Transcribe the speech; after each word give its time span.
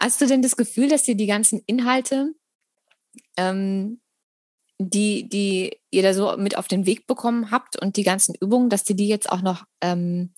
Hast 0.00 0.20
du 0.20 0.26
denn 0.26 0.42
das 0.42 0.56
Gefühl, 0.56 0.88
dass 0.88 1.02
dir 1.02 1.16
die 1.16 1.26
ganzen 1.26 1.60
Inhalte, 1.66 2.32
ähm, 3.36 4.00
die, 4.78 5.28
die 5.28 5.76
ihr 5.90 6.02
da 6.02 6.14
so 6.14 6.36
mit 6.36 6.56
auf 6.56 6.68
den 6.68 6.86
Weg 6.86 7.06
bekommen 7.06 7.50
habt 7.50 7.80
und 7.80 7.96
die 7.96 8.04
ganzen 8.04 8.34
Übungen, 8.40 8.70
dass 8.70 8.84
dir 8.84 8.94
die 8.94 9.08
jetzt 9.08 9.30
auch 9.30 9.42
noch 9.42 9.64
ähm, 9.80 10.32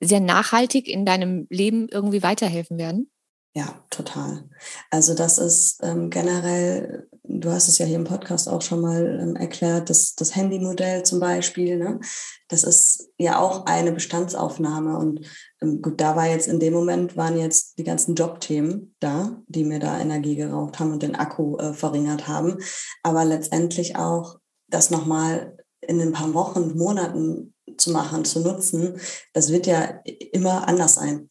sehr 0.00 0.20
nachhaltig 0.20 0.88
in 0.88 1.04
deinem 1.04 1.46
Leben 1.50 1.88
irgendwie 1.88 2.22
weiterhelfen 2.22 2.78
werden? 2.78 3.10
Ja, 3.52 3.84
total. 3.90 4.48
Also 4.90 5.14
das 5.14 5.38
ist 5.38 5.80
ähm, 5.82 6.08
generell, 6.08 7.08
du 7.24 7.50
hast 7.50 7.66
es 7.66 7.78
ja 7.78 7.86
hier 7.86 7.96
im 7.96 8.04
Podcast 8.04 8.48
auch 8.48 8.62
schon 8.62 8.80
mal 8.80 9.18
ähm, 9.20 9.34
erklärt, 9.34 9.90
das, 9.90 10.14
das 10.14 10.36
Handymodell 10.36 11.02
zum 11.02 11.18
Beispiel, 11.18 11.76
ne? 11.76 11.98
das 12.46 12.62
ist 12.62 13.10
ja 13.18 13.40
auch 13.40 13.66
eine 13.66 13.90
Bestandsaufnahme. 13.90 14.96
Und 14.96 15.26
gut, 15.60 16.00
da 16.00 16.16
war 16.16 16.26
jetzt 16.26 16.48
in 16.48 16.60
dem 16.60 16.72
Moment, 16.72 17.16
waren 17.16 17.38
jetzt 17.38 17.78
die 17.78 17.84
ganzen 17.84 18.14
Jobthemen 18.14 18.94
da, 19.00 19.42
die 19.46 19.64
mir 19.64 19.78
da 19.78 20.00
Energie 20.00 20.36
geraubt 20.36 20.78
haben 20.78 20.92
und 20.92 21.02
den 21.02 21.14
Akku 21.14 21.56
äh, 21.58 21.74
verringert 21.74 22.28
haben. 22.28 22.58
Aber 23.02 23.24
letztendlich 23.24 23.96
auch 23.96 24.38
das 24.68 24.90
nochmal 24.90 25.56
in 25.80 26.00
ein 26.00 26.12
paar 26.12 26.34
Wochen, 26.34 26.76
Monaten 26.76 27.54
zu 27.76 27.90
machen, 27.90 28.24
zu 28.24 28.40
nutzen, 28.40 29.00
das 29.32 29.50
wird 29.50 29.66
ja 29.66 30.00
immer 30.32 30.68
anders 30.68 30.96
sein 30.96 31.28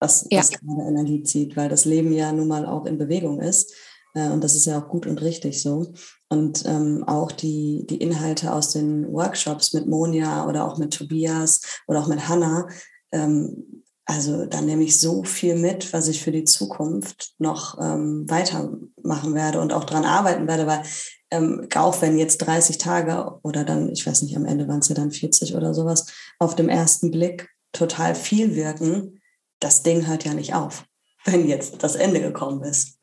was, 0.00 0.26
ja. 0.30 0.40
was 0.40 0.50
gerade 0.50 0.88
Energie 0.88 1.22
zieht, 1.22 1.56
weil 1.56 1.68
das 1.68 1.84
Leben 1.84 2.12
ja 2.12 2.32
nun 2.32 2.48
mal 2.48 2.66
auch 2.66 2.86
in 2.86 2.98
Bewegung 2.98 3.40
ist. 3.40 3.74
Äh, 4.14 4.30
und 4.30 4.42
das 4.42 4.54
ist 4.54 4.66
ja 4.66 4.80
auch 4.80 4.88
gut 4.88 5.06
und 5.06 5.20
richtig 5.22 5.60
so. 5.60 5.92
Und 6.28 6.64
ähm, 6.66 7.04
auch 7.06 7.32
die, 7.32 7.86
die 7.88 7.98
Inhalte 7.98 8.52
aus 8.52 8.72
den 8.72 9.10
Workshops 9.12 9.72
mit 9.72 9.86
Monja 9.86 10.46
oder 10.46 10.66
auch 10.66 10.78
mit 10.78 10.92
Tobias 10.92 11.60
oder 11.86 12.00
auch 12.00 12.08
mit 12.08 12.28
Hannah, 12.28 12.68
ähm, 13.12 13.84
also 14.08 14.46
da 14.46 14.62
nehme 14.62 14.84
ich 14.84 14.98
so 14.98 15.22
viel 15.22 15.54
mit, 15.54 15.92
was 15.92 16.08
ich 16.08 16.22
für 16.22 16.32
die 16.32 16.44
Zukunft 16.44 17.34
noch 17.38 17.78
ähm, 17.78 18.24
weitermachen 18.28 19.34
werde 19.34 19.60
und 19.60 19.74
auch 19.74 19.84
dran 19.84 20.06
arbeiten 20.06 20.48
werde, 20.48 20.66
weil 20.66 20.82
ähm, 21.30 21.68
auch 21.74 22.00
wenn 22.00 22.18
jetzt 22.18 22.38
30 22.38 22.78
Tage 22.78 23.38
oder 23.42 23.64
dann, 23.64 23.92
ich 23.92 24.06
weiß 24.06 24.22
nicht, 24.22 24.34
am 24.34 24.46
Ende 24.46 24.66
waren 24.66 24.78
es 24.78 24.88
ja 24.88 24.94
dann 24.94 25.10
40 25.10 25.54
oder 25.54 25.74
sowas, 25.74 26.06
auf 26.38 26.56
dem 26.56 26.70
ersten 26.70 27.10
Blick 27.10 27.50
total 27.72 28.14
viel 28.14 28.56
wirken, 28.56 29.20
das 29.60 29.82
Ding 29.82 30.06
hört 30.06 30.24
ja 30.24 30.32
nicht 30.32 30.54
auf, 30.54 30.86
wenn 31.26 31.46
jetzt 31.46 31.82
das 31.82 31.94
Ende 31.94 32.22
gekommen 32.22 32.62
ist. 32.62 32.98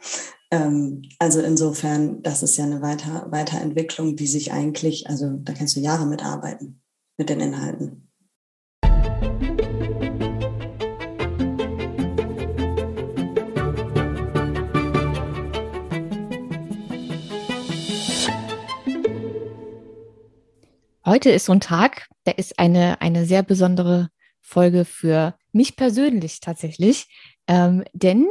Ähm, 0.49 1.03
also 1.19 1.39
insofern, 1.39 2.23
das 2.23 2.41
ist 2.41 2.57
ja 2.57 2.63
eine 2.63 2.81
Weiter 2.81 3.27
Weiterentwicklung, 3.29 4.15
die 4.15 4.27
sich 4.27 4.51
eigentlich, 4.51 5.07
also 5.07 5.33
da 5.37 5.53
kannst 5.53 5.75
du 5.75 5.81
Jahre 5.81 6.07
mitarbeiten 6.07 6.81
mit 7.17 7.29
den 7.29 7.39
Inhalten. 7.41 8.09
Heute 21.05 21.29
ist 21.29 21.45
so 21.45 21.51
ein 21.51 21.59
Tag, 21.59 22.07
der 22.25 22.39
ist 22.39 22.57
eine, 22.57 22.99
eine 22.99 23.27
sehr 23.27 23.43
besondere 23.43 24.09
Folge 24.41 24.85
für 24.85 25.35
mich 25.51 25.75
persönlich 25.75 26.39
tatsächlich. 26.39 27.07
Ähm, 27.47 27.83
denn 27.93 28.27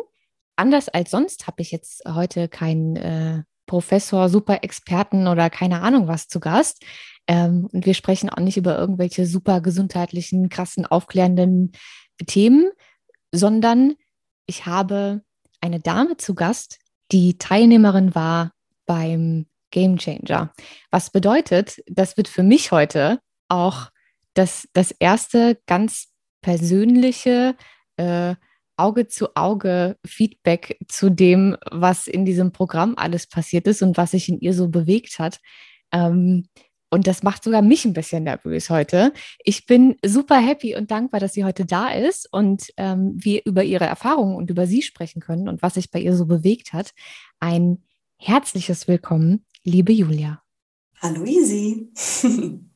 anders 0.56 0.88
als 0.88 1.12
sonst 1.12 1.46
habe 1.46 1.62
ich 1.62 1.70
jetzt 1.70 2.02
heute 2.04 2.48
keinen 2.48 2.96
äh, 2.96 3.42
Professor, 3.66 4.28
Super-Experten 4.28 5.28
oder 5.28 5.50
keine 5.50 5.82
Ahnung 5.82 6.08
was 6.08 6.26
zu 6.26 6.40
Gast. 6.40 6.84
Ähm, 7.28 7.68
und 7.72 7.86
wir 7.86 7.94
sprechen 7.94 8.28
auch 8.28 8.40
nicht 8.40 8.56
über 8.56 8.76
irgendwelche 8.76 9.24
super 9.24 9.60
gesundheitlichen, 9.60 10.48
krassen, 10.48 10.84
aufklärenden 10.84 11.70
Themen, 12.26 12.70
sondern 13.30 13.94
ich 14.46 14.66
habe 14.66 15.22
eine 15.60 15.78
Dame 15.78 16.16
zu 16.16 16.34
Gast, 16.34 16.80
die 17.12 17.38
Teilnehmerin 17.38 18.16
war 18.16 18.50
beim 18.84 19.46
Game 19.74 19.98
Changer. 19.98 20.54
Was 20.90 21.10
bedeutet, 21.10 21.82
das 21.86 22.16
wird 22.16 22.28
für 22.28 22.44
mich 22.44 22.70
heute 22.70 23.18
auch 23.48 23.90
das, 24.32 24.68
das 24.72 24.92
erste 24.92 25.58
ganz 25.66 26.06
persönliche 26.40 27.56
äh, 27.96 28.36
Auge-zu-Auge-Feedback 28.76 30.78
zu 30.88 31.10
dem, 31.10 31.56
was 31.70 32.06
in 32.06 32.24
diesem 32.24 32.52
Programm 32.52 32.94
alles 32.96 33.26
passiert 33.26 33.66
ist 33.66 33.82
und 33.82 33.96
was 33.96 34.12
sich 34.12 34.28
in 34.28 34.38
ihr 34.38 34.54
so 34.54 34.68
bewegt 34.68 35.18
hat. 35.18 35.40
Ähm, 35.92 36.46
und 36.90 37.08
das 37.08 37.24
macht 37.24 37.42
sogar 37.42 37.62
mich 37.62 37.84
ein 37.84 37.94
bisschen 37.94 38.22
nervös 38.22 38.70
heute. 38.70 39.12
Ich 39.42 39.66
bin 39.66 39.96
super 40.06 40.38
happy 40.38 40.76
und 40.76 40.92
dankbar, 40.92 41.18
dass 41.18 41.32
sie 41.32 41.44
heute 41.44 41.66
da 41.66 41.88
ist 41.88 42.32
und 42.32 42.68
ähm, 42.76 43.14
wir 43.16 43.42
über 43.44 43.64
ihre 43.64 43.86
Erfahrungen 43.86 44.36
und 44.36 44.50
über 44.50 44.68
sie 44.68 44.82
sprechen 44.82 45.20
können 45.20 45.48
und 45.48 45.62
was 45.62 45.74
sich 45.74 45.90
bei 45.90 45.98
ihr 45.98 46.14
so 46.14 46.26
bewegt 46.26 46.72
hat. 46.72 46.92
Ein 47.40 47.82
herzliches 48.16 48.86
Willkommen, 48.86 49.44
liebe 49.64 49.92
Julia. 49.92 50.42
Hallo 51.00 51.24
Easy. 51.24 51.90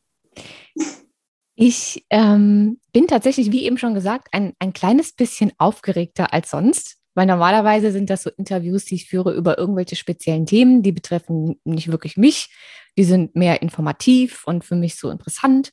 Ich 1.61 2.07
ähm, 2.11 2.79
bin 2.93 3.09
tatsächlich, 3.09 3.51
wie 3.51 3.65
eben 3.65 3.79
schon 3.79 3.93
gesagt, 3.93 4.29
ein, 4.31 4.55
ein 4.61 4.73
kleines 4.73 5.13
bisschen 5.13 5.51
aufgeregter 5.59 6.33
als 6.33 6.51
sonst, 6.51 6.99
weil 7.15 7.27
normalerweise 7.27 7.91
sind 7.91 8.11
das 8.11 8.23
so 8.23 8.31
Interviews, 8.31 8.85
die 8.85 8.95
ich 8.95 9.09
führe 9.09 9.35
über 9.35 9.59
irgendwelche 9.59 9.97
speziellen 9.97 10.47
Themen, 10.47 10.85
die 10.85 10.93
betreffen 10.93 11.61
nicht 11.65 11.91
wirklich 11.91 12.17
mich, 12.17 12.55
die 12.97 13.03
sind 13.03 13.35
mehr 13.35 13.61
informativ 13.61 14.45
und 14.47 14.65
für 14.65 14.77
mich 14.77 14.95
so 14.95 15.11
interessant. 15.11 15.73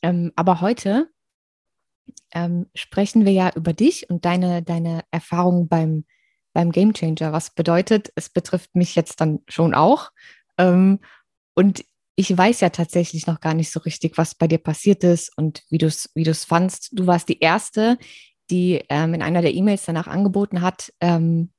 Ähm, 0.00 0.32
aber 0.36 0.62
heute 0.62 1.10
ähm, 2.32 2.70
sprechen 2.74 3.26
wir 3.26 3.32
ja 3.32 3.50
über 3.54 3.74
dich 3.74 4.08
und 4.08 4.24
deine, 4.24 4.62
deine 4.62 5.04
Erfahrungen 5.10 5.68
beim, 5.68 6.06
beim 6.54 6.72
Game 6.72 6.94
Changer. 6.94 7.32
Was 7.32 7.50
bedeutet, 7.50 8.10
es 8.14 8.30
betrifft 8.30 8.74
mich 8.74 8.94
jetzt 8.94 9.20
dann 9.20 9.40
schon 9.48 9.74
auch. 9.74 10.10
Ähm, 10.56 11.00
und 11.54 11.84
ich 12.16 12.36
weiß 12.36 12.60
ja 12.60 12.70
tatsächlich 12.70 13.26
noch 13.26 13.40
gar 13.40 13.54
nicht 13.54 13.70
so 13.70 13.80
richtig, 13.80 14.16
was 14.16 14.34
bei 14.34 14.46
dir 14.46 14.58
passiert 14.58 15.04
ist 15.04 15.36
und 15.36 15.62
wie 15.68 15.78
du 15.78 15.86
es 15.86 16.10
wie 16.14 16.24
fandst. 16.32 16.90
Du 16.92 17.06
warst 17.06 17.28
die 17.28 17.40
Erste, 17.40 17.98
die 18.50 18.82
ähm, 18.88 19.14
in 19.14 19.22
einer 19.22 19.42
der 19.42 19.54
E-Mails 19.54 19.84
danach 19.84 20.06
angeboten 20.06 20.62
hat, 20.62 20.92
ähm, 21.00 21.50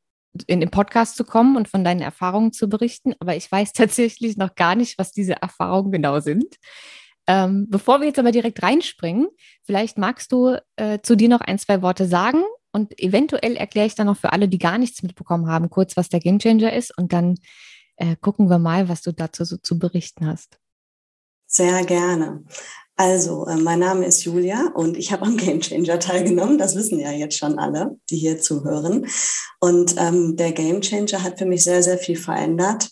in 0.47 0.59
den 0.59 0.72
Podcast 0.72 1.16
zu 1.17 1.23
kommen 1.23 1.56
und 1.56 1.67
von 1.67 1.83
deinen 1.83 2.01
Erfahrungen 2.01 2.51
zu 2.53 2.69
berichten. 2.69 3.13
Aber 3.19 3.35
ich 3.35 3.51
weiß 3.51 3.73
tatsächlich 3.73 4.38
noch 4.38 4.56
gar 4.56 4.75
nicht, 4.75 4.97
was 4.97 5.12
diese 5.12 5.41
Erfahrungen 5.41 5.91
genau 5.91 6.19
sind. 6.19 6.56
Ähm, 7.27 7.67
bevor 7.69 8.00
wir 8.00 8.07
jetzt 8.07 8.19
aber 8.19 8.31
direkt 8.31 8.62
reinspringen, 8.62 9.27
vielleicht 9.63 9.97
magst 9.97 10.31
du 10.31 10.57
äh, 10.75 11.00
zu 11.01 11.16
dir 11.16 11.27
noch 11.27 11.41
ein, 11.41 11.57
zwei 11.57 11.81
Worte 11.81 12.06
sagen 12.06 12.44
und 12.75 13.00
eventuell 13.00 13.56
erkläre 13.56 13.88
ich 13.88 13.96
dann 13.96 14.08
noch 14.08 14.18
für 14.18 14.34
alle, 14.34 14.50
die 14.50 14.59
gar 14.59 14.78
nichts 14.78 15.02
mitbekommen 15.02 15.47
haben, 15.47 15.69
kurz, 15.69 15.96
was 15.96 16.09
der 16.09 16.19
Gamechanger 16.19 16.74
ist 16.74 16.96
und 16.97 17.13
dann 17.13 17.36
äh, 17.96 18.18
gucken 18.19 18.50
wir 18.50 18.59
mal, 18.59 18.90
was 18.90 19.02
du 19.02 19.13
dazu 19.13 19.46
so 19.46 19.56
zu 19.58 19.80
berichten 19.80 20.28
hast. 20.28 20.59
Sehr 21.47 21.86
gerne. 21.86 22.44
Also, 22.97 23.46
äh, 23.46 23.56
mein 23.56 23.80
Name 23.80 24.06
ist 24.06 24.24
Julia 24.24 24.72
und 24.74 24.97
ich 24.97 25.12
habe 25.12 25.25
am 25.25 25.38
Game 25.38 25.62
Changer 25.62 26.00
teilgenommen. 26.00 26.58
Das 26.58 26.75
wissen 26.75 27.00
ja 27.00 27.12
jetzt 27.12 27.38
schon 27.38 27.59
alle, 27.59 27.97
die 28.09 28.18
hier 28.18 28.40
zuhören. 28.40 29.07
Und 29.59 29.96
ähm, 29.97 30.36
der 30.36 30.52
Game 30.52 30.81
Changer 30.81 31.24
hat 31.24 31.40
für 31.40 31.46
mich 31.46 31.63
sehr, 31.63 31.81
sehr 31.81 31.97
viel 31.97 32.18
verändert. 32.18 32.90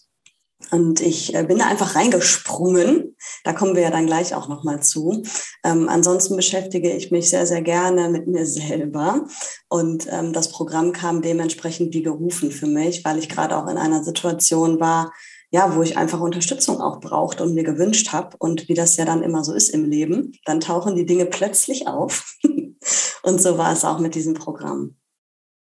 Und 0.73 1.01
ich 1.01 1.35
äh, 1.35 1.43
bin 1.43 1.59
da 1.59 1.67
einfach 1.67 1.95
reingesprungen. 1.95 3.15
Da 3.43 3.53
kommen 3.53 3.75
wir 3.75 3.83
ja 3.83 3.91
dann 3.91 4.07
gleich 4.07 4.33
auch 4.33 4.47
nochmal 4.47 4.81
zu. 4.81 5.21
Ähm, 5.63 5.87
ansonsten 5.87 6.35
beschäftige 6.35 6.91
ich 6.91 7.11
mich 7.11 7.29
sehr, 7.29 7.45
sehr 7.45 7.61
gerne 7.61 8.09
mit 8.09 8.25
mir 8.25 8.47
selber. 8.47 9.27
Und 9.69 10.07
ähm, 10.09 10.33
das 10.33 10.49
Programm 10.49 10.91
kam 10.91 11.21
dementsprechend 11.21 11.93
wie 11.93 12.01
gerufen 12.01 12.49
für 12.49 12.65
mich, 12.65 13.05
weil 13.05 13.19
ich 13.19 13.29
gerade 13.29 13.55
auch 13.55 13.67
in 13.67 13.77
einer 13.77 14.03
Situation 14.03 14.79
war, 14.79 15.13
ja, 15.51 15.75
wo 15.75 15.83
ich 15.83 15.95
einfach 15.95 16.19
Unterstützung 16.19 16.81
auch 16.81 16.99
brauchte 16.99 17.43
und 17.43 17.53
mir 17.53 17.63
gewünscht 17.63 18.11
habe. 18.11 18.35
Und 18.39 18.67
wie 18.67 18.73
das 18.73 18.97
ja 18.97 19.05
dann 19.05 19.21
immer 19.21 19.43
so 19.43 19.53
ist 19.53 19.69
im 19.69 19.87
Leben, 19.87 20.31
dann 20.43 20.59
tauchen 20.59 20.95
die 20.95 21.05
Dinge 21.05 21.27
plötzlich 21.27 21.87
auf. 21.87 22.35
und 23.21 23.39
so 23.39 23.59
war 23.59 23.73
es 23.73 23.85
auch 23.85 23.99
mit 23.99 24.15
diesem 24.15 24.33
Programm 24.33 24.95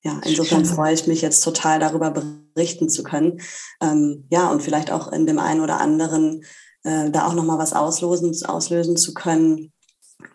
ja, 0.02 0.20
insofern 0.24 0.64
Schön. 0.64 0.74
freue 0.74 0.94
ich 0.94 1.06
mich 1.06 1.20
jetzt 1.20 1.40
total 1.40 1.80
darüber 1.80 2.10
berichten 2.54 2.88
zu 2.88 3.02
können. 3.02 3.40
Ähm, 3.80 4.26
ja, 4.30 4.50
und 4.50 4.62
vielleicht 4.62 4.90
auch 4.90 5.10
in 5.10 5.26
dem 5.26 5.38
einen 5.38 5.60
oder 5.60 5.80
anderen 5.80 6.44
äh, 6.84 7.10
da 7.10 7.26
auch 7.26 7.34
nochmal 7.34 7.58
was 7.58 7.72
auslösen, 7.72 8.32
auslösen 8.46 8.96
zu 8.96 9.14
können, 9.14 9.72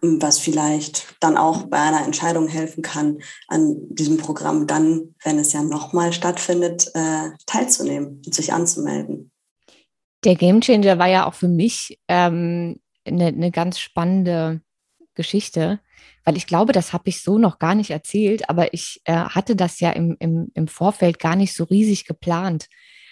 was 0.02 0.40
vielleicht 0.40 1.16
dann 1.20 1.38
auch 1.38 1.64
bei 1.64 1.80
einer 1.80 2.06
Entscheidung 2.06 2.48
helfen 2.48 2.82
kann, 2.82 3.20
an 3.48 3.78
diesem 3.90 4.18
Programm 4.18 4.68
dann, 4.68 5.16
wenn 5.24 5.40
es 5.40 5.54
ja 5.54 5.64
nochmal 5.64 6.14
stattfindet, 6.14 6.92
äh, 6.94 7.30
teilzunehmen 7.46 8.22
und 8.26 8.34
sich 8.34 8.54
anzumelden. 8.54 9.32
Der 10.24 10.36
Gamechanger 10.36 11.00
war 11.00 11.08
ja 11.08 11.28
auch 11.28 11.34
für 11.34 11.48
mich 11.48 12.00
ähm, 12.08 12.80
eine, 13.06 13.28
eine 13.28 13.52
ganz 13.52 13.80
spannende 13.80 14.62
Geschichte, 15.16 15.80
weil 16.24 16.38
ich 16.38 16.48
glaube, 16.48 16.74
das 16.74 16.94
habe 16.94 17.10
ich 17.10 17.22
so 17.22 17.38
noch 17.38 17.60
gar 17.60 17.76
nicht 17.76 17.92
erzählt, 17.92 18.50
aber 18.50 18.74
ich 18.74 19.02
äh, 19.06 19.14
hatte 19.14 19.56
das 19.56 19.80
ja 19.80 19.92
im, 19.92 20.16
im, 20.20 20.52
im 20.54 20.68
Vorfeld 20.68 21.20
gar 21.20 21.36
nicht 21.36 21.54
so 21.54 21.64
riesig 21.66 22.06
geplant. 22.06 22.68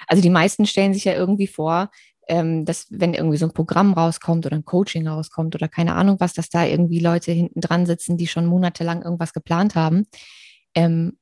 Also 0.07 0.21
die 0.21 0.29
meisten 0.29 0.65
stellen 0.65 0.93
sich 0.93 1.05
ja 1.05 1.13
irgendwie 1.13 1.47
vor, 1.47 1.89
ähm, 2.27 2.65
dass 2.65 2.87
wenn 2.89 3.13
irgendwie 3.13 3.37
so 3.37 3.47
ein 3.47 3.53
Programm 3.53 3.93
rauskommt 3.93 4.45
oder 4.45 4.55
ein 4.55 4.65
Coaching 4.65 5.07
rauskommt 5.07 5.55
oder 5.55 5.67
keine 5.67 5.95
Ahnung 5.95 6.17
was, 6.19 6.33
dass 6.33 6.49
da 6.49 6.65
irgendwie 6.65 6.99
Leute 6.99 7.31
hinten 7.31 7.61
dran 7.61 7.85
sitzen, 7.85 8.17
die 8.17 8.27
schon 8.27 8.45
monatelang 8.45 9.01
irgendwas 9.01 9.33
geplant 9.33 9.75
haben. 9.75 10.05
Ähm, 10.75 11.17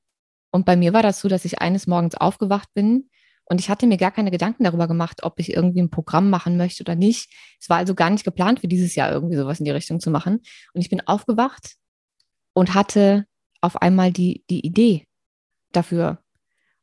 Und 0.51 0.65
bei 0.65 0.75
mir 0.75 0.93
war 0.93 1.03
das 1.03 1.19
so, 1.19 1.27
dass 1.29 1.45
ich 1.45 1.59
eines 1.61 1.87
Morgens 1.87 2.15
aufgewacht 2.15 2.69
bin 2.73 3.09
und 3.49 3.59
ich 3.61 3.69
hatte 3.69 3.87
mir 3.87 3.97
gar 3.97 4.11
keine 4.11 4.31
Gedanken 4.31 4.65
darüber 4.65 4.87
gemacht, 4.87 5.23
ob 5.23 5.39
ich 5.39 5.53
irgendwie 5.53 5.81
ein 5.81 5.89
Programm 5.89 6.29
machen 6.29 6.57
möchte 6.57 6.83
oder 6.83 6.95
nicht. 6.95 7.33
Es 7.59 7.69
war 7.69 7.77
also 7.77 7.95
gar 7.95 8.09
nicht 8.09 8.25
geplant 8.25 8.59
für 8.59 8.67
dieses 8.67 8.95
Jahr 8.95 9.11
irgendwie 9.11 9.37
sowas 9.37 9.59
in 9.59 9.65
die 9.65 9.71
Richtung 9.71 9.99
zu 9.99 10.11
machen. 10.11 10.41
Und 10.73 10.81
ich 10.81 10.89
bin 10.89 11.01
aufgewacht 11.07 11.75
und 12.53 12.73
hatte 12.73 13.25
auf 13.61 13.81
einmal 13.81 14.11
die, 14.11 14.43
die 14.49 14.65
Idee 14.65 15.05
dafür. 15.71 16.19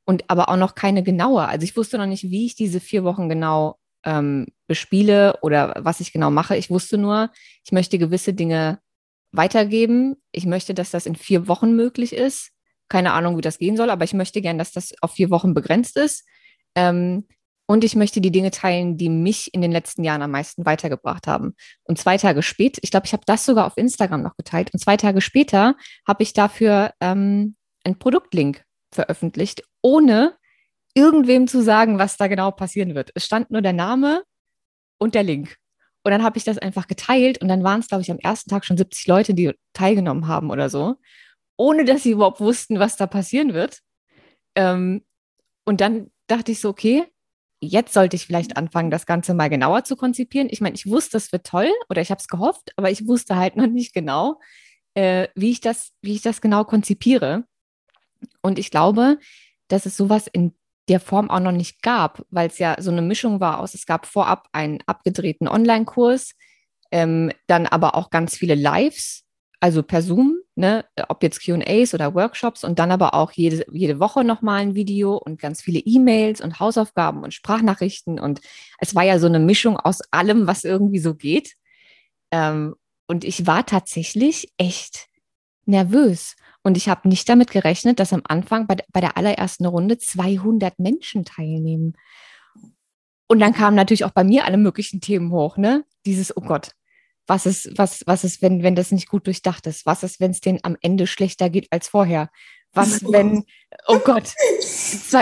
Und 0.06 0.24
aber 0.28 0.48
auch 0.48 0.56
noch 0.56 0.74
keine 0.74 1.02
genaue. 1.02 1.46
Also 1.46 1.64
ich 1.64 1.76
wusste 1.76 1.98
noch 1.98 2.06
nicht, 2.06 2.24
wie 2.24 2.46
ich 2.46 2.54
diese 2.54 2.80
vier 2.80 3.04
Wochen 3.04 3.28
genau 3.28 3.78
ähm, 4.04 4.46
bespiele 4.66 5.38
oder 5.42 5.74
was 5.78 6.00
ich 6.00 6.12
genau 6.12 6.30
mache. 6.30 6.56
Ich 6.56 6.70
wusste 6.70 6.96
nur, 6.96 7.30
ich 7.64 7.72
möchte 7.72 7.98
gewisse 7.98 8.32
Dinge 8.32 8.78
weitergeben. 9.32 10.16
Ich 10.32 10.46
möchte, 10.46 10.72
dass 10.72 10.90
das 10.90 11.04
in 11.06 11.16
vier 11.16 11.46
Wochen 11.46 11.76
möglich 11.76 12.14
ist. 12.14 12.52
Keine 12.88 13.12
Ahnung, 13.12 13.36
wie 13.36 13.42
das 13.42 13.58
gehen 13.58 13.76
soll, 13.76 13.90
aber 13.90 14.04
ich 14.04 14.14
möchte 14.14 14.40
gern, 14.40 14.58
dass 14.58 14.72
das 14.72 14.94
auf 15.02 15.12
vier 15.12 15.30
Wochen 15.30 15.52
begrenzt 15.52 15.96
ist. 15.96 16.24
Ähm, 16.74 17.26
und 17.66 17.82
ich 17.82 17.96
möchte 17.96 18.20
die 18.20 18.30
Dinge 18.30 18.50
teilen, 18.50 18.98
die 18.98 19.08
mich 19.08 19.52
in 19.54 19.62
den 19.62 19.72
letzten 19.72 20.04
Jahren 20.04 20.20
am 20.20 20.32
meisten 20.32 20.66
weitergebracht 20.66 21.26
haben. 21.26 21.54
Und 21.84 21.98
zwei 21.98 22.18
Tage 22.18 22.42
später, 22.42 22.80
ich 22.82 22.90
glaube, 22.90 23.06
ich 23.06 23.12
habe 23.14 23.22
das 23.26 23.46
sogar 23.46 23.66
auf 23.66 23.78
Instagram 23.78 24.22
noch 24.22 24.36
geteilt. 24.36 24.70
Und 24.74 24.80
zwei 24.80 24.98
Tage 24.98 25.22
später 25.22 25.74
habe 26.06 26.22
ich 26.22 26.34
dafür 26.34 26.92
ähm, 27.00 27.56
einen 27.84 27.98
Produktlink 27.98 28.64
veröffentlicht, 28.92 29.62
ohne 29.80 30.36
irgendwem 30.94 31.46
zu 31.48 31.62
sagen, 31.62 31.98
was 31.98 32.16
da 32.16 32.28
genau 32.28 32.50
passieren 32.50 32.94
wird. 32.94 33.10
Es 33.14 33.24
stand 33.24 33.50
nur 33.50 33.62
der 33.62 33.72
Name 33.72 34.22
und 34.98 35.14
der 35.14 35.22
Link. 35.22 35.56
Und 36.04 36.12
dann 36.12 36.22
habe 36.22 36.36
ich 36.36 36.44
das 36.44 36.58
einfach 36.58 36.86
geteilt 36.86 37.40
und 37.40 37.48
dann 37.48 37.64
waren 37.64 37.80
es, 37.80 37.88
glaube 37.88 38.02
ich, 38.02 38.10
am 38.10 38.18
ersten 38.18 38.50
Tag 38.50 38.66
schon 38.66 38.76
70 38.76 39.06
Leute, 39.06 39.32
die 39.32 39.52
teilgenommen 39.72 40.28
haben 40.28 40.50
oder 40.50 40.68
so, 40.68 40.96
ohne 41.56 41.86
dass 41.86 42.02
sie 42.02 42.10
überhaupt 42.10 42.40
wussten, 42.40 42.78
was 42.78 42.96
da 42.96 43.06
passieren 43.06 43.54
wird. 43.54 43.80
Ähm, 44.54 45.02
und 45.64 45.80
dann 45.80 46.10
dachte 46.26 46.52
ich 46.52 46.60
so, 46.60 46.68
okay, 46.68 47.04
jetzt 47.60 47.94
sollte 47.94 48.16
ich 48.16 48.26
vielleicht 48.26 48.56
anfangen, 48.56 48.90
das 48.90 49.06
Ganze 49.06 49.34
mal 49.34 49.48
genauer 49.48 49.84
zu 49.84 49.96
konzipieren. 49.96 50.48
Ich 50.50 50.60
meine, 50.60 50.74
ich 50.74 50.86
wusste, 50.86 51.16
es 51.16 51.32
wird 51.32 51.46
toll 51.46 51.70
oder 51.88 52.00
ich 52.00 52.10
habe 52.10 52.20
es 52.20 52.28
gehofft, 52.28 52.72
aber 52.76 52.90
ich 52.90 53.06
wusste 53.06 53.36
halt 53.36 53.56
noch 53.56 53.66
nicht 53.66 53.94
genau, 53.94 54.40
äh, 54.94 55.28
wie, 55.34 55.50
ich 55.50 55.60
das, 55.60 55.92
wie 56.02 56.14
ich 56.14 56.22
das 56.22 56.40
genau 56.40 56.64
konzipiere. 56.64 57.44
Und 58.42 58.58
ich 58.58 58.70
glaube, 58.70 59.18
dass 59.68 59.86
es 59.86 59.96
sowas 59.96 60.26
in 60.26 60.54
der 60.88 61.00
Form 61.00 61.30
auch 61.30 61.40
noch 61.40 61.52
nicht 61.52 61.82
gab, 61.82 62.24
weil 62.30 62.48
es 62.48 62.58
ja 62.58 62.76
so 62.78 62.90
eine 62.90 63.02
Mischung 63.02 63.40
war 63.40 63.60
aus, 63.60 63.74
es 63.74 63.86
gab 63.86 64.06
vorab 64.06 64.48
einen 64.52 64.80
abgedrehten 64.86 65.48
Online-Kurs, 65.48 66.34
ähm, 66.90 67.32
dann 67.46 67.66
aber 67.66 67.94
auch 67.94 68.10
ganz 68.10 68.36
viele 68.36 68.54
Lives, 68.54 69.23
also 69.64 69.82
per 69.82 70.02
Zoom, 70.02 70.40
ne, 70.56 70.84
ob 71.08 71.22
jetzt 71.22 71.42
QAs 71.42 71.94
oder 71.94 72.14
Workshops 72.14 72.64
und 72.64 72.78
dann 72.78 72.90
aber 72.90 73.14
auch 73.14 73.32
jede, 73.32 73.64
jede 73.72 73.98
Woche 73.98 74.22
nochmal 74.22 74.60
ein 74.60 74.74
Video 74.74 75.16
und 75.16 75.40
ganz 75.40 75.62
viele 75.62 75.78
E-Mails 75.78 76.42
und 76.42 76.60
Hausaufgaben 76.60 77.22
und 77.22 77.32
Sprachnachrichten. 77.32 78.20
Und 78.20 78.42
es 78.78 78.94
war 78.94 79.04
ja 79.04 79.18
so 79.18 79.26
eine 79.26 79.38
Mischung 79.38 79.78
aus 79.78 80.02
allem, 80.10 80.46
was 80.46 80.64
irgendwie 80.64 80.98
so 80.98 81.14
geht. 81.14 81.54
Ähm, 82.30 82.74
und 83.06 83.24
ich 83.24 83.46
war 83.46 83.64
tatsächlich 83.64 84.52
echt 84.58 85.06
nervös. 85.64 86.36
Und 86.62 86.76
ich 86.76 86.90
habe 86.90 87.08
nicht 87.08 87.26
damit 87.26 87.50
gerechnet, 87.50 87.98
dass 87.98 88.12
am 88.12 88.22
Anfang 88.28 88.66
bei, 88.66 88.76
bei 88.92 89.00
der 89.00 89.16
allerersten 89.16 89.64
Runde 89.64 89.96
200 89.96 90.78
Menschen 90.78 91.24
teilnehmen. 91.24 91.94
Und 93.28 93.38
dann 93.38 93.54
kamen 93.54 93.76
natürlich 93.76 94.04
auch 94.04 94.10
bei 94.10 94.24
mir 94.24 94.44
alle 94.44 94.58
möglichen 94.58 95.00
Themen 95.00 95.32
hoch, 95.32 95.56
ne? 95.56 95.86
Dieses, 96.04 96.36
oh 96.36 96.42
Gott, 96.42 96.72
was 97.26 97.46
ist, 97.46 97.70
was, 97.76 98.02
was 98.06 98.24
ist, 98.24 98.42
wenn, 98.42 98.62
wenn 98.62 98.74
das 98.74 98.92
nicht 98.92 99.08
gut 99.08 99.26
durchdacht 99.26 99.66
ist? 99.66 99.86
Was 99.86 100.02
ist, 100.02 100.20
wenn 100.20 100.30
es 100.30 100.40
denen 100.40 100.60
am 100.62 100.76
Ende 100.80 101.06
schlechter 101.06 101.50
geht 101.50 101.68
als 101.70 101.88
vorher? 101.88 102.30
Was, 102.72 103.02
wenn, 103.12 103.44
oh 103.86 103.98
Gott. 103.98 104.32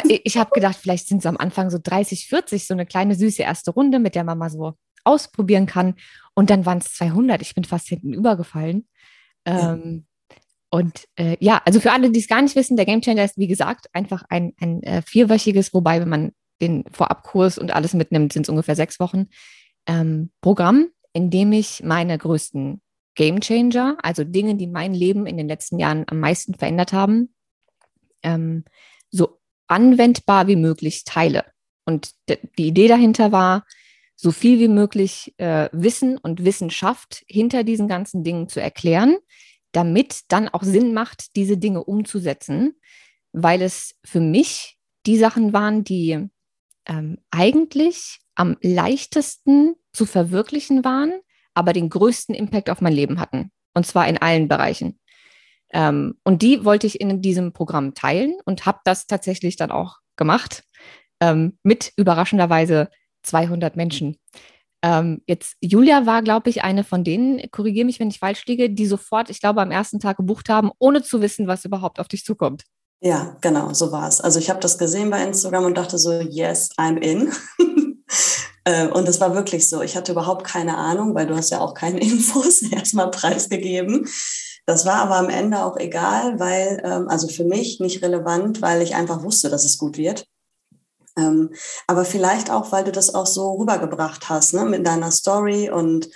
Ich 0.09 0.37
habe 0.37 0.51
gedacht, 0.53 0.77
vielleicht 0.81 1.09
sind 1.09 1.19
es 1.19 1.27
am 1.27 1.37
Anfang 1.37 1.71
so 1.71 1.79
30, 1.83 2.27
40, 2.29 2.67
so 2.67 2.75
eine 2.75 2.87
kleine 2.87 3.15
süße 3.15 3.43
erste 3.43 3.71
Runde, 3.71 3.99
mit 3.99 4.15
der 4.15 4.25
man 4.25 4.39
mal 4.39 4.51
so 4.51 4.75
ausprobieren 5.05 5.67
kann. 5.67 5.95
Und 6.35 6.51
dann 6.51 6.67
waren 6.67 6.79
es 6.79 6.95
200. 6.95 7.43
Ich 7.43 7.55
bin 7.55 7.65
fast 7.65 7.89
hinten 7.89 8.13
übergefallen. 8.15 8.89
Ja. 9.47 9.75
Ähm, 9.75 10.07
und 10.71 11.05
äh, 11.17 11.37
ja, 11.39 11.61
also 11.67 11.81
für 11.81 11.93
alle, 11.93 12.11
die 12.11 12.21
es 12.21 12.29
gar 12.29 12.41
nicht 12.41 12.57
wissen, 12.57 12.77
der 12.77 12.87
Game 12.87 13.03
Changer 13.03 13.25
ist, 13.25 13.37
wie 13.37 13.47
gesagt, 13.47 13.89
einfach 13.93 14.25
ein, 14.31 14.55
ein 14.59 14.83
äh, 14.83 15.03
vierwöchiges, 15.03 15.75
wobei, 15.75 16.01
wenn 16.01 16.09
man 16.09 16.33
den 16.63 16.85
Vorabkurs 16.91 17.59
und 17.59 17.75
alles 17.75 17.93
mitnimmt, 17.93 18.33
sind 18.33 18.45
es 18.45 18.49
ungefähr 18.49 18.77
sechs 18.77 18.99
Wochen 18.99 19.27
ähm, 19.87 20.31
Programm, 20.41 20.87
indem 21.13 21.53
ich 21.53 21.83
meine 21.83 22.17
größten 22.17 22.81
Game 23.15 23.41
Changer, 23.41 23.99
also 24.03 24.25
Dinge, 24.25 24.57
die 24.57 24.67
mein 24.67 24.95
Leben 24.95 25.27
in 25.27 25.37
den 25.37 25.49
letzten 25.49 25.79
Jahren 25.79 26.05
am 26.07 26.21
meisten 26.21 26.55
verändert 26.55 26.93
haben, 26.93 27.35
ähm, 28.23 28.65
so 29.11 29.39
anwendbar 29.67 30.47
wie 30.47 30.57
möglich 30.57 31.05
teile. 31.05 31.45
Und 31.85 32.15
die 32.29 32.69
Idee 32.69 32.89
dahinter 32.89 33.33
war, 33.33 33.65
so 34.17 34.31
viel 34.31 34.59
wie 34.61 34.69
möglich 34.69 35.35
äh, 35.39 35.69
Wissen 35.73 36.17
und 36.17 36.45
Wissenschaft 36.45 37.25
hinter 37.27 37.65
diesen 37.65 37.89
ganzen 37.89 38.23
Dingen 38.23 38.49
zu 38.49 38.61
erklären, 38.61 39.17
damit 39.73 40.21
dann 40.29 40.49
auch 40.49 40.63
Sinn 40.63 40.95
macht, 40.95 41.35
diese 41.35 41.59
Dinge 41.59 41.83
umzusetzen, 41.83 42.77
weil 43.33 43.63
es 43.63 43.97
für 44.05 44.21
mich 44.21 44.79
die 45.07 45.17
Sachen 45.17 45.53
waren, 45.53 45.83
die 45.83 46.29
ähm, 46.87 47.19
eigentlich 47.31 48.21
am 48.35 48.57
leichtesten 48.61 49.75
zu 49.93 50.07
verwirklichen 50.07 50.85
waren, 50.85 51.13
aber 51.55 51.73
den 51.73 51.89
größten 51.89 52.35
Impact 52.35 52.71
auf 52.71 52.81
mein 52.81 52.93
Leben 52.93 53.21
hatten. 53.21 53.51
Und 53.75 53.87
zwar 53.87 54.07
in 54.09 54.19
allen 54.19 54.49
Bereichen. 54.49 54.99
Ähm, 55.73 56.15
und 56.25 56.43
die 56.43 56.65
wollte 56.65 56.87
ich 56.87 57.01
in 57.01 57.23
diesem 57.23 57.53
Programm 57.53 57.95
teilen 57.95 58.35
und 58.45 58.67
habe 58.67 58.81
das 58.85 59.07
tatsächlich 59.07 59.57
dann 59.57 59.71
auch 59.71 59.97
gemacht 60.17 60.65
ähm, 61.21 61.59
mit 61.63 61.93
überraschenderweise 61.97 62.91
200 63.23 63.77
Menschen. 63.77 64.19
Ähm, 64.85 65.23
jetzt 65.27 65.57
Julia 65.61 66.07
war, 66.07 66.23
glaube 66.23 66.51
ich, 66.51 66.65
eine 66.65 66.85
von 66.85 67.05
denen, 67.05 67.41
korrigiere 67.53 67.87
mich, 67.87 68.01
wenn 68.01 68.11
ich 68.11 68.19
falsch 68.19 68.45
liege, 68.47 68.69
die 68.69 68.87
sofort, 68.87 69.31
ich 69.31 69.41
glaube, 69.41 69.63
am 69.63 69.71
ersten 69.71 70.01
Tag 70.01 70.17
gebucht 70.17 70.49
haben, 70.49 70.71
ohne 70.79 71.03
zu 71.03 71.23
wissen, 71.23 71.47
was 71.47 71.65
überhaupt 71.65 72.01
auf 72.01 72.09
dich 72.09 72.25
zukommt. 72.25 72.65
Ja, 73.01 73.37
genau, 73.41 73.73
so 73.73 73.91
war 73.93 74.09
es. 74.09 74.21
Also 74.21 74.39
ich 74.39 74.51
habe 74.51 74.61
das 74.61 74.79
gesehen 74.79 75.11
bei 75.11 75.25
Instagram 75.25 75.65
und 75.65 75.79
dachte 75.79 75.99
so, 75.99 76.21
yes, 76.21 76.71
I'm 76.79 76.99
in. 76.99 77.33
Äh, 78.65 78.89
und 78.89 79.09
es 79.09 79.21
war 79.21 79.35
wirklich 79.35 79.69
so. 79.69 79.83
Ich 79.83 79.97
hatte 79.97 80.13
überhaupt 80.13 80.45
keine 80.45 80.77
Ahnung, 80.77 81.15
weil 81.15 81.27
du 81.27 81.37
hast 81.37 81.51
ja 81.51 81.61
auch 81.61 81.75
keine 81.75 82.01
Infos 82.03 82.63
erstmal 82.63 83.11
preisgegeben. 83.11 84.09
Das 84.67 84.87
war 84.87 84.97
aber 84.97 85.17
am 85.17 85.29
Ende 85.29 85.65
auch 85.65 85.77
egal, 85.77 86.39
weil, 86.39 86.81
ähm, 86.85 87.09
also 87.09 87.27
für 87.29 87.45
mich 87.45 87.81
nicht 87.81 88.03
relevant, 88.03 88.63
weil 88.63 88.83
ich 88.83 88.95
einfach 88.95 89.23
wusste, 89.25 89.51
dass 89.51 89.65
es 89.65 89.79
gut 89.79 89.97
wird. 89.97 90.27
Ähm, 91.19 91.51
aber 91.87 92.05
vielleicht 92.05 92.51
auch, 92.51 92.73
weil 92.73 92.85
du 92.85 92.93
das 92.93 93.15
auch 93.15 93.27
so 93.27 93.55
rübergebracht 93.55 94.29
hast, 94.29 94.55
ne, 94.55 94.65
mit 94.65 94.87
deiner 94.87 95.11
Story 95.11 95.69
und 95.69 96.09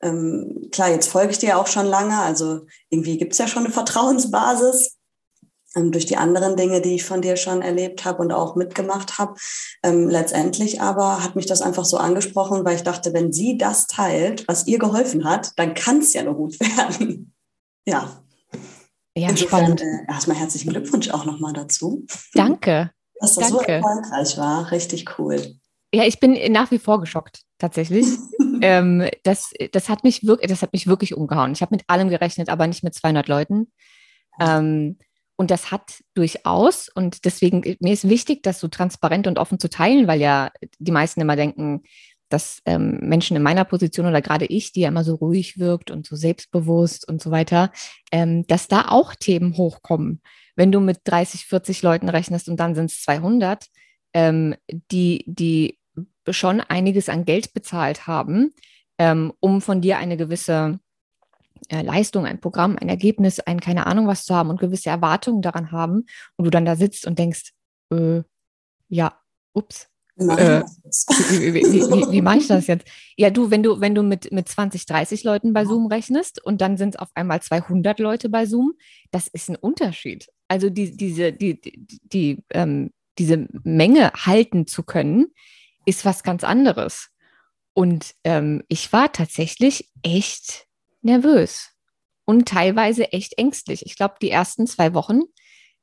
ähm, 0.00 0.68
klar, 0.70 0.90
jetzt 0.90 1.08
folge 1.08 1.32
ich 1.32 1.38
dir 1.38 1.58
auch 1.58 1.66
schon 1.66 1.86
lange, 1.86 2.18
also 2.18 2.66
irgendwie 2.90 3.16
gibt 3.16 3.32
es 3.32 3.38
ja 3.38 3.48
schon 3.48 3.64
eine 3.64 3.72
Vertrauensbasis 3.72 4.96
durch 5.74 6.06
die 6.06 6.16
anderen 6.16 6.56
Dinge, 6.56 6.80
die 6.80 6.94
ich 6.94 7.04
von 7.04 7.22
dir 7.22 7.36
schon 7.36 7.62
erlebt 7.62 8.04
habe 8.04 8.22
und 8.22 8.32
auch 8.32 8.56
mitgemacht 8.56 9.18
habe. 9.18 9.34
Ähm, 9.82 10.08
letztendlich 10.08 10.80
aber 10.80 11.22
hat 11.22 11.36
mich 11.36 11.46
das 11.46 11.62
einfach 11.62 11.84
so 11.84 11.96
angesprochen, 11.96 12.64
weil 12.64 12.76
ich 12.76 12.82
dachte, 12.82 13.12
wenn 13.12 13.32
sie 13.32 13.58
das 13.58 13.86
teilt, 13.86 14.46
was 14.48 14.66
ihr 14.66 14.78
geholfen 14.78 15.24
hat, 15.24 15.52
dann 15.56 15.74
kann 15.74 15.98
es 15.98 16.12
ja 16.12 16.22
nur 16.22 16.34
gut 16.34 16.58
werden. 16.60 17.32
ja. 17.86 18.20
Ja, 19.16 19.28
Insofern, 19.28 19.78
spannend. 19.78 19.80
Äh, 19.82 20.12
erstmal 20.12 20.36
herzlichen 20.36 20.70
Glückwunsch 20.70 21.08
auch 21.10 21.24
nochmal 21.24 21.52
dazu. 21.52 22.04
Danke. 22.34 22.90
Dass 23.20 23.36
das 23.36 23.50
Danke. 23.50 23.64
so 23.64 23.70
erfolgreich 23.70 24.38
war. 24.38 24.72
Richtig 24.72 25.18
cool. 25.18 25.56
Ja, 25.94 26.04
ich 26.04 26.18
bin 26.18 26.36
nach 26.50 26.72
wie 26.72 26.80
vor 26.80 27.00
geschockt, 27.00 27.42
tatsächlich. 27.58 28.06
ähm, 28.62 29.08
das, 29.22 29.52
das, 29.70 29.88
hat 29.88 30.02
mich 30.02 30.26
wirklich, 30.26 30.50
das 30.50 30.62
hat 30.62 30.72
mich 30.72 30.88
wirklich 30.88 31.14
umgehauen. 31.14 31.52
Ich 31.52 31.62
habe 31.62 31.72
mit 31.72 31.84
allem 31.86 32.08
gerechnet, 32.08 32.48
aber 32.48 32.66
nicht 32.66 32.82
mit 32.82 32.94
200 32.94 33.28
Leuten. 33.28 33.72
Ähm, 34.40 34.98
und 35.36 35.50
das 35.50 35.70
hat 35.70 36.02
durchaus, 36.14 36.88
und 36.88 37.24
deswegen, 37.24 37.76
mir 37.80 37.92
ist 37.92 38.08
wichtig, 38.08 38.42
das 38.42 38.60
so 38.60 38.68
transparent 38.68 39.26
und 39.26 39.38
offen 39.38 39.58
zu 39.58 39.68
teilen, 39.68 40.06
weil 40.06 40.20
ja 40.20 40.50
die 40.78 40.92
meisten 40.92 41.20
immer 41.20 41.36
denken, 41.36 41.82
dass 42.28 42.60
ähm, 42.64 42.98
Menschen 43.00 43.36
in 43.36 43.42
meiner 43.42 43.64
Position 43.64 44.06
oder 44.06 44.22
gerade 44.22 44.46
ich, 44.46 44.72
die 44.72 44.80
ja 44.80 44.88
immer 44.88 45.04
so 45.04 45.14
ruhig 45.14 45.58
wirkt 45.58 45.90
und 45.90 46.06
so 46.06 46.16
selbstbewusst 46.16 47.06
und 47.08 47.22
so 47.22 47.30
weiter, 47.30 47.70
ähm, 48.10 48.46
dass 48.46 48.68
da 48.68 48.86
auch 48.88 49.14
Themen 49.14 49.56
hochkommen. 49.56 50.20
Wenn 50.56 50.72
du 50.72 50.80
mit 50.80 51.00
30, 51.04 51.46
40 51.46 51.82
Leuten 51.82 52.08
rechnest 52.08 52.48
und 52.48 52.58
dann 52.58 52.74
sind 52.74 52.90
es 52.90 53.02
200, 53.02 53.66
ähm, 54.14 54.54
die, 54.90 55.24
die 55.26 55.78
schon 56.30 56.60
einiges 56.60 57.08
an 57.08 57.24
Geld 57.24 57.52
bezahlt 57.52 58.06
haben, 58.06 58.52
ähm, 58.98 59.32
um 59.40 59.60
von 59.60 59.80
dir 59.80 59.98
eine 59.98 60.16
gewisse 60.16 60.80
äh, 61.68 61.82
Leistung, 61.82 62.26
ein 62.26 62.40
Programm, 62.40 62.76
ein 62.80 62.88
Ergebnis, 62.88 63.40
ein 63.40 63.60
keine 63.60 63.86
Ahnung 63.86 64.06
was 64.06 64.24
zu 64.24 64.34
haben 64.34 64.50
und 64.50 64.60
gewisse 64.60 64.90
Erwartungen 64.90 65.42
daran 65.42 65.72
haben 65.72 66.06
und 66.36 66.44
du 66.44 66.50
dann 66.50 66.64
da 66.64 66.76
sitzt 66.76 67.06
und 67.06 67.18
denkst, 67.18 67.52
äh, 67.92 68.22
ja, 68.88 69.18
ups. 69.52 69.88
Äh, 70.16 70.62
wie, 70.62 71.54
wie, 71.54 71.64
wie, 71.64 72.12
wie 72.12 72.22
mache 72.22 72.38
ich 72.38 72.46
das 72.46 72.68
jetzt? 72.68 72.86
Ja, 73.16 73.30
du, 73.30 73.50
wenn 73.50 73.64
du, 73.64 73.80
wenn 73.80 73.96
du 73.96 74.04
mit, 74.04 74.30
mit 74.30 74.48
20, 74.48 74.86
30 74.86 75.24
Leuten 75.24 75.52
bei 75.52 75.64
Zoom 75.64 75.88
rechnest 75.88 76.44
und 76.44 76.60
dann 76.60 76.76
sind 76.76 76.94
es 76.94 77.00
auf 77.00 77.08
einmal 77.14 77.42
200 77.42 77.98
Leute 77.98 78.28
bei 78.28 78.46
Zoom, 78.46 78.74
das 79.10 79.26
ist 79.26 79.50
ein 79.50 79.56
Unterschied. 79.56 80.28
Also 80.46 80.70
die, 80.70 80.96
diese, 80.96 81.32
die, 81.32 81.60
die, 81.60 82.00
die 82.04 82.44
ähm, 82.50 82.90
diese 83.18 83.48
Menge 83.62 84.12
halten 84.12 84.66
zu 84.66 84.82
können, 84.82 85.32
ist 85.84 86.04
was 86.04 86.22
ganz 86.22 86.44
anderes. 86.44 87.10
Und 87.72 88.14
ähm, 88.24 88.62
ich 88.68 88.92
war 88.92 89.12
tatsächlich 89.12 89.90
echt 90.02 90.66
nervös 91.04 91.70
und 92.24 92.48
teilweise 92.48 93.12
echt 93.12 93.38
ängstlich. 93.38 93.84
Ich 93.86 93.96
glaube, 93.96 94.14
die 94.20 94.30
ersten 94.30 94.66
zwei 94.66 94.94
Wochen 94.94 95.20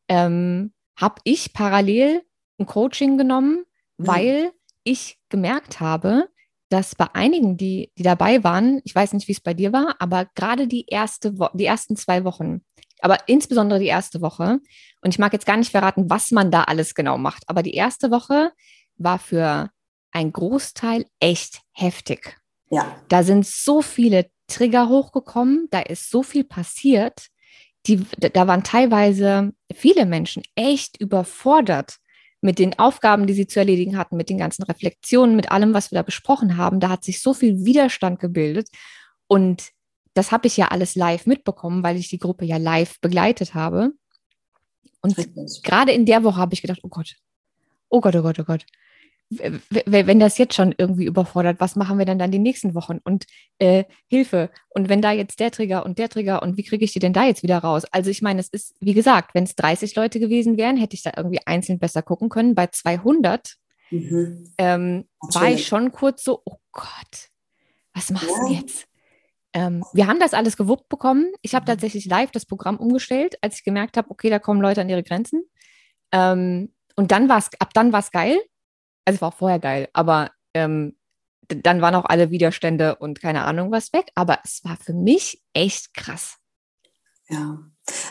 ähm, 0.07 0.73
habe 0.95 1.21
ich 1.23 1.53
parallel 1.53 2.21
ein 2.59 2.65
Coaching 2.65 3.17
genommen, 3.17 3.65
mhm. 3.97 4.07
weil 4.07 4.51
ich 4.83 5.19
gemerkt 5.29 5.79
habe, 5.79 6.29
dass 6.69 6.95
bei 6.95 7.07
einigen, 7.13 7.57
die, 7.57 7.91
die 7.97 8.03
dabei 8.03 8.43
waren, 8.43 8.81
ich 8.85 8.95
weiß 8.95 9.13
nicht, 9.13 9.27
wie 9.27 9.33
es 9.33 9.41
bei 9.41 9.53
dir 9.53 9.73
war, 9.73 9.95
aber 9.99 10.25
gerade 10.35 10.67
die, 10.67 10.85
erste 10.87 11.33
die 11.53 11.65
ersten 11.65 11.95
zwei 11.95 12.23
Wochen, 12.23 12.61
aber 13.01 13.27
insbesondere 13.27 13.79
die 13.79 13.87
erste 13.87 14.21
Woche, 14.21 14.59
und 15.01 15.09
ich 15.13 15.19
mag 15.19 15.33
jetzt 15.33 15.45
gar 15.45 15.57
nicht 15.57 15.71
verraten, 15.71 16.09
was 16.09 16.31
man 16.31 16.49
da 16.49 16.63
alles 16.63 16.95
genau 16.95 17.17
macht, 17.17 17.43
aber 17.47 17.61
die 17.61 17.73
erste 17.73 18.09
Woche 18.09 18.53
war 18.95 19.19
für 19.19 19.69
einen 20.11 20.31
Großteil 20.31 21.05
echt 21.19 21.61
heftig. 21.73 22.37
Ja. 22.69 22.95
Da 23.09 23.23
sind 23.23 23.45
so 23.45 23.81
viele 23.81 24.29
Trigger 24.51 24.89
hochgekommen, 24.89 25.67
da 25.71 25.79
ist 25.79 26.09
so 26.09 26.23
viel 26.23 26.43
passiert. 26.43 27.27
Die, 27.87 28.05
da 28.19 28.47
waren 28.47 28.63
teilweise 28.63 29.53
viele 29.73 30.05
Menschen 30.05 30.43
echt 30.55 30.97
überfordert 31.01 31.97
mit 32.41 32.59
den 32.59 32.77
Aufgaben, 32.77 33.27
die 33.27 33.33
sie 33.33 33.47
zu 33.47 33.59
erledigen 33.59 33.97
hatten, 33.97 34.17
mit 34.17 34.29
den 34.29 34.37
ganzen 34.37 34.63
Reflexionen, 34.63 35.35
mit 35.35 35.51
allem, 35.51 35.73
was 35.73 35.91
wir 35.91 35.97
da 35.97 36.03
besprochen 36.03 36.57
haben. 36.57 36.79
Da 36.79 36.89
hat 36.89 37.03
sich 37.03 37.21
so 37.21 37.33
viel 37.33 37.65
Widerstand 37.65 38.19
gebildet. 38.19 38.69
Und 39.27 39.71
das 40.13 40.31
habe 40.31 40.47
ich 40.47 40.57
ja 40.57 40.67
alles 40.67 40.95
live 40.95 41.25
mitbekommen, 41.25 41.83
weil 41.83 41.97
ich 41.97 42.09
die 42.09 42.19
Gruppe 42.19 42.45
ja 42.45 42.57
live 42.57 42.99
begleitet 42.99 43.53
habe. 43.53 43.91
Und 45.01 45.15
gerade 45.63 45.91
in 45.91 46.05
der 46.05 46.23
Woche 46.23 46.37
habe 46.37 46.53
ich 46.53 46.61
gedacht, 46.61 46.81
oh 46.83 46.89
Gott, 46.89 47.15
oh 47.89 48.01
Gott, 48.01 48.15
oh 48.15 48.21
Gott, 48.21 48.39
oh 48.39 48.43
Gott 48.43 48.65
wenn 49.31 50.19
das 50.19 50.37
jetzt 50.37 50.55
schon 50.55 50.75
irgendwie 50.77 51.05
überfordert, 51.05 51.59
was 51.59 51.77
machen 51.77 51.97
wir 51.97 52.05
denn 52.05 52.19
dann 52.19 52.31
die 52.31 52.39
nächsten 52.39 52.75
Wochen? 52.75 52.99
Und 53.03 53.25
äh, 53.59 53.85
Hilfe. 54.07 54.49
Und 54.69 54.89
wenn 54.89 55.01
da 55.01 55.11
jetzt 55.11 55.39
der 55.39 55.51
Trigger 55.51 55.85
und 55.85 55.99
der 55.99 56.09
Trigger 56.09 56.41
und 56.41 56.57
wie 56.57 56.63
kriege 56.63 56.83
ich 56.83 56.91
die 56.91 56.99
denn 56.99 57.13
da 57.13 57.23
jetzt 57.25 57.41
wieder 57.41 57.59
raus? 57.59 57.85
Also 57.91 58.09
ich 58.09 58.21
meine, 58.21 58.41
es 58.41 58.49
ist, 58.49 58.75
wie 58.81 58.93
gesagt, 58.93 59.33
wenn 59.33 59.45
es 59.45 59.55
30 59.55 59.95
Leute 59.95 60.19
gewesen 60.19 60.57
wären, 60.57 60.75
hätte 60.75 60.95
ich 60.95 61.03
da 61.03 61.11
irgendwie 61.15 61.39
einzeln 61.45 61.79
besser 61.79 62.01
gucken 62.01 62.27
können. 62.27 62.55
Bei 62.55 62.67
200 62.67 63.55
mhm. 63.89 64.53
ähm, 64.57 65.05
war 65.33 65.49
ich 65.49 65.65
schon 65.65 65.93
kurz 65.93 66.25
so, 66.25 66.41
oh 66.43 66.57
Gott, 66.73 67.29
was 67.93 68.09
machst 68.09 68.27
du 68.27 68.51
ja. 68.51 68.59
jetzt? 68.59 68.85
Ähm, 69.53 69.83
wir 69.93 70.07
haben 70.07 70.19
das 70.19 70.33
alles 70.33 70.57
gewuppt 70.57 70.89
bekommen. 70.89 71.31
Ich 71.41 71.55
habe 71.55 71.63
mhm. 71.63 71.67
tatsächlich 71.67 72.05
live 72.05 72.31
das 72.31 72.45
Programm 72.45 72.77
umgestellt, 72.77 73.35
als 73.41 73.55
ich 73.59 73.63
gemerkt 73.63 73.95
habe, 73.95 74.09
okay, 74.11 74.29
da 74.29 74.39
kommen 74.39 74.61
Leute 74.61 74.81
an 74.81 74.89
ihre 74.89 75.03
Grenzen. 75.03 75.43
Ähm, 76.11 76.73
und 76.97 77.11
dann 77.11 77.29
war 77.29 77.37
es, 77.37 77.49
ab 77.59 77.73
dann 77.73 77.93
war 77.93 78.01
es 78.01 78.11
geil 78.11 78.37
also 79.11 79.15
es 79.15 79.21
war 79.21 79.29
auch 79.29 79.37
vorher 79.37 79.59
geil, 79.59 79.89
aber 79.93 80.31
ähm, 80.53 80.95
dann 81.47 81.81
waren 81.81 81.95
auch 81.95 82.05
alle 82.05 82.31
Widerstände 82.31 82.95
und 82.95 83.21
keine 83.21 83.43
Ahnung 83.43 83.71
was 83.71 83.93
weg. 83.93 84.11
Aber 84.15 84.39
es 84.43 84.63
war 84.63 84.77
für 84.77 84.93
mich 84.93 85.41
echt 85.53 85.93
krass. 85.93 86.37
Ja, 87.29 87.59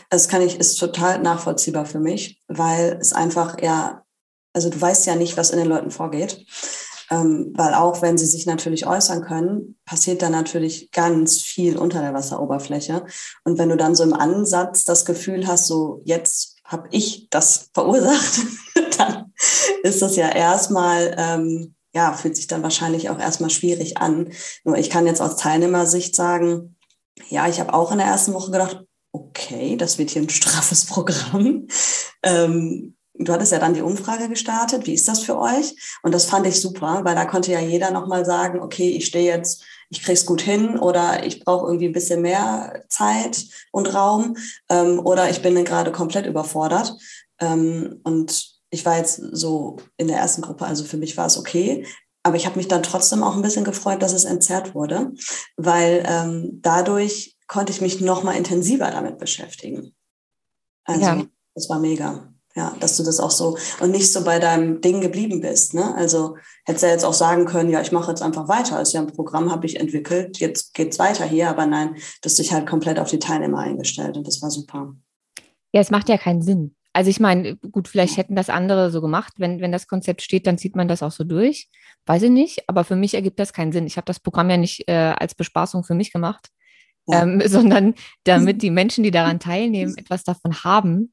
das 0.09 0.29
kann 0.29 0.43
ich, 0.43 0.59
ist 0.59 0.77
total 0.77 1.21
nachvollziehbar 1.21 1.87
für 1.87 2.01
mich, 2.01 2.43
weil 2.49 2.99
es 3.01 3.13
einfach 3.13 3.61
ja, 3.61 4.05
also 4.53 4.71
du 4.71 4.81
weißt 4.81 5.07
ja 5.07 5.17
nicht, 5.17 5.37
was 5.37 5.51
in 5.51 5.59
den 5.59 5.69
Leuten 5.69 5.91
vorgeht. 5.91 6.45
Ähm, 7.13 7.53
weil 7.57 7.75
auch 7.75 8.03
wenn 8.03 8.17
sie 8.17 8.27
sich 8.27 8.47
natürlich 8.47 8.87
äußern 8.87 9.23
können, 9.23 9.77
passiert 9.85 10.23
da 10.23 10.31
natürlich 10.31 10.93
ganz 10.93 11.41
viel 11.41 11.77
unter 11.77 12.03
der 12.03 12.15
Wasseroberfläche. 12.15 13.05
Und 13.43 13.59
wenn 13.59 13.69
du 13.69 13.77
dann 13.77 13.97
so 13.97 14.05
im 14.05 14.13
Ansatz 14.13 14.85
das 14.85 15.05
Gefühl 15.05 15.49
hast, 15.49 15.67
so 15.67 16.03
jetzt 16.05 16.59
habe 16.65 16.87
ich 16.93 17.29
das 17.31 17.71
verursacht, 17.75 18.43
dann 18.99 19.30
ist 19.83 20.03
das 20.03 20.17
ja 20.17 20.29
erstmal, 20.29 21.15
ähm, 21.19 21.75
ja, 21.93 22.13
fühlt 22.13 22.37
sich 22.37 22.47
dann 22.47 22.63
wahrscheinlich 22.63 23.11
auch 23.11 23.19
erstmal 23.19 23.51
schwierig 23.51 23.99
an. 23.99 24.33
Nur 24.65 24.77
ich 24.77 24.91
kann 24.91 25.07
jetzt 25.07 25.21
aus 25.21 25.37
Teilnehmersicht 25.37 26.15
sagen, 26.15 26.77
ja, 27.29 27.49
ich 27.49 27.61
habe 27.61 27.75
auch 27.75 27.93
in 27.93 27.99
der 27.99 28.07
ersten 28.07 28.33
Woche 28.33 28.51
gedacht, 28.51 28.85
okay, 29.13 29.77
das 29.77 29.99
wird 29.99 30.11
hier 30.11 30.23
ein 30.23 30.29
straffes 30.29 30.87
Programm. 30.87 31.67
Ähm, 32.23 32.97
du 33.15 33.33
hattest 33.33 33.51
ja 33.51 33.59
dann 33.59 33.73
die 33.73 33.81
Umfrage 33.81 34.29
gestartet, 34.29 34.87
wie 34.87 34.93
ist 34.93 35.09
das 35.09 35.21
für 35.21 35.39
euch? 35.39 35.75
Und 36.03 36.13
das 36.13 36.27
fand 36.27 36.47
ich 36.47 36.61
super, 36.61 37.01
weil 37.03 37.15
da 37.15 37.25
konnte 37.25 37.51
ja 37.51 37.61
jeder 37.61 37.93
nochmal 37.93 38.27
sagen, 38.27 38.61
okay, 38.61 38.91
ich 38.91 39.07
stehe 39.07 39.25
jetzt 39.25 39.65
ich 39.91 40.03
krieg's 40.03 40.25
gut 40.25 40.41
hin 40.41 40.79
oder 40.79 41.27
ich 41.27 41.45
brauche 41.45 41.67
irgendwie 41.67 41.87
ein 41.87 41.93
bisschen 41.93 42.23
mehr 42.23 42.85
Zeit 42.89 43.45
und 43.73 43.93
Raum 43.93 44.37
ähm, 44.69 45.01
oder 45.01 45.29
ich 45.31 45.43
bin 45.43 45.63
gerade 45.65 45.91
komplett 45.93 46.27
überfordert. 46.27 46.97
Ähm, 47.41 48.01
und 48.05 48.60
ich 48.71 48.87
war 48.87 48.97
jetzt 48.97 49.21
so 49.33 49.79
in 49.97 50.09
der 50.09 50.19
ersten 50.19 50.43
Gruppe, 50.43 50.65
also 50.65 50.85
für 50.85 50.97
mich 50.97 51.17
war 51.17 51.27
es 51.27 51.39
okay. 51.39 51.87
Aber 52.23 52.37
ich 52.37 52.47
habe 52.47 52.57
mich 52.57 52.69
dann 52.69 52.83
trotzdem 52.83 53.23
auch 53.23 53.35
ein 53.35 53.43
bisschen 53.43 53.65
gefreut, 53.65 54.03
dass 54.03 54.13
es 54.13 54.25
entzerrt 54.25 54.75
wurde, 54.75 55.13
weil 55.57 56.05
ähm, 56.07 56.61
dadurch 56.63 57.37
konnte 57.47 57.73
ich 57.73 57.81
mich 57.81 58.01
noch 58.01 58.23
mal 58.23 58.37
intensiver 58.37 58.91
damit 58.91 59.19
beschäftigen. 59.19 59.95
Also 60.85 61.07
ja. 61.07 61.23
das 61.55 61.69
war 61.69 61.81
mega. 61.81 62.33
Ja, 62.57 62.75
dass 62.81 62.97
du 62.97 63.05
das 63.05 63.21
auch 63.21 63.31
so 63.31 63.57
und 63.79 63.93
nicht 63.93 64.13
so 64.13 64.25
bei 64.25 64.41
deinem 64.41 64.81
Ding 64.81 65.01
geblieben 65.01 65.41
bist. 65.41 65.73
Ne? 65.73 65.95
Also 65.95 66.37
hättest 66.65 66.83
du 66.83 66.87
ja 66.89 66.93
jetzt 66.93 67.05
auch 67.05 67.15
sagen 67.15 67.45
können, 67.45 67.71
ja, 67.71 67.81
ich 67.81 67.93
mache 67.93 68.11
jetzt 68.11 68.23
einfach 68.23 68.49
weiter. 68.49 68.81
Ist 68.81 68.93
ja 68.93 69.01
ein 69.01 69.07
Programm, 69.07 69.53
habe 69.53 69.67
ich 69.67 69.79
entwickelt, 69.79 70.39
jetzt 70.39 70.75
geht's 70.75 70.99
weiter 70.99 71.25
hier, 71.25 71.49
aber 71.49 71.67
nein, 71.67 71.95
du 71.95 72.27
hast 72.27 72.41
dich 72.41 72.53
halt 72.53 72.69
komplett 72.69 72.99
auf 72.99 73.09
die 73.09 73.21
Teilnehmer 73.21 73.59
eingestellt 73.59 74.17
und 74.17 74.27
das 74.27 74.43
war 74.43 74.51
super. 74.51 74.95
Ja, 75.73 75.81
es 75.81 75.91
macht 75.91 76.09
ja 76.09 76.19
keinen 76.19 76.43
Sinn. 76.43 76.75
Also 76.93 77.11
ich 77.11 77.21
meine, 77.21 77.57
gut, 77.57 77.89
vielleicht 77.89 78.17
hätten 78.17 78.35
das 78.35 78.51
andere 78.51 78.91
so 78.91 79.01
gemacht. 79.01 79.35
Wenn, 79.37 79.61
wenn 79.61 79.73
das 79.73 79.87
Konzept 79.87 80.23
steht, 80.23 80.47
dann 80.47 80.59
zieht 80.59 80.75
man 80.75 80.89
das 80.89 81.03
auch 81.03 81.13
so 81.13 81.25
durch. 81.25 81.69
Weiß 82.07 82.23
ich 82.23 82.31
nicht, 82.31 82.69
aber 82.69 82.85
für 82.85 82.97
mich 82.97 83.15
ergibt 83.15 83.39
das 83.39 83.53
keinen 83.53 83.73
Sinn. 83.73 83.87
Ich 83.87 83.97
habe 83.97 84.07
das 84.07 84.21
Programm 84.21 84.51
ja 84.51 84.57
nicht 84.57 84.89
äh, 84.89 85.15
als 85.17 85.35
Bespaßung 85.35 85.85
für 85.85 85.95
mich 85.95 86.13
gemacht, 86.13 86.49
ähm, 87.13 87.41
sondern 87.47 87.95
damit 88.25 88.63
die 88.63 88.71
Menschen, 88.71 89.05
die 89.05 89.11
daran 89.13 89.39
teilnehmen, 89.39 89.97
etwas 89.97 90.25
davon 90.25 90.65
haben 90.65 91.13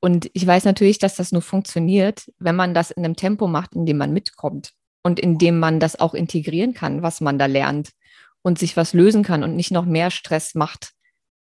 und 0.00 0.30
ich 0.34 0.46
weiß 0.46 0.64
natürlich, 0.64 0.98
dass 0.98 1.16
das 1.16 1.32
nur 1.32 1.42
funktioniert, 1.42 2.30
wenn 2.38 2.56
man 2.56 2.74
das 2.74 2.90
in 2.90 3.04
einem 3.04 3.16
Tempo 3.16 3.48
macht, 3.48 3.74
in 3.74 3.86
dem 3.86 3.96
man 3.96 4.12
mitkommt 4.12 4.72
und 5.02 5.18
in 5.18 5.38
dem 5.38 5.58
man 5.58 5.80
das 5.80 5.98
auch 5.98 6.14
integrieren 6.14 6.74
kann, 6.74 7.02
was 7.02 7.20
man 7.20 7.38
da 7.38 7.46
lernt 7.46 7.90
und 8.42 8.58
sich 8.58 8.76
was 8.76 8.92
lösen 8.92 9.22
kann 9.22 9.42
und 9.42 9.56
nicht 9.56 9.70
noch 9.70 9.84
mehr 9.84 10.10
Stress 10.10 10.54
macht, 10.54 10.92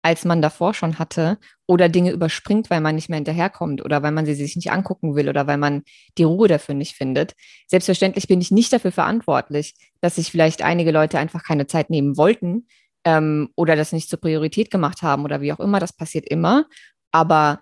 als 0.02 0.24
man 0.24 0.42
davor 0.42 0.74
schon 0.74 0.98
hatte 0.98 1.38
oder 1.66 1.88
Dinge 1.88 2.10
überspringt, 2.10 2.70
weil 2.70 2.80
man 2.80 2.96
nicht 2.96 3.08
mehr 3.08 3.16
hinterherkommt 3.16 3.84
oder 3.84 4.02
weil 4.02 4.10
man 4.10 4.26
sie 4.26 4.34
sich 4.34 4.56
nicht 4.56 4.72
angucken 4.72 5.14
will 5.14 5.28
oder 5.28 5.46
weil 5.46 5.58
man 5.58 5.82
die 6.18 6.24
Ruhe 6.24 6.48
dafür 6.48 6.74
nicht 6.74 6.96
findet. 6.96 7.34
Selbstverständlich 7.68 8.26
bin 8.26 8.40
ich 8.40 8.50
nicht 8.50 8.72
dafür 8.72 8.92
verantwortlich, 8.92 9.74
dass 10.00 10.16
sich 10.16 10.30
vielleicht 10.30 10.62
einige 10.62 10.90
Leute 10.90 11.18
einfach 11.18 11.44
keine 11.44 11.66
Zeit 11.68 11.88
nehmen 11.88 12.16
wollten 12.16 12.66
ähm, 13.04 13.50
oder 13.54 13.76
das 13.76 13.92
nicht 13.92 14.10
zur 14.10 14.20
Priorität 14.20 14.70
gemacht 14.70 15.02
haben 15.02 15.24
oder 15.24 15.40
wie 15.40 15.52
auch 15.52 15.60
immer. 15.60 15.78
Das 15.78 15.92
passiert 15.92 16.28
immer. 16.28 16.66
Aber 17.12 17.60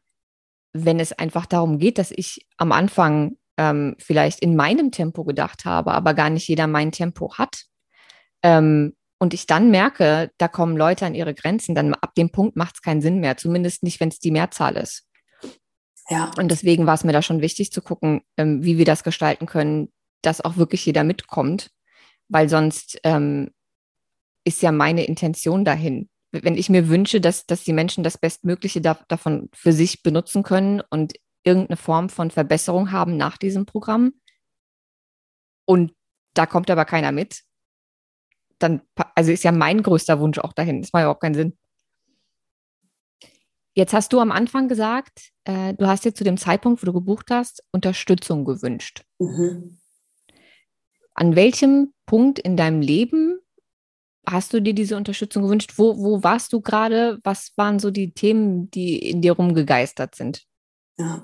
wenn 0.73 0.99
es 0.99 1.12
einfach 1.12 1.47
darum 1.47 1.78
geht, 1.78 1.99
dass 1.99 2.11
ich 2.11 2.47
am 2.56 2.73
Anfang 2.73 3.37
ähm, 3.59 3.97
vielleicht 3.99 4.40
in 4.40 4.56
meinem 4.56 4.92
Tempo 4.92 5.25
gedacht 5.25 5.66
habe, 5.66 5.92
aber 5.92 6.14
gar 6.14 6.30
nicht 6.30 6.49
jeder 6.49 6.66
mein 6.66 6.92
Tempo 6.92 7.35
hat. 7.37 7.64
Ähm, 8.42 8.94
und 9.21 9.35
ich 9.35 9.47
dann 9.47 9.71
merke, 9.71 10.33
da 10.39 10.49
kommen 10.49 10.77
Leute 10.77 11.05
an 11.07 11.15
ihre 11.15 11.35
Grenzen, 11.35 11.75
dann 11.75 11.95
ab 11.95 12.15
dem 12.15 12.31
Punkt 12.31 12.57
macht 12.57 12.77
es 12.77 12.83
keinen 12.83 13.03
Sinn 13.03 13.21
mehr, 13.21 13.37
zumindest 13.37 13.83
nicht, 13.83 14.00
wenn 14.00 14.09
es 14.09 14.19
die 14.19 14.31
Mehrzahl 14.31 14.77
ist. 14.77 15.07
Ja. 16.09 16.33
Und 16.39 16.50
deswegen 16.50 16.87
war 16.87 16.95
es 16.95 17.05
mir 17.05 17.12
da 17.12 17.23
schon 17.23 17.43
wichtig 17.43 17.71
zu 17.71 17.83
gucken, 17.83 18.23
ähm, 18.37 18.65
wie 18.65 18.79
wir 18.79 18.85
das 18.85 19.05
gestalten 19.05 19.47
können, 19.47 19.93
dass 20.23 20.41
auch 20.41 20.57
wirklich 20.57 20.85
jeder 20.87 21.05
mitkommt, 21.05 21.71
weil 22.29 22.49
sonst 22.49 22.99
ähm, 23.05 23.50
ist 24.45 24.62
ja 24.62 24.73
meine 24.73 25.05
Intention 25.05 25.65
dahin, 25.65 26.09
wenn 26.33 26.57
ich 26.57 26.71
mir 26.71 26.89
wünsche, 26.89 27.21
dass, 27.21 27.45
dass 27.45 27.62
die 27.62 27.73
Menschen 27.73 28.03
das 28.03 28.17
Bestmögliche 28.17 28.81
da, 28.81 28.99
davon 29.09 29.50
für 29.53 29.73
sich 29.73 30.03
benutzen 30.03 30.43
können 30.43 30.81
und 30.91 31.12
irgendeine 31.45 31.77
Form 31.77 32.09
von 32.09 32.31
Verbesserung 32.31 32.91
haben 32.91 33.17
nach 33.17 33.37
diesem 33.37 33.67
Programm 33.67 34.15
und 35.67 35.93
da 36.35 36.47
kommt 36.47 36.71
aber 36.71 36.85
keiner 36.85 37.12
mit, 37.12 37.43
dann, 38.62 38.83
also 39.14 39.33
ist 39.33 39.45
ja 39.45 39.52
mein 39.52 39.83
größter 39.83 40.21
Wunsch 40.21 40.38
auch 40.38 40.52
dahin. 40.52 40.83
Das 40.83 40.93
macht 40.93 41.02
überhaupt 41.02 41.23
keinen 41.23 41.35
Sinn. 41.35 41.59
Jetzt 43.75 43.93
hast 43.93 44.12
du 44.12 44.21
am 44.21 44.33
Anfang 44.33 44.69
gesagt, 44.69 45.31
äh, 45.45 45.75
du 45.75 45.87
hast 45.87 46.05
dir 46.05 46.12
zu 46.12 46.25
dem 46.25 46.37
Zeitpunkt, 46.37 46.83
wo 46.83 46.87
du 46.87 46.93
gebucht 46.93 47.26
hast, 47.31 47.62
Unterstützung 47.73 48.45
gewünscht. 48.45 49.05
Mhm. 49.19 49.79
An 51.14 51.37
welchem 51.37 51.93
Punkt 52.07 52.38
in 52.38 52.57
deinem 52.57 52.81
Leben 52.81 53.38
hast 54.26 54.52
du 54.52 54.61
dir 54.61 54.75
diese 54.75 54.97
Unterstützung 54.97 55.45
gewünscht? 55.45 55.75
Wo, 55.76 55.97
wo 55.99 56.23
warst 56.23 56.52
du 56.52 56.61
gerade? 56.61 57.19
Was 57.23 57.52
waren 57.57 57.79
so 57.79 57.90
die 57.90 58.12
Themen, 58.12 58.71
die 58.71 58.99
in 58.99 59.23
dir 59.23 59.33
rumgegeistert 59.33 60.14
sind? 60.14 60.45
Ja, 60.99 61.23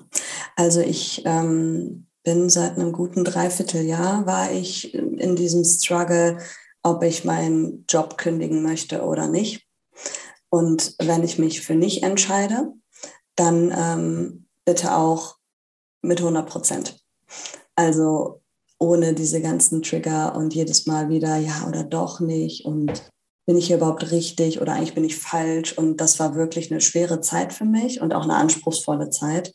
also 0.55 0.81
ich 0.81 1.23
ähm, 1.25 2.07
bin 2.23 2.49
seit 2.49 2.73
einem 2.73 2.93
guten 2.93 3.25
Dreivierteljahr 3.25 4.27
war 4.27 4.51
ich 4.51 4.95
in 4.95 5.37
diesem 5.37 5.65
Struggle, 5.65 6.39
ob 6.87 7.03
ich 7.03 7.25
meinen 7.25 7.85
Job 7.89 8.17
kündigen 8.17 8.63
möchte 8.63 9.03
oder 9.03 9.27
nicht. 9.27 9.67
Und 10.51 10.95
wenn 11.01 11.25
ich 11.25 11.37
mich 11.37 11.61
für 11.61 11.75
nicht 11.75 12.05
entscheide, 12.05 12.73
dann 13.35 13.75
ähm, 13.77 14.47
bitte 14.65 14.97
auch 14.97 15.37
mit 16.01 16.21
100 16.21 16.49
Prozent. 16.49 17.05
Also 17.75 18.41
ohne 18.79 19.15
diese 19.15 19.43
ganzen 19.43 19.83
Trigger 19.83 20.37
und 20.37 20.55
jedes 20.55 20.87
Mal 20.87 21.09
wieder 21.09 21.37
ja 21.37 21.67
oder 21.67 21.83
doch 21.83 22.21
nicht 22.21 22.65
und 22.65 23.11
bin 23.47 23.57
ich 23.57 23.67
hier 23.67 23.77
überhaupt 23.77 24.13
richtig 24.13 24.61
oder 24.61 24.75
eigentlich 24.75 24.95
bin 24.95 25.05
ich 25.05 25.19
falsch. 25.19 25.77
Und 25.77 26.01
das 26.01 26.21
war 26.21 26.37
wirklich 26.37 26.71
eine 26.71 26.81
schwere 26.81 27.21
Zeit 27.21 27.53
für 27.53 27.65
mich 27.65 28.01
und 28.01 28.15
auch 28.15 28.25
eine 28.25 28.37
anspruchsvolle 28.37 29.11
Zeit. 29.11 29.53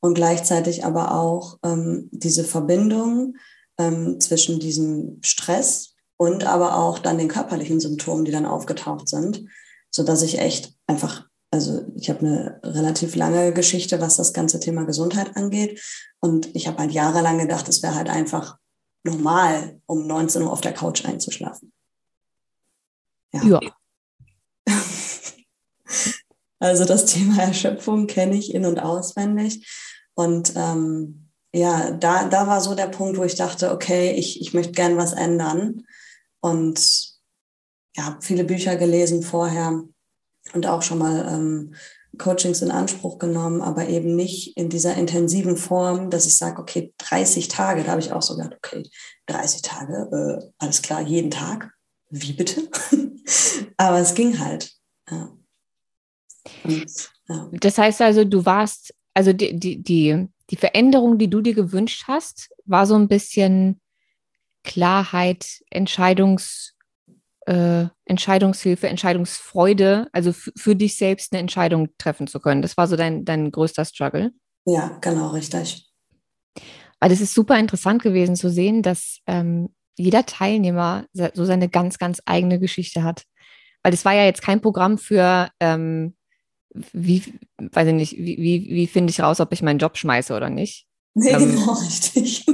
Und 0.00 0.14
gleichzeitig 0.14 0.84
aber 0.86 1.14
auch 1.14 1.58
ähm, 1.62 2.08
diese 2.10 2.44
Verbindung 2.44 3.36
ähm, 3.78 4.18
zwischen 4.18 4.60
diesem 4.60 5.18
Stress 5.22 5.89
und 6.20 6.44
aber 6.44 6.76
auch 6.76 6.98
dann 6.98 7.16
den 7.16 7.28
körperlichen 7.28 7.80
Symptomen, 7.80 8.26
die 8.26 8.30
dann 8.30 8.44
aufgetaucht 8.44 9.08
sind, 9.08 9.46
sodass 9.90 10.20
ich 10.20 10.38
echt 10.38 10.74
einfach, 10.86 11.26
also 11.50 11.80
ich 11.96 12.10
habe 12.10 12.20
eine 12.20 12.60
relativ 12.62 13.16
lange 13.16 13.54
Geschichte, 13.54 14.02
was 14.02 14.18
das 14.18 14.34
ganze 14.34 14.60
Thema 14.60 14.84
Gesundheit 14.84 15.34
angeht. 15.34 15.80
Und 16.20 16.54
ich 16.54 16.68
habe 16.68 16.76
halt 16.76 16.92
jahrelang 16.92 17.38
gedacht, 17.38 17.70
es 17.70 17.82
wäre 17.82 17.94
halt 17.94 18.10
einfach 18.10 18.58
normal, 19.02 19.80
um 19.86 20.06
19 20.06 20.42
Uhr 20.42 20.52
auf 20.52 20.60
der 20.60 20.74
Couch 20.74 21.06
einzuschlafen. 21.06 21.72
Ja. 23.32 23.42
ja. 23.42 23.60
also 26.58 26.84
das 26.84 27.06
Thema 27.06 27.44
Erschöpfung 27.44 28.06
kenne 28.06 28.36
ich 28.36 28.54
in- 28.54 28.66
und 28.66 28.78
auswendig. 28.78 29.66
Und 30.12 30.52
ähm, 30.54 31.30
ja, 31.54 31.92
da, 31.92 32.28
da 32.28 32.46
war 32.46 32.60
so 32.60 32.74
der 32.74 32.88
Punkt, 32.88 33.16
wo 33.16 33.24
ich 33.24 33.36
dachte, 33.36 33.70
okay, 33.72 34.12
ich, 34.12 34.42
ich 34.42 34.52
möchte 34.52 34.72
gern 34.72 34.98
was 34.98 35.14
ändern. 35.14 35.86
Und 36.40 37.10
ja, 37.96 38.04
habe 38.04 38.22
viele 38.22 38.44
Bücher 38.44 38.76
gelesen 38.76 39.22
vorher 39.22 39.82
und 40.52 40.66
auch 40.66 40.82
schon 40.82 40.98
mal 40.98 41.26
ähm, 41.32 41.74
Coachings 42.18 42.62
in 42.62 42.70
Anspruch 42.70 43.18
genommen, 43.18 43.62
aber 43.62 43.88
eben 43.88 44.16
nicht 44.16 44.56
in 44.56 44.68
dieser 44.68 44.96
intensiven 44.96 45.56
Form, 45.56 46.10
dass 46.10 46.26
ich 46.26 46.36
sage, 46.36 46.60
okay, 46.60 46.92
30 46.98 47.48
Tage, 47.48 47.84
da 47.84 47.92
habe 47.92 48.00
ich 48.00 48.12
auch 48.12 48.22
so 48.22 48.36
gedacht, 48.36 48.56
okay, 48.56 48.88
30 49.26 49.62
Tage, 49.62 50.40
äh, 50.42 50.50
alles 50.58 50.82
klar, 50.82 51.02
jeden 51.02 51.30
Tag. 51.30 51.72
Wie 52.10 52.32
bitte? 52.32 52.68
aber 53.76 53.98
es 53.98 54.14
ging 54.14 54.38
halt. 54.38 54.72
Ja. 55.08 55.32
Und, 56.64 57.10
ja. 57.28 57.48
Das 57.52 57.78
heißt 57.78 58.00
also, 58.00 58.24
du 58.24 58.44
warst, 58.44 58.92
also 59.14 59.32
die, 59.32 59.58
die, 59.58 59.82
die, 59.82 60.26
die 60.50 60.56
Veränderung, 60.56 61.18
die 61.18 61.28
du 61.28 61.40
dir 61.40 61.54
gewünscht 61.54 62.04
hast, 62.08 62.50
war 62.64 62.86
so 62.86 62.96
ein 62.96 63.08
bisschen 63.08 63.79
Klarheit, 64.70 65.64
Entscheidungs, 65.68 66.76
äh, 67.46 67.86
Entscheidungshilfe, 68.04 68.88
Entscheidungsfreude, 68.88 70.06
also 70.12 70.32
für 70.32 70.76
dich 70.76 70.96
selbst 70.96 71.32
eine 71.32 71.40
Entscheidung 71.40 71.88
treffen 71.98 72.28
zu 72.28 72.38
können. 72.38 72.62
Das 72.62 72.76
war 72.76 72.86
so 72.86 72.94
dein, 72.94 73.24
dein 73.24 73.50
größter 73.50 73.84
Struggle. 73.84 74.30
Ja, 74.66 74.96
genau, 75.00 75.30
richtig. 75.30 75.90
Weil 77.00 77.10
es 77.10 77.20
ist 77.20 77.34
super 77.34 77.58
interessant 77.58 78.00
gewesen 78.00 78.36
zu 78.36 78.48
sehen, 78.48 78.82
dass 78.82 79.18
ähm, 79.26 79.74
jeder 79.96 80.24
Teilnehmer 80.24 81.06
so 81.12 81.44
seine 81.44 81.68
ganz, 81.68 81.98
ganz 81.98 82.22
eigene 82.24 82.60
Geschichte 82.60 83.02
hat. 83.02 83.24
Weil 83.82 83.92
es 83.92 84.04
war 84.04 84.14
ja 84.14 84.24
jetzt 84.24 84.42
kein 84.42 84.60
Programm 84.60 84.98
für, 84.98 85.50
ähm, 85.58 86.14
wie, 86.92 87.24
weiß 87.58 87.88
ich 87.88 87.94
nicht, 87.94 88.12
wie, 88.18 88.38
wie, 88.38 88.68
wie 88.70 88.86
finde 88.86 89.10
ich 89.10 89.20
raus, 89.20 89.40
ob 89.40 89.52
ich 89.52 89.62
meinen 89.62 89.80
Job 89.80 89.96
schmeiße 89.96 90.32
oder 90.32 90.48
nicht. 90.48 90.86
Nee, 91.14 91.30
ähm, 91.30 91.56
genau, 91.56 91.72
richtig. 91.84 92.46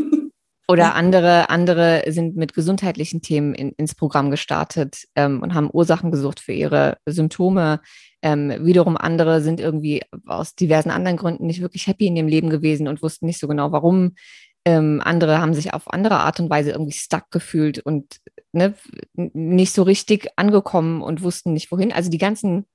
Oder 0.68 0.96
andere, 0.96 1.48
andere 1.48 2.02
sind 2.08 2.36
mit 2.36 2.52
gesundheitlichen 2.52 3.22
Themen 3.22 3.54
in, 3.54 3.70
ins 3.72 3.94
Programm 3.94 4.32
gestartet 4.32 5.04
ähm, 5.14 5.40
und 5.40 5.54
haben 5.54 5.70
Ursachen 5.72 6.10
gesucht 6.10 6.40
für 6.40 6.52
ihre 6.52 6.98
Symptome. 7.06 7.80
Ähm, 8.20 8.52
wiederum 8.64 8.96
andere 8.96 9.40
sind 9.42 9.60
irgendwie 9.60 10.02
aus 10.26 10.56
diversen 10.56 10.90
anderen 10.90 11.16
Gründen 11.16 11.46
nicht 11.46 11.60
wirklich 11.60 11.86
happy 11.86 12.08
in 12.08 12.16
ihrem 12.16 12.26
Leben 12.26 12.50
gewesen 12.50 12.88
und 12.88 13.00
wussten 13.00 13.26
nicht 13.26 13.38
so 13.38 13.46
genau, 13.46 13.70
warum. 13.70 14.16
Ähm, 14.64 15.00
andere 15.04 15.40
haben 15.40 15.54
sich 15.54 15.72
auf 15.72 15.92
andere 15.92 16.18
Art 16.18 16.40
und 16.40 16.50
Weise 16.50 16.72
irgendwie 16.72 16.96
stuck 16.96 17.30
gefühlt 17.30 17.78
und 17.78 18.16
ne, 18.50 18.74
nicht 19.14 19.72
so 19.72 19.84
richtig 19.84 20.30
angekommen 20.34 21.00
und 21.00 21.22
wussten 21.22 21.52
nicht 21.52 21.70
wohin. 21.70 21.92
Also 21.92 22.10
die 22.10 22.18
ganzen 22.18 22.66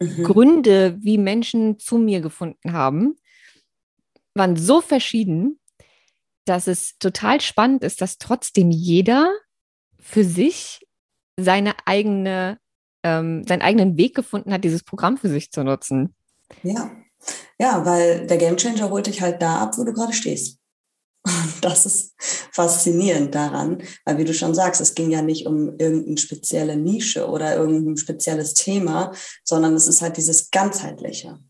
mhm. 0.00 0.22
Gründe, 0.22 0.98
wie 1.00 1.18
Menschen 1.18 1.80
zu 1.80 1.98
mir 1.98 2.20
gefunden 2.20 2.72
haben, 2.72 3.16
waren 4.34 4.54
so 4.54 4.80
verschieden 4.80 5.58
dass 6.46 6.66
es 6.66 6.96
total 6.98 7.40
spannend 7.40 7.84
ist, 7.84 8.00
dass 8.00 8.18
trotzdem 8.18 8.70
jeder 8.70 9.32
für 9.98 10.24
sich 10.24 10.86
seine 11.36 11.74
eigene, 11.84 12.58
ähm, 13.02 13.44
seinen 13.46 13.62
eigenen 13.62 13.96
Weg 13.96 14.14
gefunden 14.14 14.52
hat, 14.52 14.64
dieses 14.64 14.82
Programm 14.82 15.18
für 15.18 15.28
sich 15.28 15.50
zu 15.50 15.64
nutzen. 15.64 16.14
Ja, 16.62 16.90
ja, 17.58 17.84
weil 17.84 18.26
der 18.26 18.36
Gamechanger 18.36 18.90
holt 18.90 19.06
dich 19.06 19.20
halt 19.20 19.42
da 19.42 19.60
ab, 19.60 19.76
wo 19.78 19.84
du 19.84 19.92
gerade 19.92 20.12
stehst. 20.12 20.58
Das 21.60 21.86
ist 21.86 22.14
faszinierend 22.52 23.34
daran, 23.34 23.82
weil 24.04 24.18
wie 24.18 24.24
du 24.24 24.32
schon 24.32 24.54
sagst, 24.54 24.80
es 24.80 24.94
ging 24.94 25.10
ja 25.10 25.22
nicht 25.22 25.46
um 25.46 25.76
irgendeine 25.78 26.18
spezielle 26.18 26.76
Nische 26.76 27.28
oder 27.28 27.56
irgendein 27.56 27.96
spezielles 27.96 28.54
Thema, 28.54 29.12
sondern 29.42 29.74
es 29.74 29.88
ist 29.88 30.02
halt 30.02 30.16
dieses 30.16 30.50
ganzheitliche. 30.50 31.40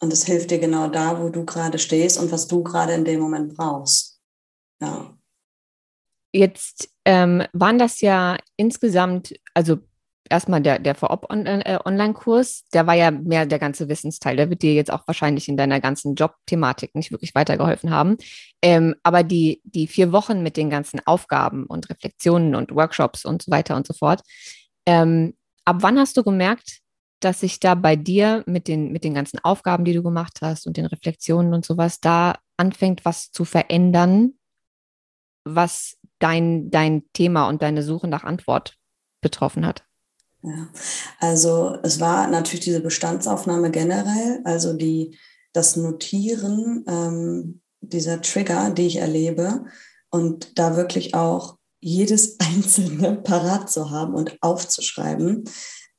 Und 0.00 0.12
es 0.12 0.24
hilft 0.24 0.50
dir 0.50 0.58
genau 0.58 0.88
da, 0.88 1.20
wo 1.20 1.28
du 1.28 1.44
gerade 1.44 1.78
stehst 1.78 2.18
und 2.18 2.32
was 2.32 2.46
du 2.46 2.62
gerade 2.62 2.94
in 2.94 3.04
dem 3.04 3.20
Moment 3.20 3.54
brauchst. 3.54 4.17
Ja. 4.80 5.18
Jetzt 6.32 6.90
ähm, 7.04 7.42
waren 7.52 7.78
das 7.78 8.00
ja 8.00 8.36
insgesamt, 8.56 9.34
also 9.54 9.78
erstmal 10.28 10.60
der, 10.60 10.78
der 10.78 10.94
Vorop-Online-Kurs, 10.94 12.60
äh, 12.60 12.64
der 12.74 12.86
war 12.86 12.94
ja 12.94 13.10
mehr 13.10 13.46
der 13.46 13.58
ganze 13.58 13.88
Wissensteil. 13.88 14.36
Der 14.36 14.50
wird 14.50 14.62
dir 14.62 14.74
jetzt 14.74 14.92
auch 14.92 15.06
wahrscheinlich 15.06 15.48
in 15.48 15.56
deiner 15.56 15.80
ganzen 15.80 16.14
Job-Thematik 16.14 16.94
nicht 16.94 17.10
wirklich 17.10 17.34
weitergeholfen 17.34 17.90
haben. 17.90 18.16
Ähm, 18.62 18.94
aber 19.02 19.22
die, 19.22 19.62
die 19.64 19.86
vier 19.86 20.12
Wochen 20.12 20.42
mit 20.42 20.56
den 20.56 20.70
ganzen 20.70 21.00
Aufgaben 21.06 21.64
und 21.64 21.88
Reflexionen 21.90 22.54
und 22.54 22.74
Workshops 22.74 23.24
und 23.24 23.42
so 23.42 23.50
weiter 23.50 23.76
und 23.76 23.86
so 23.86 23.94
fort, 23.94 24.20
ähm, 24.86 25.34
ab 25.64 25.78
wann 25.80 25.98
hast 25.98 26.16
du 26.16 26.22
gemerkt, 26.22 26.80
dass 27.20 27.40
sich 27.40 27.58
da 27.58 27.74
bei 27.74 27.96
dir 27.96 28.44
mit 28.46 28.68
den, 28.68 28.92
mit 28.92 29.02
den 29.02 29.14
ganzen 29.14 29.38
Aufgaben, 29.42 29.84
die 29.84 29.92
du 29.92 30.02
gemacht 30.02 30.38
hast 30.40 30.66
und 30.66 30.76
den 30.76 30.86
Reflexionen 30.86 31.52
und 31.52 31.64
sowas, 31.64 32.00
da 32.00 32.36
anfängt, 32.56 33.04
was 33.04 33.32
zu 33.32 33.44
verändern 33.44 34.34
was 35.54 35.96
dein, 36.18 36.70
dein 36.70 37.04
Thema 37.12 37.48
und 37.48 37.62
deine 37.62 37.82
Suche 37.82 38.08
nach 38.08 38.24
Antwort 38.24 38.76
betroffen 39.20 39.66
hat? 39.66 39.84
Ja, 40.42 40.68
also 41.18 41.76
es 41.82 41.98
war 42.00 42.28
natürlich 42.28 42.64
diese 42.64 42.80
Bestandsaufnahme 42.80 43.70
generell, 43.70 44.40
also 44.44 44.72
die, 44.72 45.18
das 45.52 45.76
Notieren 45.76 46.84
ähm, 46.86 47.60
dieser 47.80 48.22
Trigger, 48.22 48.70
die 48.70 48.86
ich 48.86 48.96
erlebe 48.96 49.64
und 50.10 50.58
da 50.58 50.76
wirklich 50.76 51.14
auch 51.14 51.56
jedes 51.80 52.38
einzelne 52.40 53.16
parat 53.16 53.70
zu 53.70 53.90
haben 53.90 54.14
und 54.14 54.36
aufzuschreiben. 54.40 55.44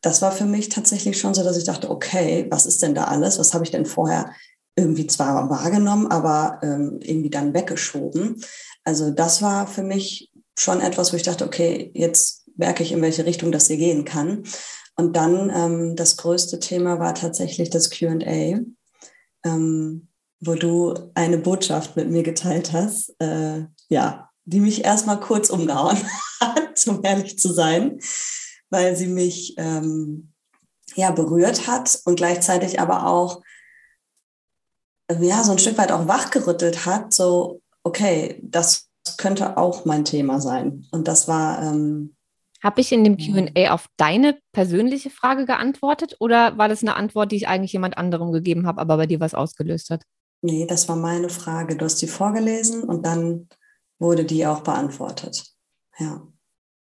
Das 0.01 0.21
war 0.21 0.31
für 0.31 0.45
mich 0.45 0.69
tatsächlich 0.69 1.19
schon 1.19 1.33
so, 1.33 1.43
dass 1.43 1.57
ich 1.57 1.65
dachte, 1.65 1.89
okay, 1.89 2.47
was 2.49 2.65
ist 2.65 2.81
denn 2.81 2.95
da 2.95 3.05
alles? 3.05 3.37
Was 3.37 3.53
habe 3.53 3.65
ich 3.65 3.71
denn 3.71 3.85
vorher 3.85 4.31
irgendwie 4.79 5.07
zwar 5.07 5.49
wahrgenommen, 5.49 6.07
aber 6.07 6.59
ähm, 6.63 6.99
irgendwie 7.01 7.29
dann 7.29 7.53
weggeschoben. 7.53 8.41
Also 8.89 9.11
das 9.11 9.43
war 9.43 9.67
für 9.67 9.83
mich 9.83 10.31
schon 10.57 10.81
etwas, 10.81 11.13
wo 11.13 11.15
ich 11.15 11.21
dachte, 11.21 11.45
okay, 11.45 11.91
jetzt 11.93 12.49
merke 12.57 12.81
ich, 12.81 12.91
in 12.91 13.03
welche 13.03 13.23
Richtung 13.23 13.51
das 13.51 13.67
hier 13.67 13.77
gehen 13.77 14.03
kann. 14.03 14.45
Und 14.95 15.15
dann 15.15 15.51
ähm, 15.55 15.95
das 15.95 16.17
größte 16.17 16.59
Thema 16.59 16.97
war 16.97 17.13
tatsächlich 17.13 17.69
das 17.69 17.91
QA, 17.91 18.59
ähm, 19.45 20.07
wo 20.39 20.55
du 20.55 20.95
eine 21.13 21.37
Botschaft 21.37 21.97
mit 21.97 22.09
mir 22.09 22.23
geteilt 22.23 22.73
hast, 22.73 23.13
äh, 23.19 23.65
ja, 23.89 24.31
die 24.45 24.59
mich 24.59 24.83
erstmal 24.83 25.19
kurz 25.19 25.51
umgehauen 25.51 25.99
hat, 26.41 26.87
um 26.87 27.03
ehrlich 27.03 27.37
zu 27.37 27.53
sein, 27.53 27.99
weil 28.71 28.95
sie 28.95 29.07
mich 29.07 29.53
ähm, 29.57 30.33
ja 30.95 31.11
berührt 31.11 31.67
hat 31.67 32.01
und 32.05 32.15
gleichzeitig 32.15 32.79
aber 32.79 33.05
auch 33.05 33.43
ja, 35.19 35.43
so 35.43 35.51
ein 35.51 35.59
Stück 35.59 35.77
weit 35.77 35.91
auch 35.91 36.07
wachgerüttelt 36.07 36.87
hat, 36.87 37.13
so, 37.13 37.61
okay, 37.89 38.39
das 38.43 38.89
könnte 39.17 39.57
auch 39.57 39.85
mein 39.85 40.05
Thema 40.05 40.39
sein. 40.39 40.85
Und 40.91 41.07
das 41.07 41.27
war. 41.27 41.61
Ähm, 41.63 42.15
Habe 42.63 42.81
ich 42.81 42.91
in 42.91 43.03
dem 43.03 43.17
QA 43.17 43.71
auf 43.71 43.87
deine 43.97 44.37
persönliche 44.51 45.09
Frage 45.09 45.45
geantwortet 45.45 46.15
oder 46.19 46.57
war 46.57 46.69
das 46.69 46.81
eine 46.81 46.95
Antwort, 46.95 47.31
die 47.31 47.37
ich 47.37 47.47
eigentlich 47.47 47.73
jemand 47.73 47.97
anderem 47.97 48.31
gegeben 48.31 48.67
habe, 48.67 48.79
aber 48.81 48.97
bei 48.97 49.07
dir 49.07 49.19
was 49.19 49.33
ausgelöst 49.33 49.89
hat? 49.89 50.03
Nee, 50.41 50.65
das 50.67 50.87
war 50.87 50.95
meine 50.95 51.29
Frage. 51.29 51.75
Du 51.75 51.85
hast 51.85 52.01
die 52.01 52.07
vorgelesen 52.07 52.83
und 52.83 53.05
dann 53.05 53.49
wurde 53.97 54.23
die 54.23 54.45
auch 54.45 54.61
beantwortet. 54.61 55.43
Ja. 55.97 56.21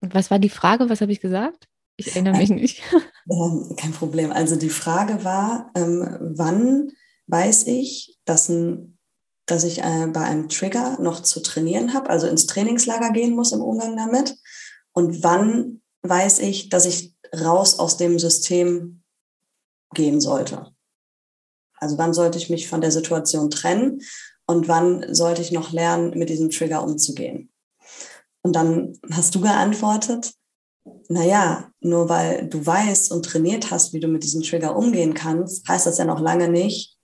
Und 0.02 0.14
was 0.14 0.30
war 0.30 0.40
die 0.40 0.50
Frage? 0.50 0.90
Was 0.90 1.02
habe 1.02 1.12
ich 1.12 1.22
gesagt? 1.22 1.68
Ich 1.98 2.08
erinnere 2.08 2.38
mich 2.38 2.50
nicht. 2.50 2.82
Ähm, 3.28 3.76
kein 3.76 3.92
Problem. 3.92 4.32
Also 4.32 4.56
die 4.56 4.70
Frage 4.70 5.24
war, 5.24 5.72
ähm, 5.76 6.16
wann 6.20 6.92
weiß 7.26 7.66
ich, 7.66 8.20
dass, 8.24 8.50
ein, 8.50 8.95
dass 9.46 9.64
ich 9.64 9.80
äh, 9.80 10.08
bei 10.08 10.22
einem 10.22 10.50
Trigger 10.50 10.98
noch 11.00 11.22
zu 11.22 11.42
trainieren 11.42 11.94
habe, 11.94 12.10
also 12.10 12.28
ins 12.28 12.48
Trainingslager 12.48 13.12
gehen 13.12 13.36
muss 13.36 13.52
im 13.52 13.62
Umgang 13.62 13.96
damit. 13.96 14.38
Und 14.94 15.24
wann 15.24 15.82
weiß 16.02 16.40
ich, 16.40 16.70
dass 16.70 16.86
ich 16.86 17.16
raus 17.34 17.80
aus 17.80 17.98
dem 17.98 18.20
System 18.20 19.04
gehen 19.94 20.22
sollte. 20.22 20.72
Also 21.78 21.98
wann 21.98 22.14
sollte 22.14 22.38
ich 22.38 22.50
mich 22.50 22.68
von 22.68 22.82
der 22.82 22.92
Situation 22.92 23.50
trennen 23.50 24.02
und 24.48 24.68
wann 24.68 25.14
sollte 25.14 25.42
ich 25.42 25.52
noch 25.52 25.72
lernen, 25.72 26.18
mit 26.18 26.30
diesem 26.30 26.50
Trigger 26.50 26.84
umzugehen? 26.84 27.52
Und 28.42 28.56
dann 28.56 29.00
hast 29.12 29.34
du 29.36 29.42
geantwortet, 29.42 30.34
naja, 31.10 31.72
nur 31.80 32.10
weil 32.10 32.48
du 32.48 32.64
weißt 32.64 33.12
und 33.12 33.26
trainiert 33.26 33.72
hast, 33.72 33.94
wie 33.94 34.00
du 34.00 34.08
mit 34.08 34.24
diesem 34.24 34.44
Trigger 34.44 34.76
umgehen 34.76 35.14
kannst, 35.14 35.68
heißt 35.68 35.88
das 35.88 35.98
ja 35.98 36.06
noch 36.06 36.20
lange 36.20 36.48
nicht, 36.48 36.98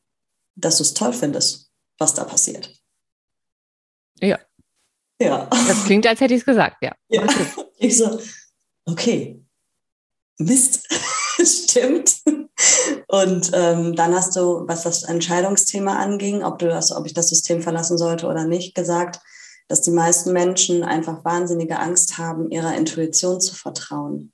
dass 0.56 0.78
du 0.78 0.84
es 0.84 0.94
toll 0.94 1.14
findest, 1.14 1.71
was 2.02 2.14
da 2.14 2.26
passiert. 2.26 2.74
Ja. 4.20 4.40
Ja. 5.22 5.46
Das 5.46 5.86
klingt, 5.86 6.06
als 6.08 6.20
hätte 6.20 6.34
ich 6.34 6.42
es 6.42 6.46
gesagt, 6.46 6.84
ja. 6.84 6.94
ja. 7.10 7.26
Ich 7.84 7.98
so, 7.98 8.20
okay, 8.86 9.44
Mist, 10.38 10.88
stimmt. 11.44 12.22
Und 13.08 13.52
ähm, 13.54 13.96
dann 13.96 14.14
hast 14.14 14.36
du, 14.36 14.68
was 14.68 14.84
das 14.84 15.02
Entscheidungsthema 15.02 15.98
anging, 15.98 16.44
ob 16.44 16.60
du 16.60 16.68
das, 16.68 16.92
ob 16.92 17.08
ich 17.08 17.14
das 17.16 17.30
System 17.30 17.64
verlassen 17.64 17.98
sollte 17.98 18.28
oder 18.28 18.46
nicht, 18.46 18.76
gesagt, 18.76 19.20
dass 19.68 19.82
die 19.82 19.92
meisten 19.92 20.32
Menschen 20.32 20.84
einfach 20.84 21.26
wahnsinnige 21.26 21.80
Angst 21.80 22.20
haben, 22.20 22.52
ihrer 22.52 22.76
Intuition 22.76 23.42
zu 23.42 23.56
vertrauen. 23.56 24.32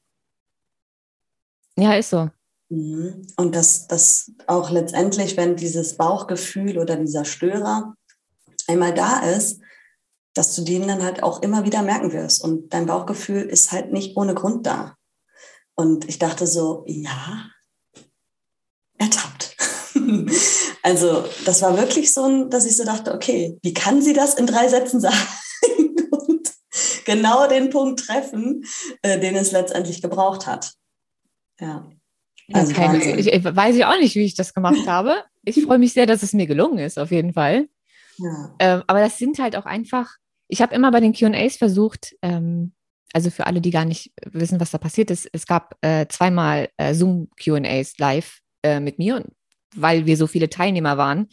Ja, 1.78 1.94
ist 1.94 2.10
so. 2.10 2.30
Mhm. 2.70 3.28
Und 3.38 3.56
dass 3.56 3.88
das 3.88 4.32
auch 4.46 4.70
letztendlich, 4.70 5.38
wenn 5.38 5.56
dieses 5.56 5.98
Bauchgefühl 5.98 6.78
oder 6.78 6.96
dieser 6.98 7.26
Störer 7.26 7.96
einmal 8.68 8.94
da 8.94 9.22
ist, 9.22 9.60
dass 10.34 10.56
du 10.56 10.64
den 10.64 10.88
dann 10.88 11.04
halt 11.04 11.24
auch 11.24 11.42
immer 11.42 11.66
wieder 11.66 11.82
merken 11.82 12.12
wirst. 12.14 12.44
Und 12.44 12.74
dein 12.74 12.86
Bauchgefühl 12.86 13.42
ist 13.44 13.72
halt 13.72 13.92
nicht 13.92 14.16
ohne 14.18 14.36
Grund 14.36 14.68
da. 14.68 14.96
Und 15.76 16.08
ich 16.10 16.20
dachte 16.20 16.46
so, 16.46 16.84
ja, 16.88 17.46
ertappt. 18.98 19.56
also 20.84 21.24
das 21.46 21.62
war 21.62 21.78
wirklich 21.78 22.14
so, 22.14 22.46
dass 22.46 22.66
ich 22.66 22.78
so 22.78 22.84
dachte, 22.84 23.14
okay, 23.14 23.58
wie 23.64 23.74
kann 23.74 24.02
sie 24.02 24.14
das 24.14 24.36
in 24.36 24.48
drei 24.48 24.68
Sätzen 24.68 25.00
sagen 25.00 25.18
und 26.12 26.52
genau 27.06 27.48
den 27.48 27.70
Punkt 27.70 28.06
treffen, 28.06 28.64
äh, 29.02 29.20
den 29.20 29.36
es 29.36 29.52
letztendlich 29.52 30.02
gebraucht 30.02 30.46
hat. 30.46 30.74
Ja. 31.60 31.90
Also 32.54 32.74
keine, 32.74 33.04
ich, 33.04 33.28
ich, 33.28 33.44
weiß 33.44 33.76
ich 33.76 33.86
auch 33.86 34.00
nicht, 34.00 34.16
wie 34.16 34.24
ich 34.24 34.36
das 34.36 34.54
gemacht 34.54 34.88
habe. 34.88 35.24
Ich 35.44 35.62
freue 35.64 35.80
mich 35.80 35.94
sehr, 35.94 36.06
dass 36.06 36.24
es 36.24 36.34
mir 36.34 36.48
gelungen 36.48 36.80
ist, 36.80 36.98
auf 36.98 37.12
jeden 37.12 37.34
Fall. 37.34 37.68
Ja. 38.18 38.56
Ähm, 38.60 38.84
aber 38.88 39.00
das 39.00 39.18
sind 39.18 39.40
halt 39.40 39.56
auch 39.56 39.66
einfach, 39.66 40.16
ich 40.48 40.62
habe 40.62 40.74
immer 40.74 40.92
bei 40.92 41.00
den 41.00 41.14
QAs 41.14 41.58
versucht, 41.58 42.16
ähm, 42.22 42.74
also 43.14 43.30
für 43.30 43.48
alle, 43.48 43.62
die 43.62 43.72
gar 43.72 43.86
nicht 43.86 44.12
wissen, 44.26 44.60
was 44.60 44.72
da 44.72 44.78
passiert 44.78 45.12
ist, 45.12 45.30
es 45.32 45.46
gab 45.46 45.76
äh, 45.82 46.08
zweimal 46.08 46.70
äh, 46.78 46.94
Zoom-QAs 46.94 47.98
live 47.98 48.40
äh, 48.64 48.80
mit 48.80 48.98
mir 49.00 49.18
und 49.18 49.28
weil 49.76 50.06
wir 50.06 50.18
so 50.18 50.28
viele 50.28 50.50
Teilnehmer 50.50 50.98
waren, 50.98 51.28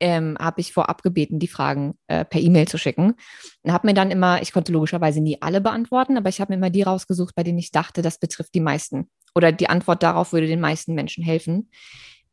ähm, 0.00 0.36
habe 0.40 0.60
ich 0.60 0.72
vorab 0.72 1.02
gebeten, 1.02 1.38
die 1.38 1.48
Fragen 1.48 1.94
äh, 2.08 2.24
per 2.24 2.40
E-Mail 2.40 2.66
zu 2.66 2.78
schicken. 2.78 3.14
Und 3.62 3.72
habe 3.72 3.86
mir 3.86 3.94
dann 3.94 4.10
immer, 4.10 4.40
ich 4.40 4.52
konnte 4.52 4.72
logischerweise 4.72 5.20
nie 5.20 5.40
alle 5.40 5.60
beantworten, 5.60 6.16
aber 6.16 6.30
ich 6.30 6.40
habe 6.40 6.52
mir 6.52 6.56
immer 6.56 6.70
die 6.70 6.82
rausgesucht, 6.82 7.34
bei 7.34 7.42
denen 7.42 7.58
ich 7.58 7.70
dachte, 7.70 8.00
das 8.00 8.18
betrifft 8.18 8.54
die 8.54 8.60
meisten. 8.60 9.10
Oder 9.34 9.52
die 9.52 9.68
Antwort 9.68 10.02
darauf 10.02 10.32
würde 10.32 10.46
den 10.46 10.60
meisten 10.60 10.94
Menschen 10.94 11.24
helfen. 11.24 11.70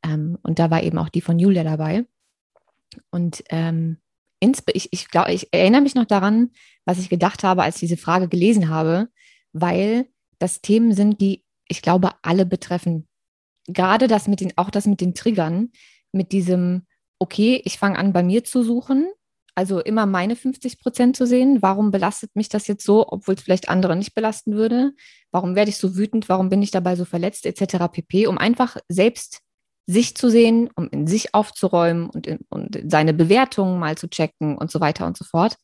Ähm, 0.04 0.38
und 0.44 0.60
da 0.60 0.70
war 0.70 0.84
eben 0.84 0.98
auch 0.98 1.10
die 1.10 1.22
von 1.22 1.40
Julia 1.40 1.64
dabei. 1.64 2.06
Und 3.12 3.44
ähm, 3.50 3.98
ich, 4.40 4.90
ich 4.92 5.10
glaube, 5.10 5.34
ich 5.34 5.52
erinnere 5.52 5.82
mich 5.82 5.96
noch 5.96 6.06
daran, 6.06 6.52
was 6.86 7.00
ich 7.00 7.10
gedacht 7.10 7.44
habe, 7.44 7.64
als 7.64 7.76
ich 7.76 7.82
diese 7.82 7.98
Frage 7.98 8.28
gelesen 8.28 8.70
habe, 8.70 9.10
weil 9.54 10.08
das 10.40 10.62
Themen 10.62 10.94
sind, 10.94 11.22
die 11.22 11.44
ich 11.68 11.82
glaube, 11.82 12.12
alle 12.22 12.46
betreffen. 12.46 13.08
Gerade 13.68 14.08
das 14.08 14.28
mit 14.28 14.40
den, 14.40 14.54
auch 14.58 14.70
das 14.70 14.86
mit 14.86 15.02
den 15.02 15.14
Triggern, 15.14 15.72
mit 16.12 16.32
diesem, 16.32 16.86
okay, 17.20 17.62
ich 17.66 17.78
fange 17.78 17.98
an, 17.98 18.14
bei 18.14 18.24
mir 18.24 18.44
zu 18.44 18.64
suchen, 18.64 19.10
also 19.58 19.80
immer 19.80 20.06
meine 20.06 20.36
50 20.36 20.78
Prozent 20.78 21.18
zu 21.18 21.26
sehen. 21.26 21.64
Warum 21.64 21.90
belastet 21.90 22.36
mich 22.36 22.48
das 22.48 22.68
jetzt 22.68 22.86
so, 22.86 23.08
obwohl 23.08 23.34
es 23.34 23.42
vielleicht 23.42 23.70
andere 23.70 23.96
nicht 23.96 24.14
belasten 24.14 24.54
würde? 24.54 24.94
Warum 25.32 25.56
werde 25.56 25.70
ich 25.70 25.78
so 25.78 25.98
wütend? 25.98 26.30
Warum 26.30 26.50
bin 26.50 26.62
ich 26.62 26.70
dabei 26.70 26.96
so 26.96 27.06
verletzt, 27.06 27.44
etc. 27.48 27.88
pp. 27.92 28.28
Um 28.28 28.38
einfach 28.38 28.78
selbst 28.88 29.40
sich 29.88 30.16
zu 30.16 30.30
sehen, 30.30 30.70
um 30.76 30.88
in 30.90 31.08
sich 31.08 31.34
aufzuräumen 31.34 32.08
und, 32.12 32.28
in, 32.28 32.38
und 32.50 32.80
seine 32.86 33.16
Bewertungen 33.16 33.80
mal 33.80 33.98
zu 33.98 34.08
checken 34.08 34.56
und 34.56 34.70
so 34.70 34.80
weiter 34.80 35.08
und 35.08 35.18
so 35.18 35.26
fort. 35.26 35.58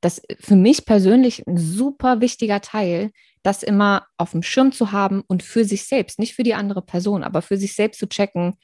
Das 0.00 0.18
ist 0.18 0.42
für 0.42 0.56
mich 0.56 0.86
persönlich 0.86 1.46
ein 1.46 1.58
super 1.58 2.22
wichtiger 2.22 2.62
Teil, 2.62 3.10
das 3.42 3.62
immer 3.62 4.06
auf 4.16 4.30
dem 4.30 4.42
Schirm 4.42 4.72
zu 4.72 4.90
haben 4.90 5.22
und 5.26 5.42
für 5.42 5.66
sich 5.66 5.84
selbst, 5.84 6.18
nicht 6.18 6.34
für 6.34 6.44
die 6.44 6.54
andere 6.54 6.80
Person, 6.80 7.22
aber 7.22 7.42
für 7.42 7.58
sich 7.58 7.74
selbst 7.74 7.98
zu 7.98 8.08
checken, 8.08 8.54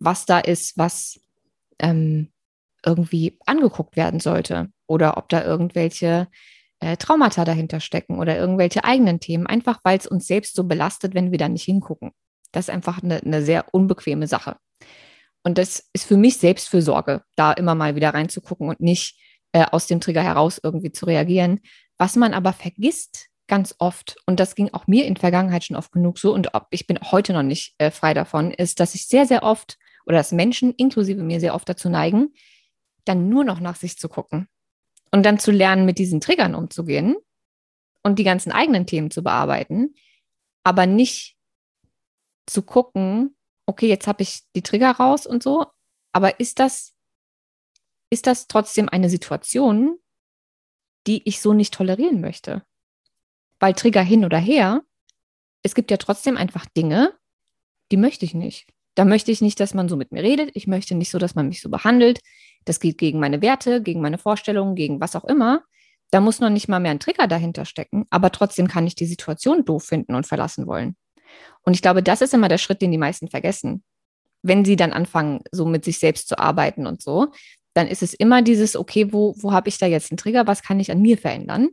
was 0.00 0.26
da 0.26 0.40
ist, 0.40 0.76
was 0.76 1.20
ähm, 1.78 2.32
irgendwie 2.84 3.38
angeguckt 3.46 3.96
werden 3.96 4.20
sollte 4.20 4.68
oder 4.86 5.16
ob 5.16 5.28
da 5.28 5.44
irgendwelche 5.44 6.28
äh, 6.80 6.96
Traumata 6.96 7.44
dahinter 7.44 7.80
stecken 7.80 8.18
oder 8.18 8.36
irgendwelche 8.36 8.84
eigenen 8.84 9.20
Themen, 9.20 9.46
einfach 9.46 9.80
weil 9.84 9.98
es 9.98 10.06
uns 10.06 10.26
selbst 10.26 10.54
so 10.54 10.64
belastet, 10.64 11.14
wenn 11.14 11.30
wir 11.30 11.38
da 11.38 11.48
nicht 11.48 11.64
hingucken. 11.64 12.12
Das 12.52 12.68
ist 12.68 12.74
einfach 12.74 13.02
eine, 13.02 13.20
eine 13.20 13.42
sehr 13.42 13.66
unbequeme 13.72 14.26
Sache. 14.26 14.56
Und 15.42 15.58
das 15.58 15.88
ist 15.92 16.06
für 16.06 16.16
mich 16.16 16.38
Selbstfürsorge, 16.38 17.22
da 17.36 17.52
immer 17.52 17.74
mal 17.74 17.96
wieder 17.96 18.14
reinzugucken 18.14 18.68
und 18.68 18.80
nicht 18.80 19.18
äh, 19.52 19.64
aus 19.70 19.86
dem 19.86 20.00
Trigger 20.00 20.22
heraus 20.22 20.60
irgendwie 20.62 20.92
zu 20.92 21.06
reagieren. 21.06 21.60
Was 21.98 22.16
man 22.16 22.34
aber 22.34 22.52
vergisst 22.52 23.28
ganz 23.46 23.74
oft, 23.78 24.16
und 24.26 24.40
das 24.40 24.54
ging 24.54 24.70
auch 24.72 24.86
mir 24.86 25.04
in 25.04 25.16
Vergangenheit 25.16 25.64
schon 25.64 25.76
oft 25.76 25.92
genug 25.92 26.18
so, 26.18 26.32
und 26.32 26.48
ich 26.70 26.86
bin 26.86 26.98
heute 27.02 27.34
noch 27.34 27.42
nicht 27.42 27.74
äh, 27.78 27.90
frei 27.90 28.14
davon, 28.14 28.50
ist, 28.50 28.80
dass 28.80 28.94
ich 28.94 29.06
sehr, 29.06 29.26
sehr 29.26 29.42
oft 29.42 29.76
oder 30.06 30.16
dass 30.16 30.32
Menschen 30.32 30.72
inklusive 30.72 31.22
mir 31.22 31.40
sehr 31.40 31.54
oft 31.54 31.68
dazu 31.68 31.88
neigen, 31.88 32.32
dann 33.04 33.28
nur 33.28 33.44
noch 33.44 33.60
nach 33.60 33.76
sich 33.76 33.98
zu 33.98 34.08
gucken 34.08 34.48
und 35.10 35.24
dann 35.24 35.38
zu 35.38 35.50
lernen, 35.50 35.86
mit 35.86 35.98
diesen 35.98 36.20
Triggern 36.20 36.54
umzugehen 36.54 37.16
und 38.02 38.18
die 38.18 38.24
ganzen 38.24 38.52
eigenen 38.52 38.86
Themen 38.86 39.10
zu 39.10 39.22
bearbeiten, 39.22 39.94
aber 40.62 40.86
nicht 40.86 41.36
zu 42.46 42.62
gucken, 42.62 43.36
okay, 43.66 43.88
jetzt 43.88 44.06
habe 44.06 44.22
ich 44.22 44.42
die 44.54 44.62
Trigger 44.62 44.90
raus 44.90 45.26
und 45.26 45.42
so, 45.42 45.66
aber 46.12 46.40
ist 46.40 46.58
das, 46.58 46.94
ist 48.10 48.26
das 48.26 48.46
trotzdem 48.46 48.88
eine 48.88 49.08
Situation, 49.08 49.98
die 51.06 51.26
ich 51.28 51.40
so 51.40 51.52
nicht 51.52 51.74
tolerieren 51.74 52.20
möchte? 52.20 52.64
Weil 53.60 53.74
Trigger 53.74 54.02
hin 54.02 54.24
oder 54.24 54.38
her, 54.38 54.82
es 55.62 55.74
gibt 55.74 55.90
ja 55.90 55.96
trotzdem 55.96 56.36
einfach 56.36 56.66
Dinge, 56.66 57.14
die 57.90 57.96
möchte 57.96 58.24
ich 58.24 58.34
nicht. 58.34 58.66
Da 58.94 59.04
möchte 59.04 59.32
ich 59.32 59.40
nicht, 59.40 59.58
dass 59.60 59.74
man 59.74 59.88
so 59.88 59.96
mit 59.96 60.12
mir 60.12 60.22
redet. 60.22 60.50
Ich 60.54 60.66
möchte 60.66 60.94
nicht 60.94 61.10
so, 61.10 61.18
dass 61.18 61.34
man 61.34 61.48
mich 61.48 61.60
so 61.60 61.68
behandelt. 61.68 62.20
Das 62.64 62.80
geht 62.80 62.98
gegen 62.98 63.20
meine 63.20 63.42
Werte, 63.42 63.82
gegen 63.82 64.00
meine 64.00 64.18
Vorstellungen, 64.18 64.74
gegen 64.74 65.00
was 65.00 65.16
auch 65.16 65.24
immer. 65.24 65.62
Da 66.10 66.20
muss 66.20 66.40
noch 66.40 66.50
nicht 66.50 66.68
mal 66.68 66.80
mehr 66.80 66.92
ein 66.92 67.00
Trigger 67.00 67.26
dahinter 67.26 67.64
stecken, 67.64 68.06
aber 68.10 68.30
trotzdem 68.30 68.68
kann 68.68 68.86
ich 68.86 68.94
die 68.94 69.06
Situation 69.06 69.64
doof 69.64 69.84
finden 69.84 70.14
und 70.14 70.26
verlassen 70.26 70.66
wollen. 70.66 70.96
Und 71.62 71.74
ich 71.74 71.82
glaube, 71.82 72.02
das 72.02 72.20
ist 72.20 72.34
immer 72.34 72.48
der 72.48 72.58
Schritt, 72.58 72.82
den 72.82 72.92
die 72.92 72.98
meisten 72.98 73.28
vergessen. 73.28 73.82
Wenn 74.42 74.64
sie 74.64 74.76
dann 74.76 74.92
anfangen, 74.92 75.40
so 75.50 75.64
mit 75.64 75.84
sich 75.84 75.98
selbst 75.98 76.28
zu 76.28 76.38
arbeiten 76.38 76.86
und 76.86 77.02
so, 77.02 77.32
dann 77.74 77.88
ist 77.88 78.02
es 78.02 78.14
immer 78.14 78.42
dieses, 78.42 78.76
okay, 78.76 79.12
wo, 79.12 79.34
wo 79.38 79.52
habe 79.52 79.68
ich 79.68 79.78
da 79.78 79.86
jetzt 79.86 80.10
einen 80.10 80.18
Trigger? 80.18 80.46
Was 80.46 80.62
kann 80.62 80.78
ich 80.78 80.90
an 80.92 81.02
mir 81.02 81.18
verändern? 81.18 81.70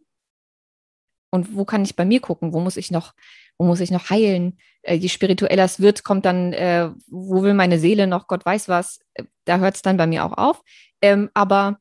Und 1.29 1.55
wo 1.55 1.63
kann 1.63 1.83
ich 1.83 1.95
bei 1.95 2.05
mir 2.05 2.19
gucken? 2.19 2.53
Wo 2.53 2.59
muss 2.59 2.77
ich 2.77 2.91
noch, 2.91 3.13
wo 3.61 3.65
muss 3.65 3.79
ich 3.79 3.91
noch 3.91 4.09
heilen? 4.09 4.57
Äh, 4.81 4.95
je 4.95 5.07
spiritueller 5.07 5.63
es 5.63 5.79
wird, 5.79 6.03
kommt 6.03 6.25
dann, 6.25 6.51
äh, 6.53 6.89
wo 7.05 7.43
will 7.43 7.53
meine 7.53 7.77
Seele 7.77 8.07
noch, 8.07 8.25
Gott 8.25 8.43
weiß 8.43 8.67
was, 8.69 8.99
äh, 9.13 9.23
da 9.45 9.59
hört 9.59 9.75
es 9.75 9.83
dann 9.83 9.97
bei 9.97 10.07
mir 10.07 10.25
auch 10.25 10.35
auf. 10.35 10.63
Ähm, 10.99 11.29
aber 11.35 11.77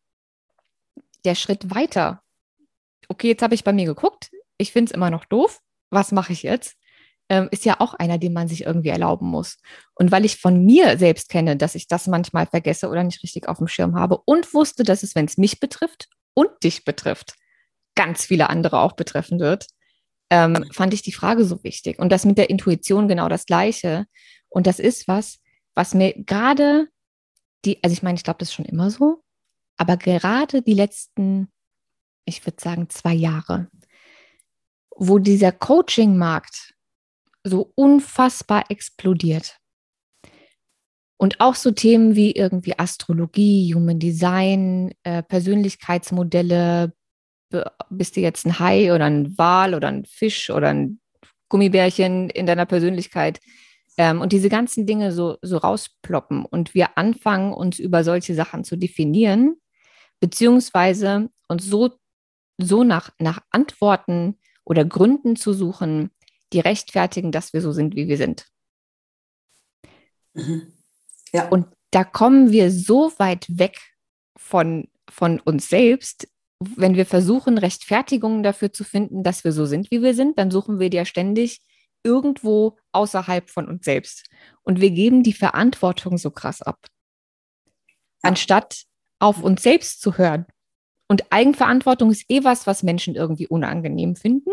der 1.25 1.35
Schritt 1.35 1.75
weiter, 1.75 2.23
okay, 3.09 3.29
jetzt 3.29 3.43
habe 3.43 3.55
ich 3.55 3.65
bei 3.65 3.73
mir 3.73 3.87
geguckt, 3.87 4.31
ich 4.59 4.73
finde 4.73 4.91
es 4.91 4.95
immer 4.95 5.09
noch 5.09 5.25
doof, 5.25 5.61
was 5.89 6.13
mache 6.13 6.35
ich 6.35 6.43
jetzt? 6.43 6.77
ähm, 7.31 7.49
ist 7.53 7.65
ja 7.65 7.77
auch 7.79 7.95
einer, 7.95 8.19
den 8.19 8.33
man 8.33 8.49
sich 8.49 8.65
irgendwie 8.65 8.89
erlauben 8.89 9.29
muss. 9.29 9.59
Und 9.95 10.11
weil 10.11 10.25
ich 10.25 10.37
von 10.37 10.65
mir 10.65 10.99
selbst 10.99 11.31
kenne, 11.31 11.57
dass 11.57 11.77
ich 11.77 11.87
das 11.87 12.09
manchmal 12.09 12.47
vergesse 12.47 12.89
oder 12.89 13.05
nicht 13.05 13.23
richtig 13.23 13.49
auf 13.49 13.59
dem 13.59 13.69
Schirm 13.69 13.95
habe 13.95 14.19
und 14.19 14.53
wusste, 14.53 14.83
dass 14.83 15.05
es, 15.05 15.15
wenn 15.15 15.27
es 15.27 15.39
mich 15.39 15.61
betrifft 15.61 16.09
und 16.35 16.51
dich 16.65 16.85
betrifft, 16.85 17.37
ganz 17.95 18.25
viele 18.25 18.51
andere 18.51 18.81
auch 18.81 18.93
betreffen 18.93 19.39
wird, 19.39 19.67
ähm, 20.31 20.65
fand 20.73 20.95
ich 20.95 21.03
die 21.03 21.13
Frage 21.13 21.45
so 21.45 21.63
wichtig. 21.65 21.99
Und 21.99 22.11
das 22.11 22.25
mit 22.25 22.39
der 22.39 22.51
Intuition 22.51 23.09
genau 23.09 23.29
das 23.29 23.47
Gleiche. 23.47 24.07
Und 24.49 24.67
das 24.67 24.79
ist 24.79 25.09
was, 25.09 25.41
was 25.75 25.95
mir 25.95 26.15
gerade 26.15 26.89
die, 27.65 27.83
also 27.83 27.93
ich 27.93 28.03
meine, 28.03 28.17
ich 28.17 28.25
glaube, 28.25 28.39
das 28.39 28.49
ist 28.49 28.55
schon 28.55 28.65
immer 28.65 28.91
so, 28.91 29.23
aber 29.77 29.97
gerade 29.97 30.63
die 30.63 30.75
letzten, 30.75 31.49
ich 32.25 32.45
würde 32.47 32.61
sagen, 32.61 32.89
zwei 32.89 33.15
Jahre, 33.15 33.69
wo 34.97 35.19
dieser 35.19 35.53
Coaching-Markt 35.53 36.75
so 37.45 37.73
unfassbar 37.75 38.71
explodiert. 38.71 39.57
Und 41.17 41.41
auch 41.41 41.55
so 41.55 41.71
Themen 41.71 42.17
wie 42.17 42.33
irgendwie 42.33 42.79
Astrologie, 42.79 43.75
Human 43.75 43.99
Design, 43.99 44.93
äh, 45.03 45.23
Persönlichkeitsmodelle, 45.23 46.93
bist 47.91 48.17
du 48.17 48.21
jetzt 48.21 48.47
ein 48.47 48.59
Hai 48.59 48.95
oder 48.95 49.07
ein 49.07 49.37
Wal 49.37 49.75
oder 49.75 49.89
ein 49.89 50.05
Fisch 50.05 50.51
oder 50.51 50.69
ein 50.69 51.01
Gummibärchen 51.49 52.31
in 52.31 52.47
deiner 52.47 52.67
Persönlichkeit, 52.67 53.41
ähm, 54.01 54.23
und 54.23 54.33
diese 54.33 54.49
ganzen 54.49 54.87
Dinge 54.87 55.13
so, 55.13 55.37
so 55.43 55.59
rausploppen 55.59 56.47
und 56.47 56.75
wir 56.75 56.97
anfangen, 56.97 57.53
uns 57.53 57.79
über 57.79 58.03
solche 58.03 58.35
Sachen 58.35 58.65
zu 58.65 58.77
definieren, 58.77 59.57
beziehungsweise 60.21 61.29
uns 61.49 61.67
so, 61.67 61.91
so 62.57 62.83
nach, 62.83 63.11
nach 63.19 63.41
Antworten 63.51 64.39
oder 64.65 64.87
Gründen 64.87 65.37
zu 65.37 65.53
suchen, 65.53 66.11
die 66.55 66.61
rechtfertigen, 66.61 67.31
dass 67.31 67.53
wir 67.53 67.61
so 67.61 67.73
sind, 67.73 67.95
wie 67.95 68.09
wir 68.09 68.17
sind. 68.17 68.47
Mhm. 70.33 70.73
Ja. 71.35 71.49
Und 71.49 71.67
da 71.91 72.03
kommen 72.03 72.53
wir 72.53 72.71
so 72.71 73.13
weit 73.19 73.47
weg 73.51 73.79
von, 74.35 74.89
von 75.11 75.41
uns 75.41 75.69
selbst, 75.69 76.27
wenn 76.61 76.95
wir 76.95 77.07
versuchen, 77.07 77.59
Rechtfertigungen 77.59 78.43
dafür 78.43 78.73
zu 78.73 78.85
finden, 78.85 79.23
dass 79.23 79.45
wir 79.45 79.53
so 79.53 79.65
sind, 79.65 79.91
wie 79.91 80.03
wir 80.03 80.15
sind, 80.15 80.39
dann 80.39 80.51
suchen 80.51 80.79
wir 80.79 80.91
die 80.91 80.99
ja 80.99 81.05
ständig 81.05 81.61
irgendwo 82.03 82.77
außerhalb 82.93 83.51
von 83.51 83.69
uns 83.69 83.85
selbst. 83.85 84.27
Und 84.63 84.81
wir 84.81 84.91
geben 84.91 85.23
die 85.23 85.33
Verantwortung 85.33 86.19
so 86.19 86.31
krass 86.31 86.63
ab. 86.63 86.87
Anstatt 88.23 88.85
auf 89.19 89.43
uns 89.43 89.63
selbst 89.63 90.01
zu 90.01 90.19
hören. 90.19 90.47
Und 91.09 91.33
Eigenverantwortung 91.33 92.11
ist 92.11 92.25
eh 92.31 92.45
was, 92.45 92.67
was 92.67 92.83
Menschen 92.83 93.15
irgendwie 93.15 93.47
unangenehm 93.47 94.17
finden. 94.17 94.51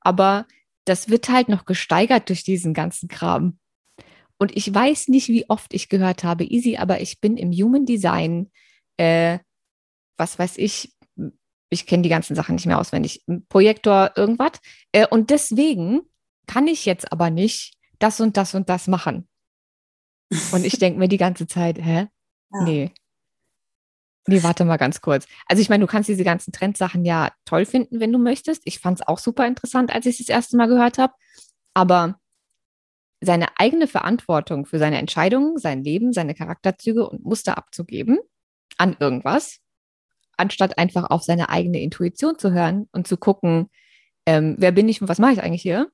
Aber 0.00 0.46
das 0.84 1.08
wird 1.08 1.28
halt 1.28 1.48
noch 1.48 1.64
gesteigert 1.64 2.28
durch 2.28 2.44
diesen 2.44 2.74
ganzen 2.74 3.08
Kram. 3.08 3.58
Und 4.38 4.56
ich 4.56 4.72
weiß 4.72 5.08
nicht, 5.08 5.28
wie 5.28 5.48
oft 5.48 5.72
ich 5.72 5.88
gehört 5.88 6.24
habe, 6.24 6.44
easy, 6.44 6.76
aber 6.76 7.00
ich 7.00 7.20
bin 7.20 7.36
im 7.36 7.52
Human 7.52 7.86
Design, 7.86 8.50
äh, 8.96 9.38
was 10.18 10.38
weiß 10.38 10.58
ich, 10.58 10.92
ich 11.72 11.86
kenne 11.86 12.02
die 12.02 12.08
ganzen 12.08 12.36
Sachen 12.36 12.54
nicht 12.54 12.66
mehr 12.66 12.78
auswendig, 12.78 13.24
Projektor, 13.48 14.12
irgendwas. 14.16 14.52
Äh, 14.92 15.06
und 15.06 15.30
deswegen 15.30 16.02
kann 16.46 16.66
ich 16.66 16.84
jetzt 16.84 17.10
aber 17.12 17.30
nicht 17.30 17.74
das 17.98 18.20
und 18.20 18.36
das 18.36 18.54
und 18.54 18.68
das 18.68 18.88
machen. 18.88 19.28
Und 20.52 20.64
ich 20.64 20.78
denke 20.78 20.98
mir 20.98 21.08
die 21.08 21.18
ganze 21.18 21.46
Zeit, 21.46 21.78
hä? 21.78 22.08
Ja. 22.54 22.62
Nee. 22.64 22.90
Nee, 24.26 24.42
warte 24.42 24.64
mal 24.64 24.78
ganz 24.78 25.02
kurz. 25.02 25.26
Also 25.46 25.60
ich 25.60 25.68
meine, 25.68 25.84
du 25.84 25.86
kannst 25.86 26.08
diese 26.08 26.24
ganzen 26.24 26.52
Trendsachen 26.52 27.04
ja 27.04 27.32
toll 27.44 27.66
finden, 27.66 28.00
wenn 28.00 28.12
du 28.12 28.18
möchtest. 28.18 28.62
Ich 28.64 28.78
fand 28.78 29.00
es 29.00 29.06
auch 29.06 29.18
super 29.18 29.46
interessant, 29.46 29.92
als 29.92 30.06
ich 30.06 30.20
es 30.20 30.26
das 30.26 30.34
erste 30.34 30.56
Mal 30.56 30.68
gehört 30.68 30.96
habe. 30.96 31.12
Aber 31.74 32.18
seine 33.20 33.48
eigene 33.58 33.86
Verantwortung 33.86 34.64
für 34.64 34.78
seine 34.78 34.98
Entscheidungen, 34.98 35.58
sein 35.58 35.84
Leben, 35.84 36.12
seine 36.12 36.34
Charakterzüge 36.34 37.06
und 37.06 37.24
Muster 37.24 37.58
abzugeben 37.58 38.18
an 38.78 38.96
irgendwas, 38.98 39.61
anstatt 40.36 40.78
einfach 40.78 41.10
auf 41.10 41.22
seine 41.22 41.48
eigene 41.48 41.80
Intuition 41.80 42.38
zu 42.38 42.52
hören 42.52 42.88
und 42.92 43.06
zu 43.06 43.16
gucken, 43.16 43.70
ähm, 44.26 44.56
wer 44.58 44.72
bin 44.72 44.88
ich 44.88 45.02
und 45.02 45.08
was 45.08 45.18
mache 45.18 45.32
ich 45.32 45.42
eigentlich 45.42 45.62
hier, 45.62 45.90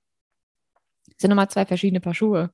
sind 1.19 1.31
nochmal 1.31 1.51
zwei 1.51 1.67
verschiedene 1.67 2.01
Paar 2.01 2.15
Schuhe. 2.15 2.51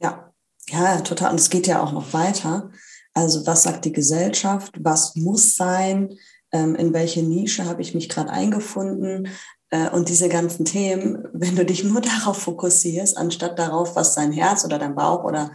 Ja, 0.00 0.32
ja, 0.68 1.00
total. 1.00 1.30
Und 1.30 1.40
es 1.40 1.50
geht 1.50 1.66
ja 1.66 1.82
auch 1.82 1.92
noch 1.92 2.12
weiter. 2.12 2.70
Also 3.12 3.46
was 3.46 3.62
sagt 3.62 3.84
die 3.84 3.92
Gesellschaft? 3.92 4.74
Was 4.80 5.14
muss 5.16 5.56
sein? 5.56 6.16
Ähm, 6.52 6.74
in 6.74 6.92
welche 6.92 7.22
Nische 7.22 7.64
habe 7.64 7.82
ich 7.82 7.94
mich 7.94 8.08
gerade 8.08 8.30
eingefunden? 8.30 9.28
Äh, 9.70 9.90
und 9.90 10.08
diese 10.08 10.28
ganzen 10.28 10.64
Themen, 10.64 11.24
wenn 11.32 11.56
du 11.56 11.64
dich 11.64 11.84
nur 11.84 12.00
darauf 12.00 12.38
fokussierst, 12.38 13.16
anstatt 13.16 13.58
darauf, 13.58 13.96
was 13.96 14.14
dein 14.14 14.32
Herz 14.32 14.64
oder 14.64 14.78
dein 14.78 14.94
Bauch 14.94 15.24
oder 15.24 15.52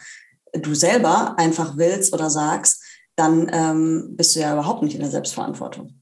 du 0.54 0.74
selber 0.74 1.38
einfach 1.38 1.78
willst 1.78 2.13
oder 2.13 2.30
sagst, 2.30 2.84
dann 3.20 3.50
ähm, 3.52 4.16
bist 4.16 4.36
du 4.36 4.40
ja 4.40 4.54
überhaupt 4.54 4.82
nicht 4.82 4.96
in 4.96 5.02
der 5.02 5.10
Selbstverantwortung. 5.10 6.02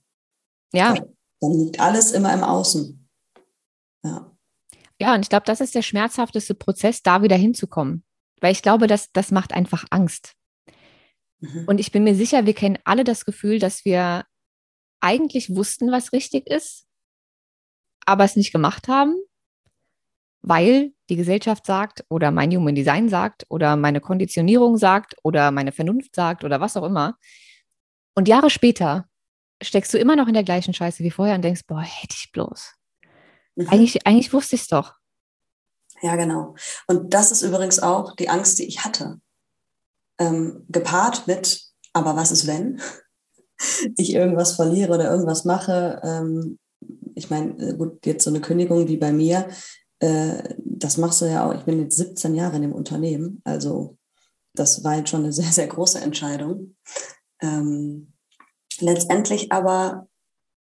Ja. 0.72 0.94
Dann 1.42 1.52
liegt 1.54 1.80
alles 1.80 2.12
immer 2.12 2.34
im 2.34 2.44
Außen. 2.44 3.10
Ja. 4.04 4.38
Ja, 5.00 5.16
und 5.16 5.22
ich 5.22 5.30
glaube, 5.30 5.46
das 5.46 5.62
ist 5.62 5.76
der 5.76 5.82
schmerzhafteste 5.82 6.56
Prozess, 6.56 7.02
da 7.02 7.22
wieder 7.24 7.36
hinzukommen. 7.36 8.04
Weil 8.40 8.52
ich 8.52 8.62
glaube, 8.62 8.88
das, 8.88 9.12
das 9.12 9.32
macht 9.32 9.54
einfach 9.54 9.86
Angst. 9.90 10.34
Mhm. 11.40 11.66
Und 11.68 11.80
ich 11.80 11.92
bin 11.92 12.04
mir 12.04 12.16
sicher, 12.16 12.46
wir 12.46 12.54
kennen 12.54 12.80
alle 12.84 13.04
das 13.04 13.26
Gefühl, 13.26 13.60
dass 13.60 13.84
wir 13.84 14.26
eigentlich 15.00 15.56
wussten, 15.56 15.92
was 15.92 16.14
richtig 16.14 16.48
ist, 16.48 16.88
aber 18.06 18.24
es 18.24 18.36
nicht 18.36 18.52
gemacht 18.52 18.88
haben, 18.88 19.16
weil 20.42 20.92
die 21.10 21.16
Gesellschaft 21.16 21.66
sagt 21.66 22.06
oder 22.10 22.32
mein 22.32 22.52
Human 22.52 22.76
Design 22.76 23.10
sagt 23.10 23.46
oder 23.50 23.76
meine 23.76 24.02
Konditionierung 24.02 24.78
sagt 24.78 25.16
oder 25.24 25.52
meine 25.52 25.72
Vernunft 25.72 26.16
sagt 26.16 26.44
oder 26.44 26.60
was 26.60 26.78
auch 26.78 26.84
immer. 26.84 27.18
Und 28.16 28.28
Jahre 28.28 28.50
später 28.50 29.08
steckst 29.62 29.94
du 29.94 29.98
immer 29.98 30.16
noch 30.16 30.28
in 30.28 30.34
der 30.34 30.44
gleichen 30.44 30.74
Scheiße 30.74 31.04
wie 31.04 31.12
vorher 31.12 31.36
und 31.36 31.42
denkst, 31.42 31.66
boah, 31.68 31.82
hätte 31.82 32.16
ich 32.18 32.32
bloß. 32.32 32.74
Mhm. 33.56 33.70
Eigentlich, 33.70 34.06
eigentlich 34.06 34.34
wusste 34.34 34.56
ich 34.56 34.64
es 34.64 34.68
doch. 34.68 34.94
Ja, 36.02 36.16
genau. 36.16 36.56
Und 36.88 37.14
das 37.14 37.32
ist 37.32 37.42
übrigens 37.42 37.80
auch 37.80 38.16
die 38.16 38.30
Angst, 38.30 38.60
die 38.60 38.68
ich 38.68 38.84
hatte. 38.84 39.20
Ähm, 40.20 40.66
gepaart 40.70 41.28
mit, 41.28 41.64
aber 41.94 42.16
was 42.16 42.32
ist, 42.32 42.48
wenn 42.48 42.82
ich 43.98 44.14
irgendwas 44.14 44.56
verliere 44.56 44.94
oder 44.94 45.10
irgendwas 45.10 45.46
mache, 45.46 46.00
ähm, 46.04 46.60
ich 47.16 47.30
meine, 47.30 47.58
äh, 47.58 47.76
gut, 47.76 48.06
jetzt 48.06 48.24
so 48.24 48.30
eine 48.30 48.42
Kündigung 48.42 48.88
wie 48.88 48.98
bei 48.98 49.12
mir, 49.12 49.48
äh, 50.00 50.56
das 50.60 50.98
machst 50.98 51.22
du 51.22 51.26
ja 51.26 51.48
auch. 51.48 51.54
Ich 51.56 51.64
bin 51.64 51.82
jetzt 51.82 51.98
17 51.98 52.36
Jahre 52.36 52.58
in 52.58 52.62
dem 52.62 52.74
Unternehmen, 52.74 53.42
also 53.44 53.98
das 54.54 54.84
war 54.84 54.98
jetzt 54.98 55.10
schon 55.10 55.24
eine 55.24 55.34
sehr, 55.34 55.52
sehr 55.52 55.68
große 55.68 56.00
Entscheidung. 56.00 56.76
Ähm, 57.42 58.14
letztendlich 58.80 59.52
aber, 59.52 60.08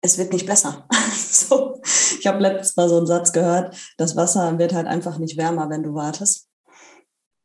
es 0.03 0.19
wird 0.19 0.33
nicht 0.33 0.47
besser. 0.47 0.89
so, 1.17 1.81
ich 2.19 2.27
habe 2.27 2.41
letztes 2.41 2.77
Mal 2.77 2.89
so 2.89 2.97
einen 2.97 3.07
Satz 3.07 3.33
gehört, 3.33 3.77
das 3.99 4.17
Wasser 4.17 4.59
wird 4.59 4.75
halt 4.75 4.87
einfach 4.87 5.19
nicht 5.19 5.37
wärmer, 5.37 5.71
wenn 5.71 5.83
du 5.83 5.95
wartest. 5.95 6.49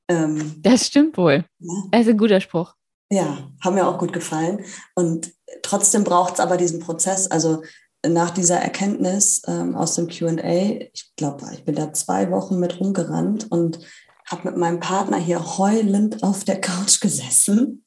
Ähm, 0.10 0.56
das 0.62 0.88
stimmt 0.88 1.18
wohl. 1.18 1.46
Ja. 1.60 1.74
Das 1.92 2.02
ist 2.02 2.10
ein 2.10 2.18
guter 2.18 2.40
Spruch. 2.40 2.74
Ja, 3.12 3.50
haben 3.64 3.76
mir 3.76 3.88
auch 3.88 3.98
gut 3.98 4.14
gefallen. 4.14 4.66
Und 4.96 5.34
trotzdem 5.62 6.04
braucht 6.04 6.36
es 6.36 6.40
aber 6.40 6.58
diesen 6.58 6.80
Prozess. 6.80 7.28
Also 7.28 7.62
nach 8.10 8.32
dieser 8.32 8.58
Erkenntnis 8.58 9.42
ähm, 9.48 9.76
aus 9.76 9.96
dem 9.96 10.08
QA, 10.08 10.80
ich 10.94 11.14
glaube, 11.16 11.48
ich 11.54 11.64
bin 11.64 11.76
da 11.76 11.94
zwei 11.94 12.32
Wochen 12.32 12.60
mit 12.60 12.80
rumgerannt 12.80 13.52
und 13.52 13.80
habe 14.26 14.50
mit 14.50 14.58
meinem 14.58 14.80
Partner 14.80 15.18
hier 15.18 15.58
heulend 15.58 16.24
auf 16.24 16.44
der 16.44 16.60
Couch 16.60 17.00
gesessen. 17.00 17.86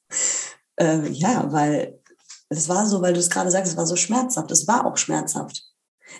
Äh, 0.76 1.08
ja, 1.10 1.52
weil 1.52 2.00
es 2.48 2.68
war 2.68 2.86
so, 2.86 3.02
weil 3.02 3.12
du 3.12 3.20
es 3.20 3.30
gerade 3.30 3.50
sagst, 3.50 3.72
es 3.72 3.76
war 3.76 3.86
so 3.86 3.96
schmerzhaft. 3.96 4.50
Es 4.50 4.66
war 4.66 4.86
auch 4.86 4.96
schmerzhaft. 4.96 5.62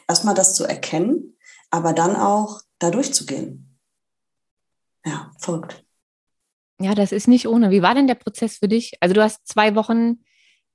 Erstmal 0.06 0.34
das 0.34 0.54
zu 0.54 0.64
erkennen, 0.64 1.36
aber 1.70 1.92
dann 1.92 2.16
auch 2.16 2.60
da 2.78 2.90
durchzugehen. 2.90 3.78
Ja, 5.04 5.32
folgt. 5.38 5.84
Ja, 6.80 6.94
das 6.94 7.12
ist 7.12 7.28
nicht 7.28 7.48
ohne. 7.48 7.70
Wie 7.70 7.82
war 7.82 7.94
denn 7.94 8.06
der 8.06 8.14
Prozess 8.14 8.58
für 8.58 8.68
dich? 8.68 8.92
Also 9.00 9.14
du 9.14 9.22
hast 9.22 9.46
zwei 9.46 9.74
Wochen 9.74 10.24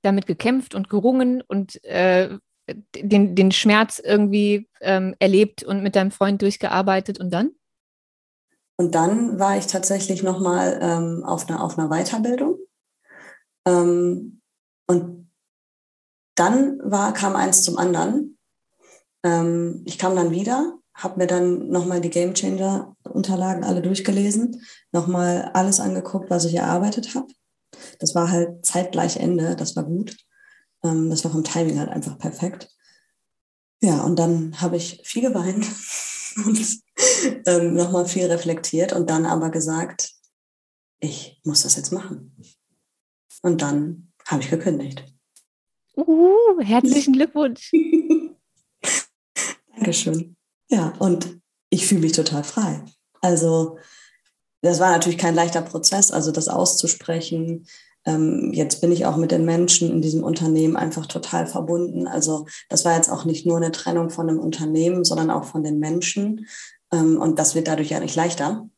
damit 0.02 0.26
gekämpft 0.26 0.74
und 0.74 0.88
gerungen 0.88 1.42
und 1.42 1.82
äh, 1.84 2.38
den, 2.94 3.34
den 3.34 3.52
Schmerz 3.52 4.00
irgendwie 4.02 4.68
ähm, 4.80 5.14
erlebt 5.18 5.62
und 5.62 5.82
mit 5.82 5.96
deinem 5.96 6.10
Freund 6.10 6.42
durchgearbeitet 6.42 7.20
und 7.20 7.30
dann? 7.30 7.50
Und 8.78 8.94
dann 8.94 9.38
war 9.38 9.56
ich 9.56 9.66
tatsächlich 9.66 10.22
nochmal 10.22 10.78
ähm, 10.82 11.24
auf, 11.24 11.48
einer, 11.48 11.62
auf 11.62 11.78
einer 11.78 11.88
Weiterbildung. 11.88 12.58
Ähm, 13.66 14.42
und 14.86 15.30
dann 16.34 16.78
war, 16.84 17.12
kam 17.14 17.34
eins 17.34 17.62
zum 17.62 17.78
anderen. 17.78 18.38
Ähm, 19.24 19.82
ich 19.86 19.98
kam 19.98 20.14
dann 20.14 20.30
wieder, 20.30 20.78
habe 20.94 21.18
mir 21.18 21.26
dann 21.26 21.68
nochmal 21.68 22.00
die 22.00 22.10
Game 22.10 22.34
Changer 22.34 22.94
Unterlagen 23.04 23.64
alle 23.64 23.80
durchgelesen, 23.80 24.62
nochmal 24.92 25.50
alles 25.54 25.80
angeguckt, 25.80 26.28
was 26.28 26.44
ich 26.44 26.54
erarbeitet 26.54 27.14
habe. 27.14 27.28
Das 27.98 28.14
war 28.14 28.30
halt 28.30 28.64
zeitgleich 28.64 29.16
Ende, 29.16 29.56
das 29.56 29.74
war 29.74 29.84
gut. 29.84 30.16
Ähm, 30.86 31.10
das 31.10 31.24
war 31.24 31.32
vom 31.32 31.44
Timing 31.44 31.78
halt 31.78 31.90
einfach 31.90 32.18
perfekt. 32.18 32.70
Ja, 33.82 34.02
und 34.02 34.18
dann 34.18 34.60
habe 34.60 34.76
ich 34.76 35.00
viel 35.04 35.22
geweint 35.22 35.66
und 36.46 36.82
ähm, 37.46 37.74
nochmal 37.74 38.06
viel 38.06 38.26
reflektiert 38.26 38.92
und 38.92 39.10
dann 39.10 39.26
aber 39.26 39.50
gesagt, 39.50 40.12
ich 41.00 41.40
muss 41.44 41.62
das 41.62 41.76
jetzt 41.76 41.92
machen. 41.92 42.36
Und 43.42 43.62
dann 43.62 44.12
habe 44.26 44.42
ich 44.42 44.50
gekündigt. 44.50 45.04
Uh, 45.96 46.60
herzlichen 46.60 47.12
Glückwunsch. 47.14 47.70
Dankeschön. 49.74 50.36
Ja, 50.68 50.94
und 50.98 51.38
ich 51.70 51.86
fühle 51.86 52.00
mich 52.00 52.12
total 52.12 52.44
frei. 52.44 52.84
Also, 53.20 53.78
das 54.62 54.80
war 54.80 54.90
natürlich 54.90 55.18
kein 55.18 55.34
leichter 55.34 55.62
Prozess, 55.62 56.10
also 56.10 56.32
das 56.32 56.48
auszusprechen, 56.48 57.66
jetzt 58.52 58.80
bin 58.80 58.92
ich 58.92 59.04
auch 59.04 59.16
mit 59.16 59.32
den 59.32 59.44
Menschen 59.44 59.90
in 59.90 60.00
diesem 60.00 60.22
Unternehmen 60.22 60.76
einfach 60.76 61.06
total 61.06 61.46
verbunden. 61.46 62.06
Also 62.06 62.46
das 62.68 62.84
war 62.84 62.94
jetzt 62.94 63.10
auch 63.10 63.24
nicht 63.24 63.46
nur 63.46 63.56
eine 63.56 63.72
Trennung 63.72 64.10
von 64.10 64.28
einem 64.28 64.38
Unternehmen, 64.38 65.04
sondern 65.04 65.30
auch 65.30 65.44
von 65.44 65.64
den 65.64 65.78
Menschen. 65.78 66.46
Ähm, 66.92 67.20
und 67.20 67.38
das 67.38 67.54
wird 67.54 67.68
dadurch 67.68 67.90
ja 67.90 68.00
nicht 68.00 68.14
leichter. 68.14 68.68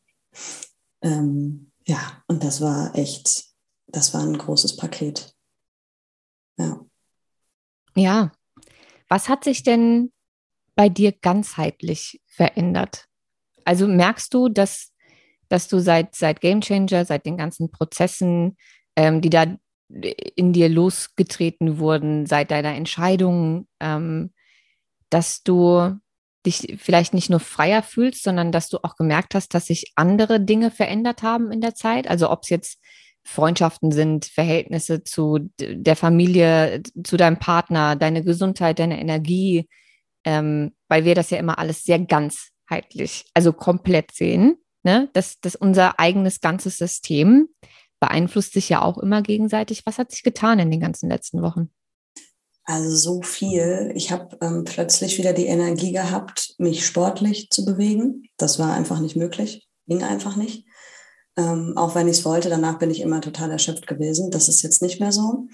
Ähm, 1.01 1.71
ja, 1.85 2.23
und 2.27 2.43
das 2.43 2.59
war 2.61 2.95
echt, 2.95 3.45
das 3.87 4.13
war 4.13 4.21
ein 4.21 4.37
großes 4.37 4.77
Paket. 4.77 5.35
Ja. 6.57 6.85
Ja. 7.95 8.31
Was 9.09 9.29
hat 9.29 9.43
sich 9.43 9.63
denn 9.63 10.11
bei 10.75 10.89
dir 10.89 11.11
ganzheitlich 11.11 12.21
verändert? 12.27 13.05
Also 13.63 13.87
merkst 13.87 14.33
du, 14.33 14.49
dass 14.49 14.91
dass 15.49 15.67
du 15.67 15.79
seit, 15.79 16.15
seit 16.15 16.41
Game 16.41 16.61
Changer, 16.61 17.03
seit 17.05 17.25
den 17.25 17.35
ganzen 17.35 17.71
Prozessen, 17.71 18.55
ähm, 18.99 19.21
die 19.21 19.29
da 19.29 19.45
in 20.35 20.51
dir 20.51 20.67
losgetreten 20.67 21.79
wurden, 21.79 22.25
seit 22.25 22.51
deiner 22.51 22.75
Entscheidung, 22.75 23.65
ähm, 23.79 24.31
dass 25.09 25.41
du 25.41 25.97
dich 26.45 26.77
vielleicht 26.77 27.13
nicht 27.13 27.29
nur 27.29 27.39
freier 27.39 27.81
fühlst, 27.81 28.23
sondern 28.23 28.51
dass 28.51 28.67
du 28.67 28.77
auch 28.83 28.97
gemerkt 28.97 29.35
hast, 29.35 29.53
dass 29.53 29.67
sich 29.67 29.93
andere 29.95 30.41
Dinge 30.41 30.69
verändert 30.69 31.23
haben 31.23 31.51
in 31.51 31.61
der 31.61 31.75
Zeit. 31.75 32.09
Also 32.09 32.29
ob 32.29 32.43
es 32.43 32.49
jetzt 32.49 32.79
Freundschaften 33.23 33.91
sind, 33.91 34.25
Verhältnisse 34.25 35.03
zu 35.03 35.49
der 35.59 35.95
Familie, 35.95 36.83
zu 37.03 37.15
deinem 37.15 37.39
Partner, 37.39 37.95
deine 37.95 38.23
Gesundheit, 38.23 38.79
deine 38.79 38.99
Energie, 38.99 39.69
ähm, 40.25 40.73
weil 40.89 41.05
wir 41.05 41.15
das 41.15 41.29
ja 41.29 41.37
immer 41.37 41.57
alles 41.57 41.83
sehr 41.83 41.99
ganzheitlich, 41.99 43.25
also 43.33 43.53
komplett 43.53 44.11
sehen. 44.13 44.57
Ne? 44.83 45.09
Das, 45.13 45.39
das 45.39 45.55
unser 45.55 45.99
eigenes 45.99 46.41
ganzes 46.41 46.77
System 46.77 47.47
beeinflusst 47.99 48.53
sich 48.53 48.69
ja 48.69 48.81
auch 48.81 48.97
immer 48.97 49.21
gegenseitig. 49.21 49.85
Was 49.85 49.97
hat 49.97 50.11
sich 50.11 50.23
getan 50.23 50.59
in 50.59 50.71
den 50.71 50.79
ganzen 50.79 51.09
letzten 51.09 51.41
Wochen? 51.41 51.69
Also 52.63 52.95
so 52.95 53.21
viel. 53.23 53.91
Ich 53.95 54.11
habe 54.11 54.37
ähm, 54.41 54.63
plötzlich 54.63 55.17
wieder 55.17 55.33
die 55.33 55.47
Energie 55.47 55.91
gehabt, 55.91 56.53
mich 56.59 56.85
sportlich 56.85 57.49
zu 57.49 57.65
bewegen. 57.65 58.29
Das 58.37 58.59
war 58.59 58.73
einfach 58.73 58.99
nicht 58.99 59.15
möglich, 59.15 59.67
ging 59.87 60.03
einfach 60.03 60.35
nicht. 60.35 60.67
Ähm, 61.35 61.73
auch 61.75 61.95
wenn 61.95 62.07
ich 62.07 62.19
es 62.19 62.25
wollte, 62.25 62.49
danach 62.49 62.77
bin 62.77 62.91
ich 62.91 63.01
immer 63.01 63.21
total 63.21 63.49
erschöpft 63.49 63.87
gewesen. 63.87 64.29
Das 64.29 64.49
ist 64.49 64.61
jetzt 64.61 64.81
nicht 64.81 64.99
mehr 64.99 65.11
so. 65.11 65.47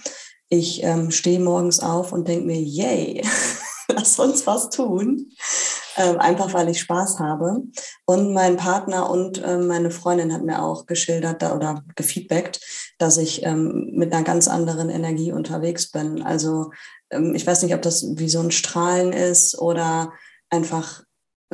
Ich 0.49 0.83
ähm, 0.83 1.09
stehe 1.09 1.39
morgens 1.39 1.79
auf 1.79 2.11
und 2.11 2.27
denke 2.27 2.47
mir, 2.47 2.59
yay, 2.61 3.23
lass 3.87 4.19
uns 4.19 4.45
was 4.45 4.69
tun. 4.69 5.31
Ähm, 5.97 6.19
einfach 6.19 6.53
weil 6.53 6.69
ich 6.69 6.81
Spaß 6.81 7.19
habe. 7.19 7.63
Und 8.05 8.33
mein 8.33 8.57
Partner 8.57 9.09
und 9.09 9.41
ähm, 9.45 9.67
meine 9.67 9.91
Freundin 9.91 10.33
hat 10.33 10.43
mir 10.43 10.61
auch 10.61 10.85
geschildert 10.85 11.41
da, 11.41 11.55
oder 11.55 11.83
gefeedbackt, 11.95 12.59
dass 12.97 13.17
ich 13.17 13.43
ähm, 13.43 13.91
mit 13.93 14.13
einer 14.13 14.23
ganz 14.23 14.47
anderen 14.47 14.89
Energie 14.89 15.31
unterwegs 15.31 15.91
bin. 15.91 16.21
Also 16.21 16.71
ähm, 17.09 17.33
ich 17.33 17.47
weiß 17.47 17.63
nicht, 17.63 17.73
ob 17.73 17.81
das 17.81 18.05
wie 18.15 18.29
so 18.29 18.39
ein 18.39 18.51
Strahlen 18.51 19.13
ist 19.13 19.57
oder 19.57 20.11
einfach 20.49 21.03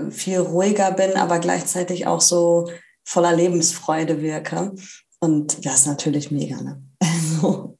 viel 0.09 0.39
ruhiger 0.39 0.91
bin, 0.91 1.15
aber 1.17 1.39
gleichzeitig 1.39 2.07
auch 2.07 2.21
so 2.21 2.69
voller 3.03 3.33
Lebensfreude 3.33 4.21
wirke. 4.21 4.73
Und 5.19 5.65
das 5.65 5.81
ist 5.81 5.87
natürlich 5.87 6.31
mega. 6.31 6.61
Ne? 6.61 6.81
Also 7.03 7.70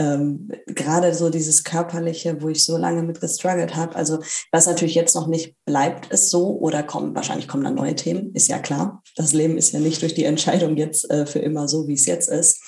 ähm, 0.00 0.48
gerade 0.66 1.14
so 1.14 1.28
dieses 1.28 1.62
Körperliche, 1.62 2.40
wo 2.40 2.48
ich 2.48 2.64
so 2.64 2.78
lange 2.78 3.02
mit 3.02 3.20
gestruggelt 3.20 3.76
habe. 3.76 3.94
Also 3.96 4.20
was 4.50 4.66
natürlich 4.66 4.94
jetzt 4.94 5.14
noch 5.14 5.26
nicht 5.26 5.54
bleibt, 5.66 6.06
es 6.10 6.30
so 6.30 6.58
oder 6.58 6.82
kommen, 6.82 7.14
wahrscheinlich 7.14 7.46
kommen 7.46 7.64
dann 7.64 7.74
neue 7.74 7.94
Themen, 7.94 8.34
ist 8.34 8.48
ja 8.48 8.58
klar. 8.58 9.02
Das 9.16 9.34
Leben 9.34 9.58
ist 9.58 9.72
ja 9.72 9.78
nicht 9.78 10.00
durch 10.00 10.14
die 10.14 10.24
Entscheidung 10.24 10.78
jetzt 10.78 11.10
äh, 11.10 11.26
für 11.26 11.40
immer 11.40 11.68
so, 11.68 11.86
wie 11.86 11.92
es 11.92 12.06
jetzt 12.06 12.30
ist. 12.30 12.62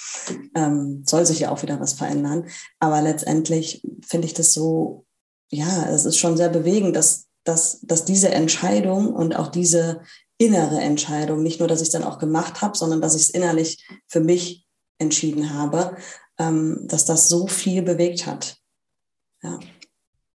Ähm, 0.54 1.04
soll 1.06 1.24
sich 1.24 1.40
ja 1.40 1.50
auch 1.50 1.62
wieder 1.62 1.80
was 1.80 1.94
verändern. 1.94 2.44
Aber 2.80 3.00
letztendlich 3.00 3.82
finde 4.06 4.26
ich 4.26 4.34
das 4.34 4.52
so, 4.52 5.06
ja, 5.50 5.88
es 5.88 6.04
ist 6.04 6.18
schon 6.18 6.36
sehr 6.36 6.50
bewegend, 6.50 6.94
dass, 6.94 7.28
dass, 7.44 7.80
dass 7.80 8.04
diese 8.04 8.28
Entscheidung 8.28 9.14
und 9.14 9.36
auch 9.36 9.48
diese 9.48 10.02
innere 10.36 10.80
Entscheidung, 10.80 11.42
nicht 11.42 11.60
nur, 11.60 11.68
dass 11.68 11.80
ich 11.80 11.88
es 11.88 11.92
dann 11.92 12.04
auch 12.04 12.18
gemacht 12.18 12.60
habe, 12.60 12.76
sondern 12.76 13.00
dass 13.00 13.14
ich 13.14 13.22
es 13.22 13.30
innerlich 13.30 13.88
für 14.06 14.20
mich 14.20 14.66
entschieden 14.98 15.54
habe, 15.54 15.96
dass 16.86 17.04
das 17.04 17.28
so 17.28 17.46
viel 17.46 17.82
bewegt 17.82 18.26
hat. 18.26 18.56
Ja. 19.42 19.58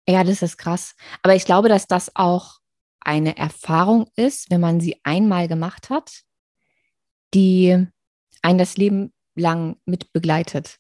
ja, 0.09 0.25
das 0.25 0.43
ist 0.43 0.59
krass. 0.59 0.95
Aber 1.23 1.35
ich 1.35 1.45
glaube, 1.45 1.69
dass 1.69 1.87
das 1.87 2.15
auch 2.15 2.61
eine 3.01 3.37
Erfahrung 3.37 4.09
ist, 4.17 4.51
wenn 4.51 4.61
man 4.61 4.81
sie 4.81 5.01
einmal 5.03 5.49
gemacht 5.49 5.91
hat, 5.91 6.23
die 7.35 7.87
ein 8.43 8.59
das 8.59 8.77
Leben 8.77 9.13
lang 9.35 9.77
mit 9.85 10.13
begleitet. 10.13 10.79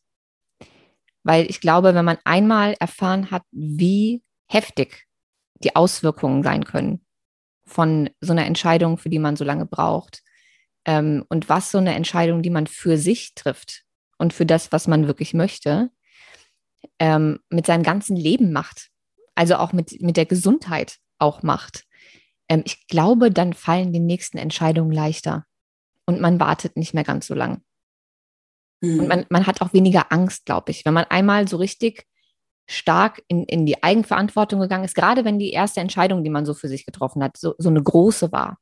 Weil 1.25 1.47
ich 1.49 1.61
glaube, 1.61 1.95
wenn 1.95 2.05
man 2.05 2.19
einmal 2.25 2.75
erfahren 2.79 3.31
hat, 3.31 3.43
wie 3.51 4.23
heftig 4.49 5.07
die 5.63 5.77
Auswirkungen 5.77 6.43
sein 6.43 6.65
können 6.65 7.05
von 7.65 8.11
so 8.21 8.33
einer 8.33 8.47
Entscheidung, 8.47 8.99
für 8.99 9.09
die 9.09 9.21
man 9.21 9.37
so 9.37 9.45
lange 9.45 9.67
braucht, 9.67 10.23
ähm, 10.85 11.25
und 11.29 11.49
was 11.49 11.71
so 11.71 11.79
eine 11.79 11.95
Entscheidung, 11.95 12.43
die 12.43 12.51
man 12.51 12.67
für 12.67 12.99
sich 12.99 13.35
trifft, 13.35 13.85
und 14.19 14.33
für 14.33 14.47
das, 14.47 14.73
was 14.73 14.87
man 14.89 15.07
wirklich 15.07 15.35
möchte, 15.35 15.91
ähm, 16.99 17.41
mit 17.49 17.67
seinem 17.67 17.83
ganzen 17.83 18.17
Leben 18.17 18.53
macht. 18.53 18.91
Also 19.35 19.57
auch 19.57 19.73
mit, 19.73 20.01
mit 20.03 20.17
der 20.17 20.27
Gesundheit 20.27 20.99
auch 21.19 21.43
macht. 21.43 21.85
Ähm, 22.49 22.63
ich 22.67 22.87
glaube, 22.87 23.31
dann 23.31 23.53
fallen 23.53 23.93
die 23.93 24.01
nächsten 24.01 24.39
Entscheidungen 24.39 24.93
leichter 24.93 25.47
und 26.07 26.21
man 26.21 26.39
wartet 26.41 26.77
nicht 26.77 26.95
mehr 26.95 27.05
ganz 27.05 27.27
so 27.27 27.35
lang. 27.35 27.63
Mhm. 28.81 29.01
Und 29.01 29.09
man, 29.09 29.27
man 29.31 29.47
hat 29.47 29.63
auch 29.63 29.73
weniger 29.73 30.13
Angst, 30.13 30.45
glaube 30.45 30.71
ich. 30.71 30.85
Wenn 30.85 30.95
man 30.95 31.05
einmal 31.05 31.49
so 31.49 31.57
richtig 31.57 32.07
stark 32.69 33.23
in, 33.29 33.45
in 33.45 33.67
die 33.67 33.83
Eigenverantwortung 33.83 34.61
gegangen 34.61 34.85
ist, 34.85 34.95
gerade 34.95 35.25
wenn 35.25 35.39
die 35.39 35.51
erste 35.51 35.81
Entscheidung, 35.81 36.23
die 36.25 36.31
man 36.31 36.47
so 36.47 36.55
für 36.55 36.69
sich 36.69 36.85
getroffen 36.85 37.23
hat, 37.23 37.37
so, 37.37 37.55
so 37.59 37.69
eine 37.69 37.83
große 37.83 38.33
war, 38.33 38.59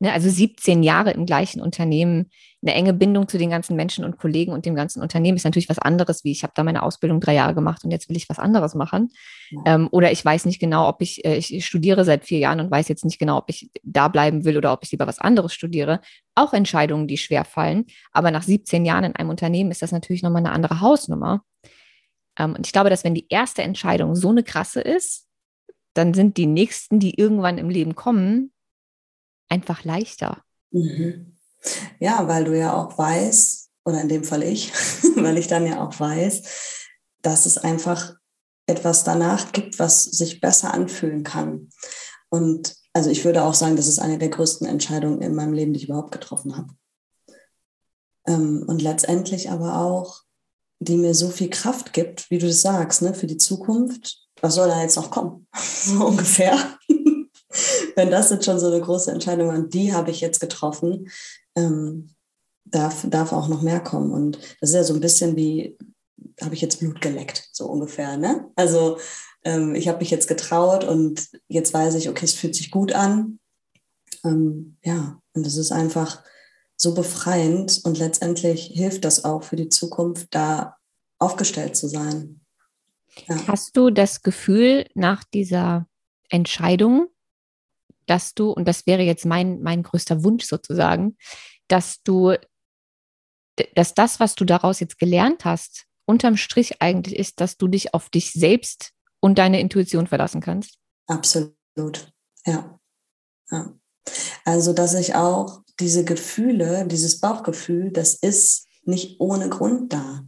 Ne, 0.00 0.12
also 0.12 0.30
17 0.30 0.82
Jahre 0.82 1.10
im 1.10 1.26
gleichen 1.26 1.60
Unternehmen, 1.60 2.30
eine 2.62 2.74
enge 2.74 2.92
Bindung 2.92 3.26
zu 3.26 3.38
den 3.38 3.50
ganzen 3.50 3.74
Menschen 3.74 4.04
und 4.04 4.18
Kollegen 4.18 4.52
und 4.52 4.66
dem 4.66 4.74
ganzen 4.74 5.00
Unternehmen 5.00 5.36
ist 5.36 5.44
natürlich 5.44 5.70
was 5.70 5.78
anderes, 5.78 6.24
wie 6.24 6.30
ich 6.30 6.42
habe 6.42 6.52
da 6.54 6.62
meine 6.62 6.82
Ausbildung 6.82 7.20
drei 7.20 7.34
Jahre 7.34 7.54
gemacht 7.54 7.84
und 7.84 7.90
jetzt 7.90 8.08
will 8.08 8.16
ich 8.16 8.28
was 8.28 8.38
anderes 8.38 8.74
machen. 8.74 9.10
Ja. 9.50 9.74
Ähm, 9.74 9.88
oder 9.92 10.12
ich 10.12 10.22
weiß 10.22 10.44
nicht 10.44 10.58
genau, 10.58 10.88
ob 10.88 11.00
ich, 11.00 11.24
äh, 11.24 11.36
ich 11.36 11.64
studiere 11.64 12.04
seit 12.04 12.26
vier 12.26 12.38
Jahren 12.38 12.60
und 12.60 12.70
weiß 12.70 12.88
jetzt 12.88 13.04
nicht 13.04 13.18
genau, 13.18 13.38
ob 13.38 13.48
ich 13.48 13.70
da 13.82 14.08
bleiben 14.08 14.44
will 14.44 14.58
oder 14.58 14.72
ob 14.72 14.84
ich 14.84 14.90
lieber 14.90 15.06
was 15.06 15.18
anderes 15.18 15.54
studiere. 15.54 16.00
Auch 16.34 16.52
Entscheidungen, 16.52 17.06
die 17.06 17.16
schwer 17.16 17.46
fallen. 17.46 17.86
Aber 18.12 18.30
nach 18.30 18.42
17 18.42 18.84
Jahren 18.84 19.04
in 19.04 19.16
einem 19.16 19.30
Unternehmen 19.30 19.70
ist 19.70 19.80
das 19.80 19.92
natürlich 19.92 20.22
nochmal 20.22 20.44
eine 20.44 20.52
andere 20.52 20.80
Hausnummer. 20.80 21.42
Ähm, 22.38 22.54
und 22.56 22.66
ich 22.66 22.72
glaube, 22.72 22.90
dass 22.90 23.04
wenn 23.04 23.14
die 23.14 23.26
erste 23.30 23.62
Entscheidung 23.62 24.14
so 24.14 24.28
eine 24.28 24.42
krasse 24.42 24.82
ist, 24.82 25.26
dann 25.94 26.12
sind 26.12 26.36
die 26.36 26.46
nächsten, 26.46 27.00
die 27.00 27.18
irgendwann 27.18 27.58
im 27.58 27.70
Leben 27.70 27.94
kommen, 27.94 28.52
einfach 29.48 29.84
leichter. 29.84 30.42
Mhm. 30.70 31.36
Ja, 31.98 32.26
weil 32.28 32.44
du 32.44 32.58
ja 32.58 32.74
auch 32.74 32.96
weißt, 32.96 33.70
oder 33.84 34.00
in 34.00 34.08
dem 34.08 34.24
Fall 34.24 34.42
ich, 34.42 34.72
weil 35.16 35.38
ich 35.38 35.46
dann 35.46 35.66
ja 35.66 35.84
auch 35.84 35.98
weiß, 35.98 36.42
dass 37.22 37.46
es 37.46 37.58
einfach 37.58 38.14
etwas 38.66 39.04
danach 39.04 39.52
gibt, 39.52 39.78
was 39.78 40.04
sich 40.04 40.40
besser 40.40 40.72
anfühlen 40.72 41.24
kann. 41.24 41.70
Und 42.28 42.76
also 42.92 43.10
ich 43.10 43.24
würde 43.24 43.42
auch 43.42 43.54
sagen, 43.54 43.76
das 43.76 43.88
ist 43.88 43.98
eine 43.98 44.18
der 44.18 44.28
größten 44.28 44.66
Entscheidungen 44.66 45.22
in 45.22 45.34
meinem 45.34 45.52
Leben, 45.52 45.72
die 45.72 45.80
ich 45.80 45.88
überhaupt 45.88 46.12
getroffen 46.12 46.56
habe. 46.56 46.68
Ähm, 48.26 48.64
und 48.66 48.82
letztendlich 48.82 49.50
aber 49.50 49.80
auch, 49.80 50.22
die 50.78 50.96
mir 50.96 51.14
so 51.14 51.28
viel 51.28 51.50
Kraft 51.50 51.92
gibt, 51.92 52.30
wie 52.30 52.38
du 52.38 52.46
das 52.46 52.62
sagst, 52.62 53.02
ne, 53.02 53.12
für 53.12 53.26
die 53.26 53.36
Zukunft. 53.36 54.18
Was 54.40 54.54
soll 54.54 54.68
da 54.68 54.80
jetzt 54.80 54.96
noch 54.96 55.10
kommen? 55.10 55.46
so 55.54 56.06
ungefähr 56.06 56.56
wenn 57.96 58.10
das 58.10 58.30
jetzt 58.30 58.44
schon 58.44 58.58
so 58.58 58.68
eine 58.68 58.80
große 58.80 59.10
Entscheidung 59.10 59.48
war, 59.48 59.58
die 59.58 59.92
habe 59.92 60.10
ich 60.10 60.20
jetzt 60.20 60.40
getroffen, 60.40 61.10
ähm, 61.56 62.10
darf, 62.64 63.06
darf 63.08 63.32
auch 63.32 63.48
noch 63.48 63.62
mehr 63.62 63.80
kommen. 63.80 64.12
Und 64.12 64.38
das 64.60 64.70
ist 64.70 64.76
ja 64.76 64.84
so 64.84 64.94
ein 64.94 65.00
bisschen 65.00 65.36
wie, 65.36 65.76
habe 66.40 66.54
ich 66.54 66.60
jetzt 66.60 66.80
Blut 66.80 67.00
geleckt, 67.00 67.48
so 67.52 67.66
ungefähr. 67.66 68.16
Ne? 68.16 68.50
Also 68.56 68.98
ähm, 69.44 69.74
ich 69.74 69.88
habe 69.88 69.98
mich 69.98 70.10
jetzt 70.10 70.28
getraut 70.28 70.84
und 70.84 71.28
jetzt 71.48 71.72
weiß 71.72 71.94
ich, 71.94 72.08
okay, 72.08 72.24
es 72.24 72.34
fühlt 72.34 72.54
sich 72.54 72.70
gut 72.70 72.92
an. 72.92 73.38
Ähm, 74.24 74.76
ja, 74.84 75.20
und 75.34 75.46
es 75.46 75.56
ist 75.56 75.72
einfach 75.72 76.22
so 76.76 76.94
befreiend 76.94 77.80
und 77.84 77.98
letztendlich 77.98 78.66
hilft 78.66 79.04
das 79.04 79.24
auch 79.24 79.42
für 79.42 79.56
die 79.56 79.68
Zukunft, 79.68 80.28
da 80.34 80.76
aufgestellt 81.18 81.76
zu 81.76 81.88
sein. 81.88 82.40
Ja. 83.28 83.46
Hast 83.46 83.76
du 83.76 83.90
das 83.90 84.22
Gefühl 84.22 84.86
nach 84.94 85.24
dieser 85.24 85.86
Entscheidung, 86.30 87.08
dass 88.10 88.34
du, 88.34 88.50
und 88.50 88.66
das 88.66 88.86
wäre 88.86 89.02
jetzt 89.02 89.24
mein, 89.24 89.62
mein 89.62 89.84
größter 89.84 90.24
Wunsch 90.24 90.44
sozusagen, 90.44 91.16
dass 91.68 92.02
du, 92.02 92.34
dass 93.76 93.94
das, 93.94 94.18
was 94.18 94.34
du 94.34 94.44
daraus 94.44 94.80
jetzt 94.80 94.98
gelernt 94.98 95.44
hast, 95.44 95.86
unterm 96.06 96.36
Strich 96.36 96.82
eigentlich 96.82 97.16
ist, 97.16 97.40
dass 97.40 97.56
du 97.56 97.68
dich 97.68 97.94
auf 97.94 98.10
dich 98.10 98.32
selbst 98.32 98.92
und 99.20 99.38
deine 99.38 99.60
Intuition 99.60 100.08
verlassen 100.08 100.40
kannst? 100.40 100.78
Absolut, 101.06 102.12
ja. 102.44 102.80
ja. 103.52 103.74
Also, 104.44 104.72
dass 104.72 104.94
ich 104.94 105.14
auch 105.14 105.62
diese 105.78 106.04
Gefühle, 106.04 106.86
dieses 106.88 107.20
Bauchgefühl, 107.20 107.92
das 107.92 108.14
ist 108.14 108.66
nicht 108.82 109.20
ohne 109.20 109.48
Grund 109.48 109.92
da. 109.92 110.24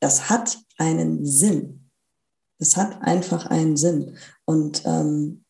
Das 0.00 0.30
hat 0.30 0.58
einen 0.78 1.26
Sinn. 1.26 1.90
Das 2.58 2.78
hat 2.78 3.02
einfach 3.02 3.46
einen 3.46 3.76
Sinn. 3.76 4.16
Und 4.46 4.82
ähm, 4.86 5.44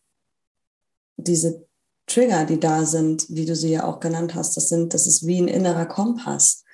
diese 1.16 1.67
Trigger, 2.08 2.44
die 2.44 2.58
da 2.58 2.84
sind, 2.84 3.26
wie 3.28 3.44
du 3.44 3.54
sie 3.54 3.70
ja 3.70 3.84
auch 3.84 4.00
genannt 4.00 4.34
hast, 4.34 4.56
das 4.56 4.68
sind, 4.68 4.94
das 4.94 5.06
ist 5.06 5.26
wie 5.26 5.40
ein 5.40 5.48
innerer 5.48 5.86
Kompass. 5.86 6.64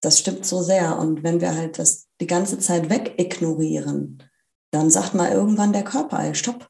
Das 0.00 0.18
stimmt 0.18 0.46
so 0.46 0.62
sehr. 0.62 0.98
Und 0.98 1.22
wenn 1.22 1.40
wir 1.40 1.54
halt 1.54 1.78
das 1.78 2.06
die 2.20 2.26
ganze 2.26 2.58
Zeit 2.58 2.88
wegignorieren, 2.88 4.22
dann 4.70 4.90
sagt 4.90 5.14
mal 5.14 5.30
irgendwann 5.30 5.72
der 5.72 5.84
Körper, 5.84 6.20
ey, 6.20 6.34
stopp. 6.34 6.68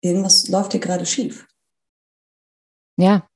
Irgendwas 0.00 0.48
läuft 0.48 0.72
hier 0.72 0.80
gerade 0.80 1.06
schief. 1.06 1.46
Ja. 2.96 3.28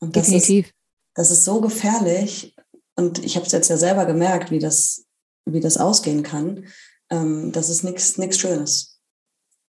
Und 0.00 0.16
Definitiv. 0.16 0.66
Ist, 0.66 0.74
Das 1.14 1.30
ist 1.30 1.44
so 1.44 1.60
gefährlich. 1.60 2.54
Und 2.96 3.24
ich 3.24 3.36
habe 3.36 3.46
es 3.46 3.52
jetzt 3.52 3.68
ja 3.68 3.76
selber 3.76 4.04
gemerkt, 4.04 4.50
wie 4.50 4.58
das, 4.58 5.06
wie 5.46 5.60
das 5.60 5.78
ausgehen 5.78 6.22
kann. 6.22 6.66
Ähm, 7.10 7.52
das 7.52 7.68
ist 7.68 7.84
nichts 7.84 8.38
Schönes, 8.38 9.00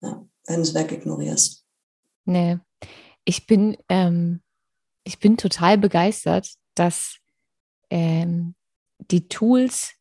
ja, 0.01 0.25
wenn 0.47 0.55
du 0.57 0.61
es 0.61 0.73
wegignorierst. 0.73 1.62
Nee, 2.25 2.57
ich 3.25 3.47
bin, 3.47 3.77
ähm, 3.89 4.41
ich 5.03 5.19
bin 5.19 5.37
total 5.37 5.77
begeistert, 5.77 6.49
dass 6.75 7.17
ähm, 7.89 8.55
die 8.99 9.27
Tools 9.27 9.95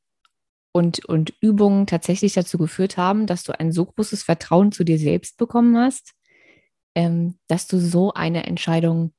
und, 0.72 1.04
und 1.04 1.34
Übungen 1.40 1.86
tatsächlich 1.86 2.32
dazu 2.32 2.58
geführt 2.58 2.96
haben, 2.96 3.26
dass 3.26 3.42
du 3.42 3.58
ein 3.58 3.72
so 3.72 3.84
großes 3.84 4.22
Vertrauen 4.22 4.72
zu 4.72 4.84
dir 4.84 4.98
selbst 4.98 5.36
bekommen 5.36 5.76
hast, 5.76 6.14
ähm, 6.94 7.38
dass 7.48 7.66
du 7.66 7.78
so 7.78 8.14
eine 8.14 8.46
Entscheidung 8.46 9.12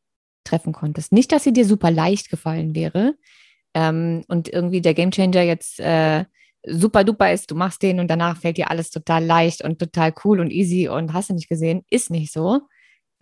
treffen 0.43 0.73
konntest. 0.73 1.11
Nicht, 1.11 1.31
dass 1.31 1.43
sie 1.43 1.53
dir 1.53 1.65
super 1.65 1.91
leicht 1.91 2.29
gefallen 2.29 2.75
wäre 2.75 3.15
ähm, 3.73 4.23
und 4.27 4.49
irgendwie 4.49 4.81
der 4.81 4.93
Gamechanger 4.93 5.41
jetzt 5.41 5.79
äh, 5.79 6.25
super 6.65 7.03
duper 7.03 7.31
ist, 7.31 7.51
du 7.51 7.55
machst 7.55 7.81
den 7.81 7.99
und 7.99 8.07
danach 8.07 8.37
fällt 8.37 8.57
dir 8.57 8.71
alles 8.71 8.89
total 8.89 9.23
leicht 9.23 9.63
und 9.63 9.79
total 9.79 10.13
cool 10.23 10.39
und 10.39 10.51
easy 10.51 10.87
und 10.87 11.13
hast 11.13 11.29
du 11.29 11.33
nicht 11.33 11.49
gesehen, 11.49 11.83
ist 11.89 12.09
nicht 12.09 12.31
so. 12.31 12.61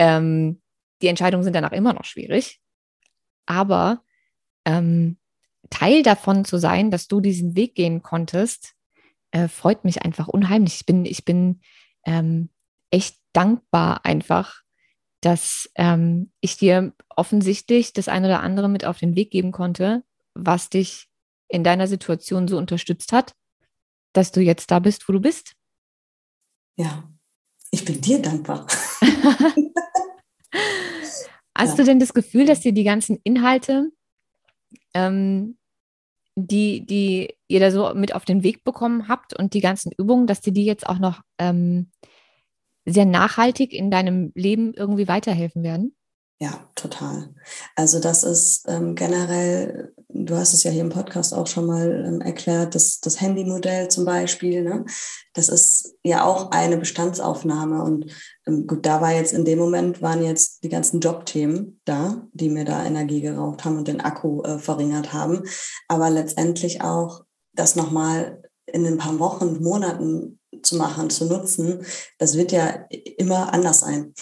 Ähm, 0.01 0.59
die 1.03 1.07
Entscheidungen 1.07 1.43
sind 1.43 1.53
danach 1.55 1.73
immer 1.73 1.93
noch 1.93 2.05
schwierig. 2.05 2.59
Aber 3.45 4.03
ähm, 4.65 5.19
Teil 5.69 6.01
davon 6.01 6.43
zu 6.43 6.57
sein, 6.57 6.89
dass 6.89 7.07
du 7.07 7.21
diesen 7.21 7.55
Weg 7.55 7.75
gehen 7.75 8.01
konntest, 8.01 8.73
äh, 9.29 9.47
freut 9.47 9.85
mich 9.85 10.01
einfach 10.01 10.27
unheimlich. 10.27 10.77
Ich 10.77 10.85
bin, 10.87 11.05
ich 11.05 11.23
bin 11.23 11.61
ähm, 12.03 12.49
echt 12.89 13.17
dankbar 13.31 14.03
einfach, 14.03 14.61
dass 15.21 15.69
ähm, 15.75 16.31
ich 16.41 16.57
dir 16.57 16.95
offensichtlich 17.15 17.93
das 17.93 18.07
eine 18.07 18.25
oder 18.25 18.41
andere 18.41 18.69
mit 18.69 18.85
auf 18.85 18.97
den 18.97 19.15
Weg 19.15 19.29
geben 19.29 19.51
konnte, 19.51 20.03
was 20.33 20.69
dich 20.69 21.09
in 21.47 21.63
deiner 21.63 21.85
Situation 21.85 22.47
so 22.47 22.57
unterstützt 22.57 23.11
hat, 23.11 23.35
dass 24.13 24.31
du 24.31 24.41
jetzt 24.41 24.71
da 24.71 24.79
bist, 24.79 25.07
wo 25.07 25.13
du 25.13 25.19
bist. 25.19 25.53
Ja, 26.75 27.07
ich 27.69 27.85
bin 27.85 28.01
dir 28.01 28.19
dankbar. 28.19 28.65
Hast 31.57 31.71
ja. 31.71 31.75
du 31.75 31.83
denn 31.83 31.99
das 31.99 32.13
Gefühl, 32.13 32.45
dass 32.45 32.61
dir 32.61 32.73
die 32.73 32.83
ganzen 32.83 33.19
Inhalte, 33.23 33.91
ähm, 34.93 35.57
die, 36.35 36.85
die 36.85 37.35
ihr 37.47 37.59
da 37.59 37.71
so 37.71 37.93
mit 37.93 38.15
auf 38.15 38.25
den 38.25 38.43
Weg 38.43 38.63
bekommen 38.63 39.07
habt 39.07 39.37
und 39.37 39.53
die 39.53 39.61
ganzen 39.61 39.91
Übungen, 39.91 40.27
dass 40.27 40.41
dir 40.41 40.53
die 40.53 40.65
jetzt 40.65 40.87
auch 40.87 40.99
noch 40.99 41.21
ähm, 41.37 41.91
sehr 42.85 43.05
nachhaltig 43.05 43.73
in 43.73 43.91
deinem 43.91 44.31
Leben 44.33 44.73
irgendwie 44.73 45.07
weiterhelfen 45.07 45.63
werden? 45.63 45.95
Ja, 46.39 46.67
total. 46.73 47.35
Also 47.75 47.99
das 47.99 48.23
ist 48.23 48.67
ähm, 48.67 48.95
generell, 48.95 49.93
du 50.25 50.35
hast 50.35 50.53
es 50.53 50.63
ja 50.63 50.71
hier 50.71 50.81
im 50.81 50.89
Podcast 50.89 51.33
auch 51.33 51.47
schon 51.47 51.65
mal 51.65 52.05
ähm, 52.07 52.21
erklärt, 52.21 52.75
das, 52.75 52.99
das 52.99 53.19
Handymodell 53.21 53.87
zum 53.89 54.05
Beispiel, 54.05 54.63
ne? 54.63 54.85
das 55.33 55.49
ist 55.49 55.95
ja 56.03 56.25
auch 56.25 56.51
eine 56.51 56.77
Bestandsaufnahme. 56.77 57.83
Und 57.83 58.07
ähm, 58.47 58.67
gut, 58.67 58.85
da 58.85 59.01
war 59.01 59.13
jetzt 59.13 59.33
in 59.33 59.45
dem 59.45 59.59
Moment, 59.59 60.01
waren 60.01 60.23
jetzt 60.23 60.63
die 60.63 60.69
ganzen 60.69 60.99
Jobthemen 60.99 61.79
da, 61.85 62.27
die 62.33 62.49
mir 62.49 62.65
da 62.65 62.85
Energie 62.85 63.21
geraubt 63.21 63.65
haben 63.65 63.77
und 63.77 63.87
den 63.87 64.01
Akku 64.01 64.41
äh, 64.43 64.59
verringert 64.59 65.13
haben. 65.13 65.43
Aber 65.87 66.09
letztendlich 66.09 66.81
auch 66.81 67.23
das 67.53 67.75
nochmal 67.75 68.41
in 68.65 68.85
ein 68.85 68.97
paar 68.97 69.19
Wochen, 69.19 69.61
Monaten 69.61 70.39
zu 70.63 70.75
machen, 70.77 71.09
zu 71.09 71.25
nutzen, 71.25 71.85
das 72.17 72.37
wird 72.37 72.51
ja 72.51 72.85
immer 73.17 73.53
anders 73.53 73.81
sein 73.81 74.13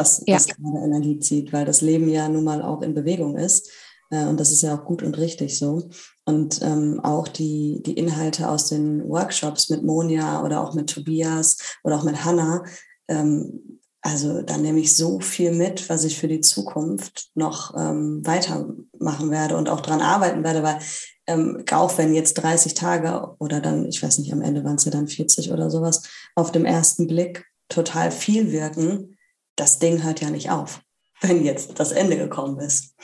was, 0.00 0.22
ja. 0.26 0.36
was 0.36 0.46
gerade 0.46 0.84
Energie 0.84 1.18
zieht, 1.18 1.52
weil 1.52 1.64
das 1.64 1.80
Leben 1.82 2.08
ja 2.08 2.28
nun 2.28 2.44
mal 2.44 2.62
auch 2.62 2.82
in 2.82 2.94
Bewegung 2.94 3.36
ist. 3.36 3.70
Äh, 4.10 4.26
und 4.26 4.38
das 4.38 4.52
ist 4.52 4.62
ja 4.62 4.74
auch 4.74 4.84
gut 4.84 5.02
und 5.02 5.16
richtig 5.18 5.58
so. 5.58 5.88
Und 6.24 6.60
ähm, 6.62 7.00
auch 7.02 7.28
die, 7.28 7.82
die 7.84 7.94
Inhalte 7.94 8.48
aus 8.48 8.68
den 8.68 9.08
Workshops 9.08 9.70
mit 9.70 9.82
Monja 9.82 10.44
oder 10.44 10.60
auch 10.62 10.74
mit 10.74 10.90
Tobias 10.90 11.56
oder 11.82 11.96
auch 11.96 12.04
mit 12.04 12.24
Hannah, 12.24 12.64
ähm, 13.08 13.80
also 14.02 14.40
da 14.40 14.56
nehme 14.56 14.80
ich 14.80 14.96
so 14.96 15.20
viel 15.20 15.52
mit, 15.52 15.88
was 15.90 16.04
ich 16.04 16.18
für 16.18 16.28
die 16.28 16.40
Zukunft 16.40 17.30
noch 17.34 17.74
ähm, 17.76 18.24
weitermachen 18.24 19.30
werde 19.30 19.56
und 19.56 19.68
auch 19.68 19.80
daran 19.80 20.00
arbeiten 20.00 20.42
werde, 20.42 20.62
weil 20.62 20.78
ähm, 21.26 21.64
auch 21.70 21.98
wenn 21.98 22.14
jetzt 22.14 22.34
30 22.34 22.74
Tage 22.74 23.34
oder 23.38 23.60
dann, 23.60 23.86
ich 23.86 24.02
weiß 24.02 24.18
nicht, 24.18 24.32
am 24.32 24.40
Ende 24.40 24.64
waren 24.64 24.76
es 24.76 24.86
ja 24.86 24.90
dann 24.90 25.06
40 25.06 25.52
oder 25.52 25.70
sowas, 25.70 26.02
auf 26.34 26.50
dem 26.50 26.64
ersten 26.64 27.06
Blick 27.06 27.44
total 27.68 28.10
viel 28.10 28.52
wirken, 28.52 29.18
das 29.56 29.78
Ding 29.78 30.02
hört 30.02 30.22
ja 30.22 30.30
nicht 30.30 30.50
auf, 30.50 30.80
wenn 31.20 31.44
jetzt 31.44 31.78
das 31.78 31.92
Ende 31.92 32.16
gekommen 32.16 32.58
ist. 32.58 32.94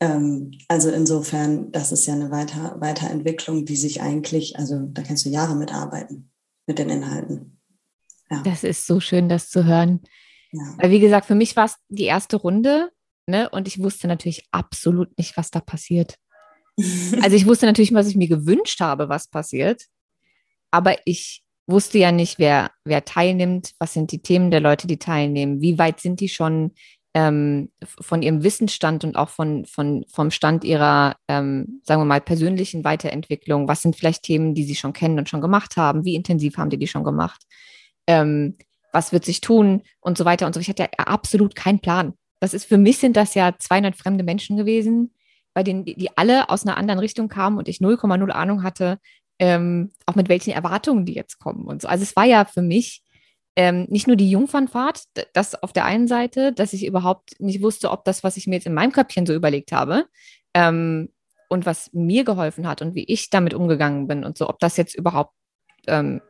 Ähm, 0.00 0.52
also 0.66 0.90
insofern, 0.90 1.70
das 1.72 1.92
ist 1.92 2.06
ja 2.06 2.14
eine 2.14 2.30
Weiter 2.30 2.76
Weiterentwicklung, 2.80 3.66
die 3.66 3.76
sich 3.76 4.00
eigentlich, 4.00 4.56
also 4.58 4.80
da 4.92 5.02
kannst 5.02 5.26
du 5.26 5.28
Jahre 5.28 5.54
mitarbeiten 5.54 6.30
mit 6.66 6.78
den 6.78 6.88
Inhalten. 6.88 7.60
Ja. 8.30 8.42
Das 8.42 8.64
ist 8.64 8.86
so 8.86 9.00
schön, 9.00 9.28
das 9.28 9.50
zu 9.50 9.64
hören. 9.64 10.00
Ja. 10.52 10.74
Weil, 10.78 10.90
wie 10.90 11.00
gesagt, 11.00 11.26
für 11.26 11.34
mich 11.34 11.54
war 11.56 11.66
es 11.66 11.76
die 11.88 12.04
erste 12.04 12.36
Runde 12.36 12.90
ne? 13.26 13.50
und 13.50 13.68
ich 13.68 13.82
wusste 13.82 14.08
natürlich 14.08 14.46
absolut 14.50 15.16
nicht, 15.18 15.36
was 15.36 15.50
da 15.50 15.60
passiert. 15.60 16.16
also 17.22 17.36
ich 17.36 17.46
wusste 17.46 17.66
natürlich, 17.66 17.92
was 17.92 18.08
ich 18.08 18.16
mir 18.16 18.28
gewünscht 18.28 18.80
habe, 18.80 19.08
was 19.08 19.28
passiert. 19.28 19.84
Aber 20.70 20.96
ich 21.04 21.42
wusste 21.66 21.98
ja 21.98 22.10
nicht, 22.10 22.38
wer, 22.38 22.70
wer 22.84 23.04
teilnimmt, 23.04 23.72
was 23.78 23.92
sind 23.92 24.12
die 24.12 24.22
Themen 24.22 24.50
der 24.50 24.60
Leute, 24.60 24.86
die 24.86 24.98
teilnehmen, 24.98 25.60
wie 25.60 25.78
weit 25.78 26.00
sind 26.00 26.20
die 26.20 26.28
schon 26.28 26.72
ähm, 27.14 27.70
von 27.82 28.22
ihrem 28.22 28.44
Wissensstand 28.44 29.04
und 29.04 29.16
auch 29.16 29.30
von, 29.30 29.64
von, 29.64 30.04
vom 30.08 30.30
Stand 30.30 30.64
ihrer, 30.64 31.16
ähm, 31.28 31.80
sagen 31.84 32.00
wir 32.00 32.06
mal, 32.06 32.20
persönlichen 32.20 32.84
Weiterentwicklung. 32.84 33.66
Was 33.68 33.82
sind 33.82 33.96
vielleicht 33.96 34.22
Themen, 34.22 34.54
die 34.54 34.64
sie 34.64 34.76
schon 34.76 34.92
kennen 34.92 35.18
und 35.18 35.28
schon 35.28 35.40
gemacht 35.40 35.76
haben? 35.76 36.04
Wie 36.04 36.14
intensiv 36.14 36.56
haben 36.56 36.70
die 36.70 36.78
die 36.78 36.86
schon 36.86 37.04
gemacht? 37.04 37.42
Ähm, 38.06 38.56
was 38.92 39.12
wird 39.12 39.24
sich 39.24 39.40
tun 39.40 39.82
und 40.00 40.18
so 40.18 40.24
weiter 40.24 40.46
und 40.46 40.54
so. 40.54 40.60
Ich 40.60 40.68
hatte 40.68 40.82
ja 40.82 40.88
absolut 41.04 41.54
keinen 41.54 41.80
Plan. 41.80 42.14
Das 42.40 42.54
ist 42.54 42.64
für 42.64 42.78
mich 42.78 42.98
sind 42.98 43.16
das 43.16 43.34
ja 43.34 43.54
200 43.56 43.96
fremde 43.96 44.24
Menschen 44.24 44.56
gewesen, 44.56 45.14
bei 45.54 45.62
denen 45.62 45.84
die, 45.84 45.94
die 45.94 46.16
alle 46.16 46.48
aus 46.48 46.66
einer 46.66 46.76
anderen 46.76 47.00
Richtung 47.00 47.28
kamen 47.28 47.58
und 47.58 47.68
ich 47.68 47.78
0,0 47.78 48.30
Ahnung 48.30 48.62
hatte, 48.62 48.98
ähm, 49.38 49.92
auch 50.06 50.14
mit 50.14 50.28
welchen 50.28 50.52
Erwartungen 50.52 51.06
die 51.06 51.14
jetzt 51.14 51.38
kommen 51.38 51.66
und 51.66 51.82
so. 51.82 51.88
Also 51.88 52.02
es 52.02 52.16
war 52.16 52.24
ja 52.24 52.44
für 52.44 52.62
mich 52.62 53.02
ähm, 53.60 53.86
nicht 53.90 54.06
nur 54.06 54.16
die 54.16 54.30
Jungfernfahrt, 54.30 55.02
das 55.34 55.62
auf 55.62 55.74
der 55.74 55.84
einen 55.84 56.08
Seite, 56.08 56.54
dass 56.54 56.72
ich 56.72 56.86
überhaupt 56.86 57.38
nicht 57.40 57.60
wusste, 57.60 57.90
ob 57.90 58.06
das, 58.06 58.24
was 58.24 58.38
ich 58.38 58.46
mir 58.46 58.54
jetzt 58.54 58.64
in 58.64 58.72
meinem 58.72 58.90
Köpfchen 58.90 59.26
so 59.26 59.34
überlegt 59.34 59.70
habe, 59.70 60.06
ähm, 60.54 61.10
und 61.50 61.66
was 61.66 61.92
mir 61.92 62.24
geholfen 62.24 62.66
hat 62.66 62.80
und 62.80 62.94
wie 62.94 63.04
ich 63.04 63.28
damit 63.28 63.52
umgegangen 63.52 64.08
bin 64.08 64.24
und 64.24 64.38
so, 64.38 64.48
ob 64.48 64.60
das 64.60 64.78
jetzt 64.78 64.94
überhaupt 64.94 65.34
ähm, 65.88 66.22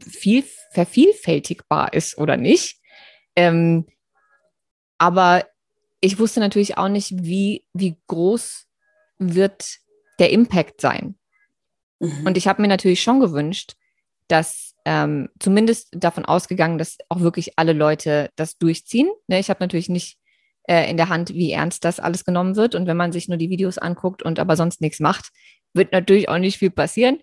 viel 0.00 0.42
vervielfältigbar 0.72 1.92
ist 1.92 2.16
oder 2.16 2.38
nicht. 2.38 2.80
Ähm, 3.36 3.84
aber 4.96 5.44
ich 6.00 6.18
wusste 6.18 6.40
natürlich 6.40 6.78
auch 6.78 6.88
nicht, 6.88 7.22
wie, 7.22 7.66
wie 7.74 7.98
groß 8.06 8.66
wird 9.18 9.76
der 10.18 10.30
Impact 10.30 10.80
sein. 10.80 11.18
Mhm. 11.98 12.24
Und 12.24 12.38
ich 12.38 12.48
habe 12.48 12.62
mir 12.62 12.68
natürlich 12.68 13.02
schon 13.02 13.20
gewünscht, 13.20 13.74
dass 14.26 14.67
ähm, 14.88 15.28
zumindest 15.38 15.88
davon 15.92 16.24
ausgegangen, 16.24 16.78
dass 16.78 16.96
auch 17.10 17.20
wirklich 17.20 17.58
alle 17.58 17.74
Leute 17.74 18.30
das 18.36 18.56
durchziehen. 18.56 19.10
Ne, 19.26 19.38
ich 19.38 19.50
habe 19.50 19.60
natürlich 19.60 19.90
nicht 19.90 20.18
äh, 20.64 20.90
in 20.90 20.96
der 20.96 21.10
Hand, 21.10 21.34
wie 21.34 21.52
ernst 21.52 21.84
das 21.84 22.00
alles 22.00 22.24
genommen 22.24 22.56
wird. 22.56 22.74
Und 22.74 22.86
wenn 22.86 22.96
man 22.96 23.12
sich 23.12 23.28
nur 23.28 23.36
die 23.36 23.50
Videos 23.50 23.76
anguckt 23.76 24.22
und 24.22 24.38
aber 24.38 24.56
sonst 24.56 24.80
nichts 24.80 25.00
macht, 25.00 25.30
wird 25.74 25.92
natürlich 25.92 26.28
auch 26.28 26.38
nicht 26.38 26.58
viel 26.58 26.70
passieren. 26.70 27.20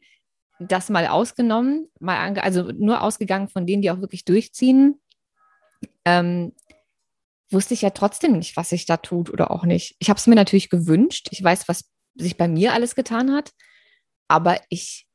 Das 0.59 0.89
mal 0.89 1.07
ausgenommen, 1.07 1.89
mal 1.99 2.37
also 2.39 2.71
nur 2.71 3.01
ausgegangen 3.01 3.49
von 3.49 3.65
denen, 3.65 3.81
die 3.81 3.89
auch 3.89 3.99
wirklich 3.99 4.23
durchziehen, 4.23 5.01
ähm, 6.05 6.53
wusste 7.49 7.73
ich 7.73 7.81
ja 7.81 7.89
trotzdem 7.89 8.33
nicht, 8.37 8.55
was 8.55 8.69
sich 8.69 8.85
da 8.85 8.97
tut 8.97 9.29
oder 9.31 9.51
auch 9.51 9.65
nicht. 9.65 9.95
Ich 9.99 10.09
habe 10.09 10.17
es 10.17 10.27
mir 10.27 10.35
natürlich 10.35 10.69
gewünscht. 10.69 11.29
Ich 11.31 11.43
weiß, 11.43 11.67
was 11.67 11.91
sich 12.15 12.37
bei 12.37 12.47
mir 12.47 12.73
alles 12.73 12.95
getan 12.95 13.33
hat 13.33 13.51
aber 14.27 14.59
ich 14.69 15.07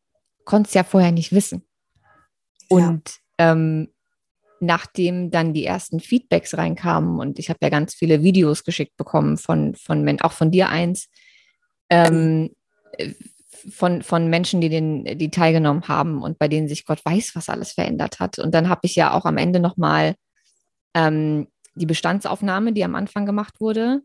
konnte 0.44 0.68
es 0.68 0.74
ja 0.74 0.84
vorher 0.84 1.12
nicht 1.12 1.32
wissen. 1.32 1.66
Und 2.70 3.18
ja. 3.38 3.52
ähm, 3.52 3.88
nachdem 4.60 5.30
dann 5.30 5.52
die 5.52 5.64
ersten 5.64 6.00
Feedbacks 6.00 6.56
reinkamen 6.56 7.18
und 7.18 7.38
ich 7.38 7.48
habe 7.48 7.58
ja 7.62 7.70
ganz 7.70 7.94
viele 7.94 8.22
Videos 8.22 8.64
geschickt 8.64 8.96
bekommen 8.96 9.38
von, 9.38 9.74
von 9.74 10.20
auch 10.20 10.32
von 10.32 10.50
dir 10.50 10.68
eins, 10.68 11.08
ähm, 11.88 12.50
von, 13.72 14.02
von 14.02 14.28
Menschen, 14.28 14.60
die, 14.60 14.68
den, 14.68 15.04
die 15.04 15.30
teilgenommen 15.30 15.88
haben 15.88 16.22
und 16.22 16.38
bei 16.38 16.48
denen 16.48 16.68
sich 16.68 16.84
Gott 16.84 17.04
weiß, 17.04 17.32
was 17.34 17.48
alles 17.48 17.72
verändert 17.72 18.20
hat. 18.20 18.38
Und 18.38 18.54
dann 18.54 18.68
habe 18.68 18.82
ich 18.84 18.94
ja 18.96 19.12
auch 19.12 19.24
am 19.24 19.36
Ende 19.36 19.60
nochmal 19.60 20.14
ähm, 20.94 21.48
die 21.74 21.86
Bestandsaufnahme, 21.86 22.72
die 22.72 22.84
am 22.84 22.94
Anfang 22.94 23.26
gemacht 23.26 23.60
wurde, 23.60 24.02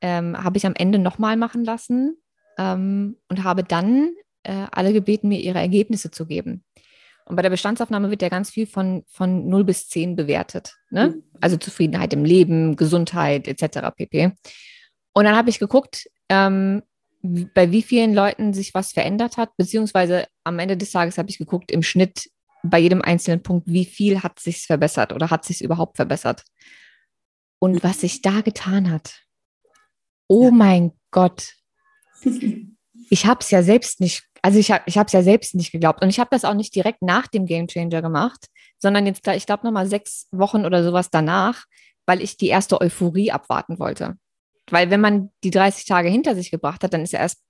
ähm, 0.00 0.42
habe 0.42 0.58
ich 0.58 0.66
am 0.66 0.74
Ende 0.74 0.98
nochmal 0.98 1.36
machen 1.36 1.64
lassen 1.64 2.16
ähm, 2.58 3.16
und 3.28 3.44
habe 3.44 3.64
dann 3.64 4.10
äh, 4.42 4.66
alle 4.70 4.92
gebeten, 4.92 5.28
mir 5.28 5.40
ihre 5.40 5.58
Ergebnisse 5.58 6.10
zu 6.10 6.26
geben. 6.26 6.64
Und 7.26 7.36
bei 7.36 7.42
der 7.42 7.50
Bestandsaufnahme 7.50 8.10
wird 8.10 8.22
ja 8.22 8.28
ganz 8.28 8.50
viel 8.50 8.66
von, 8.66 9.02
von 9.06 9.48
0 9.48 9.64
bis 9.64 9.88
10 9.88 10.16
bewertet. 10.16 10.76
Ne? 10.90 11.08
Mhm. 11.08 11.22
Also 11.40 11.56
Zufriedenheit 11.56 12.12
im 12.12 12.24
Leben, 12.24 12.76
Gesundheit 12.76 13.48
etc. 13.48 13.90
pp. 13.96 14.32
Und 15.14 15.24
dann 15.24 15.36
habe 15.36 15.48
ich 15.48 15.58
geguckt, 15.58 16.08
ähm, 16.28 16.82
bei 17.22 17.70
wie 17.70 17.82
vielen 17.82 18.12
Leuten 18.12 18.52
sich 18.52 18.74
was 18.74 18.92
verändert 18.92 19.38
hat, 19.38 19.56
beziehungsweise 19.56 20.26
am 20.44 20.58
Ende 20.58 20.76
des 20.76 20.90
Tages 20.90 21.16
habe 21.16 21.30
ich 21.30 21.38
geguckt, 21.38 21.72
im 21.72 21.82
Schnitt 21.82 22.28
bei 22.62 22.78
jedem 22.78 23.00
einzelnen 23.00 23.42
Punkt, 23.42 23.66
wie 23.66 23.84
viel 23.84 24.22
hat 24.22 24.38
sich 24.40 24.66
verbessert 24.66 25.12
oder 25.12 25.30
hat 25.30 25.44
sich 25.44 25.62
überhaupt 25.62 25.96
verbessert. 25.96 26.44
Und 27.58 27.82
was 27.82 28.00
sich 28.00 28.20
da 28.20 28.42
getan 28.42 28.90
hat. 28.90 29.22
Oh 30.26 30.46
ja. 30.46 30.50
mein 30.50 30.92
Gott. 31.10 31.54
Ich 33.10 33.26
habe 33.26 33.40
es 33.40 33.50
ja 33.50 33.62
selbst 33.62 34.00
nicht, 34.00 34.24
also 34.44 34.58
ich 34.58 34.70
habe 34.70 34.84
ich 34.84 34.94
es 34.94 35.12
ja 35.12 35.22
selbst 35.22 35.54
nicht 35.54 35.72
geglaubt. 35.72 36.02
Und 36.02 36.10
ich 36.10 36.20
habe 36.20 36.28
das 36.30 36.44
auch 36.44 36.52
nicht 36.52 36.74
direkt 36.74 37.00
nach 37.00 37.28
dem 37.28 37.46
Game 37.46 37.66
Changer 37.66 38.02
gemacht, 38.02 38.48
sondern 38.78 39.06
jetzt 39.06 39.26
da, 39.26 39.34
ich 39.34 39.46
glaube, 39.46 39.64
nochmal 39.64 39.86
sechs 39.86 40.28
Wochen 40.32 40.66
oder 40.66 40.84
sowas 40.84 41.08
danach, 41.10 41.64
weil 42.04 42.20
ich 42.20 42.36
die 42.36 42.48
erste 42.48 42.78
Euphorie 42.78 43.32
abwarten 43.32 43.78
wollte. 43.78 44.18
Weil 44.70 44.90
wenn 44.90 45.00
man 45.00 45.30
die 45.44 45.50
30 45.50 45.86
Tage 45.86 46.10
hinter 46.10 46.34
sich 46.34 46.50
gebracht 46.50 46.84
hat, 46.84 46.92
dann 46.92 47.00
ist 47.00 47.14
er 47.14 47.20
erst, 47.20 47.40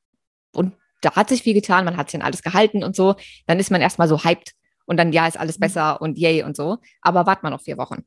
und 0.55 0.75
da 1.01 1.17
hat 1.17 1.31
sich 1.31 1.43
viel 1.43 1.55
getan, 1.55 1.85
man 1.85 1.97
hat 1.97 2.11
sich 2.11 2.21
an 2.21 2.25
alles 2.25 2.43
gehalten 2.43 2.85
und 2.85 2.95
so, 2.95 3.17
dann 3.49 3.59
ist 3.59 3.73
man 3.73 3.81
erstmal 3.81 4.07
so 4.07 4.23
hyped 4.23 4.53
und 4.87 4.97
dann, 4.97 5.13
ja, 5.13 5.27
ist 5.27 5.39
alles 5.39 5.59
mhm. 5.59 5.63
besser 5.63 6.01
und 6.01 6.17
yay 6.17 6.45
und 6.45 6.55
so. 6.55 6.79
Aber 7.03 7.27
wart 7.27 7.43
mal 7.43 7.51
noch 7.51 7.63
vier 7.63 7.77
Wochen. 7.77 8.05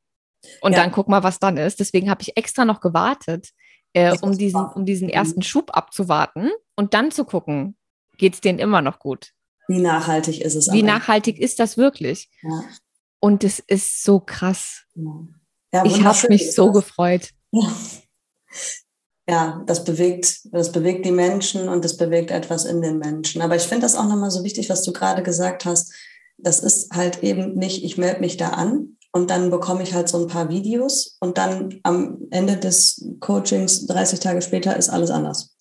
Und 0.61 0.71
ja. 0.71 0.79
dann 0.79 0.93
guck 0.93 1.09
mal, 1.09 1.23
was 1.23 1.39
dann 1.39 1.57
ist. 1.57 1.81
Deswegen 1.81 2.09
habe 2.09 2.21
ich 2.21 2.37
extra 2.37 2.63
noch 2.63 2.79
gewartet, 2.79 3.49
äh, 3.91 4.17
um, 4.21 4.37
diesen, 4.37 4.65
um 4.65 4.85
diesen 4.85 5.09
ersten 5.09 5.41
Schub 5.41 5.75
abzuwarten 5.75 6.51
und 6.77 6.93
dann 6.93 7.11
zu 7.11 7.25
gucken, 7.25 7.76
geht 8.17 8.35
es 8.35 8.41
denen 8.41 8.59
immer 8.59 8.81
noch 8.81 8.99
gut? 8.99 9.33
Wie 9.67 9.79
nachhaltig 9.79 10.41
ist 10.41 10.55
es? 10.55 10.71
Wie 10.71 10.83
nachhaltig 10.83 11.39
ist 11.39 11.59
das 11.59 11.77
wirklich? 11.77 12.29
Ja. 12.41 12.63
Und 13.19 13.43
es 13.43 13.59
ist 13.59 14.03
so 14.03 14.19
krass. 14.19 14.83
Ja. 15.71 15.83
ich 15.85 16.03
habe 16.03 16.27
mich 16.29 16.53
so 16.53 16.71
gefreut. 16.71 17.31
Ja 17.51 17.71
ja, 19.29 19.61
das 19.65 19.83
bewegt, 19.83 20.39
das 20.53 20.71
bewegt 20.71 21.05
die 21.05 21.11
Menschen 21.11 21.67
und 21.67 21.83
das 21.83 21.97
bewegt 21.97 22.31
etwas 22.31 22.63
in 22.63 22.81
den 22.81 22.97
Menschen. 22.97 23.41
Aber 23.41 23.55
ich 23.57 23.63
finde 23.63 23.81
das 23.81 23.95
auch 23.95 24.07
nochmal 24.07 24.31
so 24.31 24.43
wichtig, 24.43 24.69
was 24.69 24.83
du 24.83 24.93
gerade 24.93 25.21
gesagt 25.21 25.65
hast. 25.65 25.93
Das 26.37 26.61
ist 26.61 26.93
halt 26.93 27.23
eben 27.23 27.55
nicht, 27.55 27.83
ich 27.83 27.97
melde 27.97 28.21
mich 28.21 28.37
da 28.37 28.49
an 28.49 28.97
und 29.11 29.29
dann 29.29 29.49
bekomme 29.49 29.83
ich 29.83 29.93
halt 29.93 30.07
so 30.07 30.21
ein 30.21 30.27
paar 30.27 30.49
Videos 30.49 31.17
und 31.19 31.37
dann 31.37 31.79
am 31.83 32.19
Ende 32.31 32.55
des 32.55 33.05
Coachings, 33.19 33.85
30 33.87 34.19
Tage 34.21 34.41
später, 34.41 34.77
ist 34.77 34.89
alles 34.89 35.09
anders. 35.09 35.56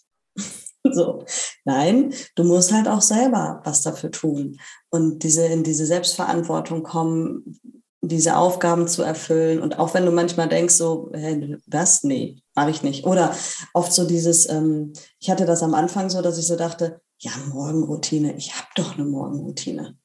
so. 0.93 1.25
Nein, 1.65 2.13
du 2.35 2.45
musst 2.45 2.73
halt 2.73 2.89
auch 2.89 3.03
selber 3.03 3.61
was 3.65 3.83
dafür 3.83 4.11
tun 4.11 4.59
und 4.91 5.23
diese, 5.23 5.47
in 5.47 5.63
diese 5.63 5.87
Selbstverantwortung 5.87 6.83
kommen, 6.83 7.59
diese 8.03 8.37
Aufgaben 8.37 8.89
zu 8.89 9.03
erfüllen. 9.03 9.61
Und 9.61 9.79
auch 9.79 9.95
wenn 9.95 10.05
du 10.05 10.13
manchmal 10.13 10.49
denkst, 10.49 10.75
so, 10.75 11.11
hey, 11.13 11.57
was? 11.67 12.05
Nee, 12.05 12.43
mache 12.55 12.71
ich 12.71 12.83
nicht. 12.83 13.05
Oder 13.05 13.35
oft 13.73 13.93
so 13.93 14.07
dieses, 14.07 14.49
ähm, 14.49 14.93
ich 15.19 15.31
hatte 15.31 15.47
das 15.47 15.63
am 15.63 15.75
Anfang 15.75 16.11
so, 16.11 16.23
dass 16.23 16.39
ich 16.39 16.47
so 16.47 16.57
dachte, 16.57 17.01
ja, 17.19 17.33
Morgenroutine, 17.49 18.37
ich 18.37 18.55
habe 18.55 18.69
doch 18.77 18.95
eine 18.95 19.05
Morgenroutine. 19.05 19.97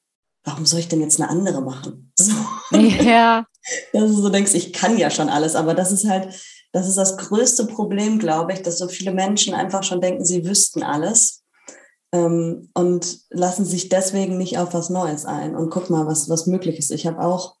Warum 0.44 0.66
soll 0.66 0.80
ich 0.80 0.88
denn 0.88 1.00
jetzt 1.00 1.20
eine 1.20 1.30
andere 1.30 1.62
machen? 1.62 2.12
So. 2.18 2.78
Ja. 2.78 3.46
Dass 3.92 4.10
du 4.10 4.20
so 4.20 4.28
denkst, 4.28 4.54
ich 4.54 4.72
kann 4.72 4.98
ja 4.98 5.10
schon 5.10 5.28
alles, 5.28 5.56
aber 5.56 5.74
das 5.74 5.92
ist 5.92 6.08
halt, 6.08 6.34
das 6.72 6.88
ist 6.88 6.96
das 6.96 7.18
größte 7.18 7.66
Problem, 7.66 8.18
glaube 8.18 8.54
ich, 8.54 8.62
dass 8.62 8.78
so 8.78 8.88
viele 8.88 9.12
Menschen 9.12 9.54
einfach 9.54 9.82
schon 9.82 10.00
denken, 10.00 10.24
sie 10.24 10.46
wüssten 10.46 10.82
alles 10.82 11.44
ähm, 12.12 12.70
und 12.74 13.20
lassen 13.30 13.64
sich 13.64 13.88
deswegen 13.88 14.38
nicht 14.38 14.58
auf 14.58 14.72
was 14.74 14.90
Neues 14.90 15.26
ein. 15.26 15.54
Und 15.54 15.70
guck 15.70 15.90
mal, 15.90 16.06
was, 16.06 16.28
was 16.28 16.46
möglich 16.46 16.78
ist. 16.78 16.90
Ich 16.90 17.06
habe 17.06 17.20
auch 17.20 17.56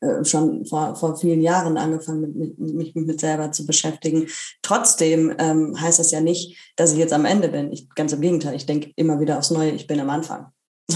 äh, 0.00 0.24
schon 0.24 0.66
vor, 0.66 0.94
vor 0.94 1.16
vielen 1.16 1.40
Jahren 1.40 1.76
angefangen, 1.76 2.20
mit, 2.20 2.58
mit, 2.58 2.74
mich 2.74 2.94
mit, 2.94 3.20
selber 3.20 3.50
zu 3.50 3.66
beschäftigen. 3.66 4.28
Trotzdem 4.62 5.34
ähm, 5.38 5.80
heißt 5.80 5.98
das 5.98 6.12
ja 6.12 6.20
nicht, 6.20 6.72
dass 6.76 6.92
ich 6.92 6.98
jetzt 6.98 7.12
am 7.12 7.24
Ende 7.24 7.48
bin. 7.48 7.72
Ich, 7.72 7.88
ganz 7.90 8.12
im 8.12 8.20
Gegenteil, 8.20 8.54
ich 8.54 8.66
denke 8.66 8.92
immer 8.94 9.18
wieder 9.18 9.38
aufs 9.38 9.50
Neue, 9.50 9.70
ich 9.70 9.88
bin 9.88 9.98
am 9.98 10.10
Anfang. 10.10 10.52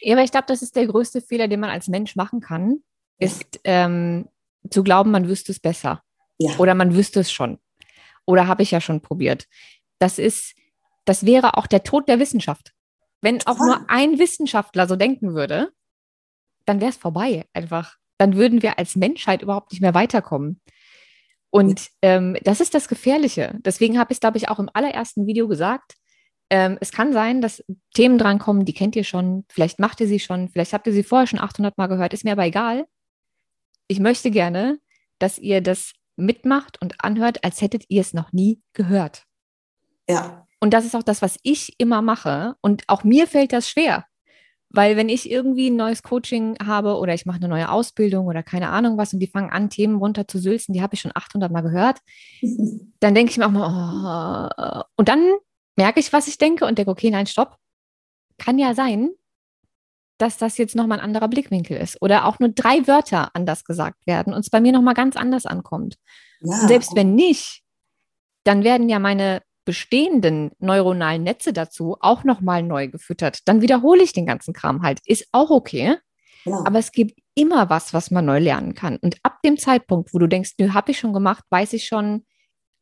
ja, 0.00 0.14
aber 0.14 0.24
ich 0.24 0.32
glaube, 0.32 0.46
das 0.48 0.62
ist 0.62 0.74
der 0.74 0.88
größte 0.88 1.20
Fehler, 1.20 1.46
den 1.46 1.60
man 1.60 1.70
als 1.70 1.86
Mensch 1.86 2.16
machen 2.16 2.40
kann, 2.40 2.82
ist 3.18 3.60
ähm, 3.64 4.28
zu 4.70 4.82
glauben, 4.82 5.10
man 5.10 5.28
wüsste 5.28 5.52
es 5.52 5.60
besser. 5.60 6.02
Ja. 6.38 6.56
Oder 6.58 6.74
man 6.74 6.94
wüsste 6.94 7.20
es 7.20 7.32
schon. 7.32 7.58
Oder 8.26 8.46
habe 8.46 8.62
ich 8.62 8.70
ja 8.70 8.80
schon 8.80 9.00
probiert. 9.00 9.46
Das 9.98 10.18
ist, 10.18 10.54
das 11.04 11.24
wäre 11.24 11.56
auch 11.56 11.66
der 11.66 11.82
Tod 11.82 12.08
der 12.08 12.18
Wissenschaft. 12.18 12.72
Wenn 13.22 13.44
auch 13.46 13.58
nur 13.58 13.88
ein 13.88 14.18
Wissenschaftler 14.18 14.86
so 14.86 14.96
denken 14.96 15.34
würde, 15.34 15.70
dann 16.66 16.80
wäre 16.80 16.90
es 16.90 16.96
vorbei 16.96 17.46
einfach. 17.52 17.96
Dann 18.18 18.36
würden 18.36 18.62
wir 18.62 18.78
als 18.78 18.96
Menschheit 18.96 19.42
überhaupt 19.42 19.72
nicht 19.72 19.80
mehr 19.80 19.94
weiterkommen. 19.94 20.60
Und 21.50 21.88
ähm, 22.02 22.36
das 22.42 22.60
ist 22.60 22.74
das 22.74 22.88
Gefährliche. 22.88 23.58
Deswegen 23.64 23.98
habe 23.98 24.12
ich 24.12 24.16
es, 24.16 24.20
glaube 24.20 24.36
ich, 24.36 24.48
auch 24.48 24.58
im 24.58 24.68
allerersten 24.72 25.26
Video 25.26 25.48
gesagt. 25.48 25.94
Ähm, 26.50 26.78
es 26.80 26.92
kann 26.92 27.12
sein, 27.12 27.40
dass 27.40 27.64
Themen 27.94 28.18
drankommen, 28.18 28.64
die 28.64 28.74
kennt 28.74 28.94
ihr 28.94 29.04
schon, 29.04 29.44
vielleicht 29.48 29.80
macht 29.80 30.00
ihr 30.00 30.06
sie 30.06 30.20
schon, 30.20 30.48
vielleicht 30.48 30.72
habt 30.72 30.86
ihr 30.86 30.92
sie 30.92 31.02
vorher 31.02 31.26
schon 31.26 31.40
800 31.40 31.76
Mal 31.76 31.88
gehört, 31.88 32.12
ist 32.12 32.24
mir 32.24 32.32
aber 32.32 32.44
egal. 32.44 32.86
Ich 33.88 34.00
möchte 34.00 34.30
gerne, 34.30 34.78
dass 35.18 35.38
ihr 35.38 35.60
das 35.60 35.92
mitmacht 36.16 36.80
und 36.80 37.04
anhört, 37.04 37.44
als 37.44 37.60
hättet 37.60 37.84
ihr 37.88 38.00
es 38.00 38.14
noch 38.14 38.32
nie 38.32 38.62
gehört. 38.72 39.24
Ja. 40.08 40.46
Und 40.60 40.72
das 40.72 40.84
ist 40.84 40.96
auch 40.96 41.02
das, 41.02 41.22
was 41.22 41.38
ich 41.42 41.74
immer 41.78 42.02
mache. 42.02 42.56
Und 42.60 42.84
auch 42.88 43.04
mir 43.04 43.26
fällt 43.26 43.52
das 43.52 43.68
schwer. 43.68 44.06
Weil 44.70 44.96
wenn 44.96 45.08
ich 45.08 45.30
irgendwie 45.30 45.70
ein 45.70 45.76
neues 45.76 46.02
Coaching 46.02 46.56
habe 46.64 46.96
oder 46.96 47.14
ich 47.14 47.24
mache 47.24 47.36
eine 47.36 47.48
neue 47.48 47.70
Ausbildung 47.70 48.26
oder 48.26 48.42
keine 48.42 48.70
Ahnung 48.70 48.98
was 48.98 49.12
und 49.12 49.20
die 49.20 49.28
fangen 49.28 49.50
an, 49.50 49.70
Themen 49.70 49.96
runter 49.96 50.26
zu 50.26 50.38
sülzen, 50.38 50.72
die 50.72 50.82
habe 50.82 50.94
ich 50.94 51.00
schon 51.00 51.12
800 51.14 51.52
Mal 51.52 51.60
gehört, 51.60 52.00
dann 53.00 53.14
denke 53.14 53.30
ich 53.30 53.38
mir 53.38 53.46
auch 53.46 53.52
mal, 53.52 54.50
oh. 54.56 54.82
und 54.96 55.08
dann 55.08 55.24
merke 55.76 56.00
ich, 56.00 56.12
was 56.12 56.26
ich 56.26 56.38
denke 56.38 56.66
und 56.66 56.78
denke, 56.78 56.90
okay, 56.90 57.10
nein, 57.10 57.26
stopp. 57.26 57.56
Kann 58.38 58.58
ja 58.58 58.74
sein, 58.74 59.10
dass 60.18 60.38
das 60.38 60.58
jetzt 60.58 60.74
nochmal 60.74 60.98
ein 60.98 61.04
anderer 61.04 61.28
Blickwinkel 61.28 61.76
ist 61.76 62.00
oder 62.00 62.24
auch 62.24 62.38
nur 62.38 62.48
drei 62.48 62.86
Wörter 62.86 63.30
anders 63.34 63.64
gesagt 63.64 64.06
werden 64.06 64.32
und 64.32 64.40
es 64.40 64.50
bei 64.50 64.60
mir 64.60 64.72
nochmal 64.72 64.94
ganz 64.94 65.16
anders 65.16 65.46
ankommt. 65.46 65.96
Ja. 66.40 66.66
Selbst 66.66 66.94
wenn 66.94 67.14
nicht, 67.14 67.62
dann 68.44 68.64
werden 68.64 68.88
ja 68.88 68.98
meine 68.98 69.42
bestehenden 69.64 70.52
neuronalen 70.58 71.24
Netze 71.24 71.52
dazu 71.52 71.96
auch 72.00 72.24
nochmal 72.24 72.62
neu 72.62 72.88
gefüttert. 72.88 73.40
Dann 73.46 73.60
wiederhole 73.60 74.02
ich 74.02 74.12
den 74.12 74.24
ganzen 74.24 74.54
Kram 74.54 74.82
halt. 74.82 75.00
Ist 75.04 75.26
auch 75.32 75.50
okay. 75.50 75.96
Ja. 76.44 76.62
Aber 76.64 76.78
es 76.78 76.92
gibt 76.92 77.18
immer 77.34 77.68
was, 77.68 77.92
was 77.92 78.12
man 78.12 78.24
neu 78.24 78.38
lernen 78.38 78.74
kann. 78.74 78.96
Und 78.98 79.16
ab 79.24 79.42
dem 79.44 79.58
Zeitpunkt, 79.58 80.14
wo 80.14 80.18
du 80.18 80.28
denkst, 80.28 80.52
nö, 80.58 80.72
habe 80.72 80.92
ich 80.92 80.98
schon 80.98 81.12
gemacht, 81.12 81.44
weiß 81.50 81.72
ich 81.72 81.86
schon, 81.86 82.24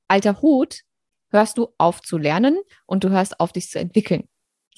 alter 0.07 0.43
Hut, 0.43 0.82
hörst 1.30 1.57
du 1.57 1.68
auf 1.78 2.03
zu 2.03 2.18
lernen 2.18 2.59
und 2.87 3.03
du 3.03 3.11
hörst 3.11 3.41
auf, 3.41 3.53
dich 3.53 3.70
zu 3.70 3.78
entwickeln. 3.78 4.28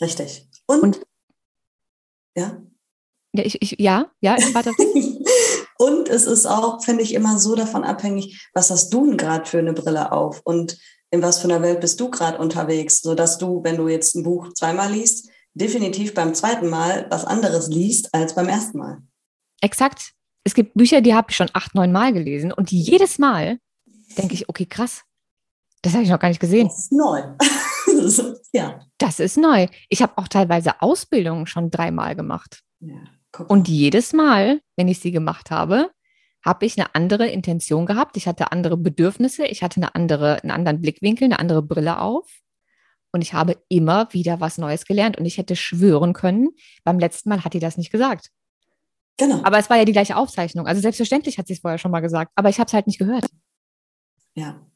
Richtig. 0.00 0.46
Und, 0.66 0.82
und 0.82 1.00
ja. 2.36 2.60
Ja, 3.32 3.44
ich, 3.44 3.60
ich, 3.60 3.76
ja, 3.78 4.10
ja, 4.20 4.36
ich 4.38 4.54
warte. 4.54 4.70
und 5.78 6.08
es 6.08 6.26
ist 6.26 6.46
auch, 6.46 6.82
finde 6.82 7.02
ich, 7.02 7.12
immer 7.12 7.38
so 7.38 7.54
davon 7.54 7.84
abhängig, 7.84 8.48
was 8.54 8.70
hast 8.70 8.90
du 8.90 9.04
denn 9.06 9.16
gerade 9.16 9.44
für 9.44 9.58
eine 9.58 9.74
Brille 9.74 10.12
auf? 10.12 10.40
Und 10.44 10.78
in 11.10 11.22
was 11.22 11.40
für 11.40 11.48
einer 11.48 11.62
Welt 11.62 11.80
bist 11.80 12.00
du 12.00 12.10
gerade 12.10 12.38
unterwegs, 12.38 13.00
sodass 13.00 13.38
du, 13.38 13.62
wenn 13.62 13.76
du 13.76 13.88
jetzt 13.88 14.14
ein 14.14 14.22
Buch 14.22 14.52
zweimal 14.54 14.92
liest, 14.92 15.28
definitiv 15.54 16.14
beim 16.14 16.34
zweiten 16.34 16.68
Mal 16.68 17.06
was 17.10 17.24
anderes 17.24 17.68
liest 17.68 18.14
als 18.14 18.34
beim 18.34 18.48
ersten 18.48 18.78
Mal. 18.78 18.98
Exakt. 19.60 20.12
Es 20.44 20.54
gibt 20.54 20.74
Bücher, 20.74 21.00
die 21.00 21.14
habe 21.14 21.28
ich 21.30 21.36
schon 21.36 21.50
acht, 21.52 21.74
neun 21.74 21.92
Mal 21.92 22.12
gelesen 22.12 22.52
und 22.52 22.70
jedes 22.70 23.18
Mal 23.18 23.58
denke 24.16 24.34
ich, 24.34 24.48
okay, 24.48 24.66
krass, 24.66 25.02
das 25.82 25.94
habe 25.94 26.04
ich 26.04 26.10
noch 26.10 26.20
gar 26.20 26.28
nicht 26.28 26.40
gesehen. 26.40 26.68
Das 26.68 26.78
ist 26.78 26.92
neu. 26.92 27.22
Ja. 28.52 28.80
Das 28.98 29.20
ist 29.20 29.36
neu. 29.36 29.66
Ich 29.88 30.02
habe 30.02 30.12
auch 30.16 30.28
teilweise 30.28 30.80
Ausbildungen 30.82 31.46
schon 31.46 31.70
dreimal 31.70 32.16
gemacht. 32.16 32.62
Ja, 32.80 33.04
und 33.48 33.68
jedes 33.68 34.12
Mal, 34.12 34.60
wenn 34.76 34.88
ich 34.88 35.00
sie 35.00 35.10
gemacht 35.10 35.50
habe, 35.50 35.90
habe 36.44 36.64
ich 36.64 36.78
eine 36.78 36.94
andere 36.94 37.26
Intention 37.26 37.86
gehabt. 37.86 38.16
Ich 38.16 38.26
hatte 38.26 38.52
andere 38.52 38.76
Bedürfnisse, 38.76 39.46
ich 39.46 39.62
hatte 39.62 39.78
eine 39.78 39.94
andere, 39.94 40.42
einen 40.42 40.52
anderen 40.52 40.80
Blickwinkel, 40.80 41.24
eine 41.24 41.38
andere 41.38 41.62
Brille 41.62 42.00
auf. 42.00 42.30
Und 43.12 43.22
ich 43.22 43.32
habe 43.32 43.56
immer 43.68 44.12
wieder 44.12 44.40
was 44.40 44.58
Neues 44.58 44.84
gelernt. 44.84 45.18
Und 45.18 45.26
ich 45.26 45.38
hätte 45.38 45.56
schwören 45.56 46.12
können, 46.12 46.50
beim 46.84 46.98
letzten 46.98 47.30
Mal 47.30 47.44
hat 47.44 47.54
die 47.54 47.60
das 47.60 47.76
nicht 47.76 47.90
gesagt. 47.90 48.30
Genau. 49.18 49.42
Aber 49.42 49.58
es 49.58 49.70
war 49.70 49.76
ja 49.76 49.84
die 49.84 49.92
gleiche 49.92 50.16
Aufzeichnung. 50.16 50.66
Also 50.66 50.80
selbstverständlich 50.80 51.38
hat 51.38 51.46
sie 51.46 51.54
es 51.54 51.60
vorher 51.60 51.78
schon 51.78 51.90
mal 51.90 52.00
gesagt, 52.00 52.32
aber 52.34 52.48
ich 52.48 52.58
habe 52.58 52.68
es 52.68 52.74
halt 52.74 52.86
nicht 52.86 52.98
gehört. 52.98 53.26
Ja. 54.34 54.66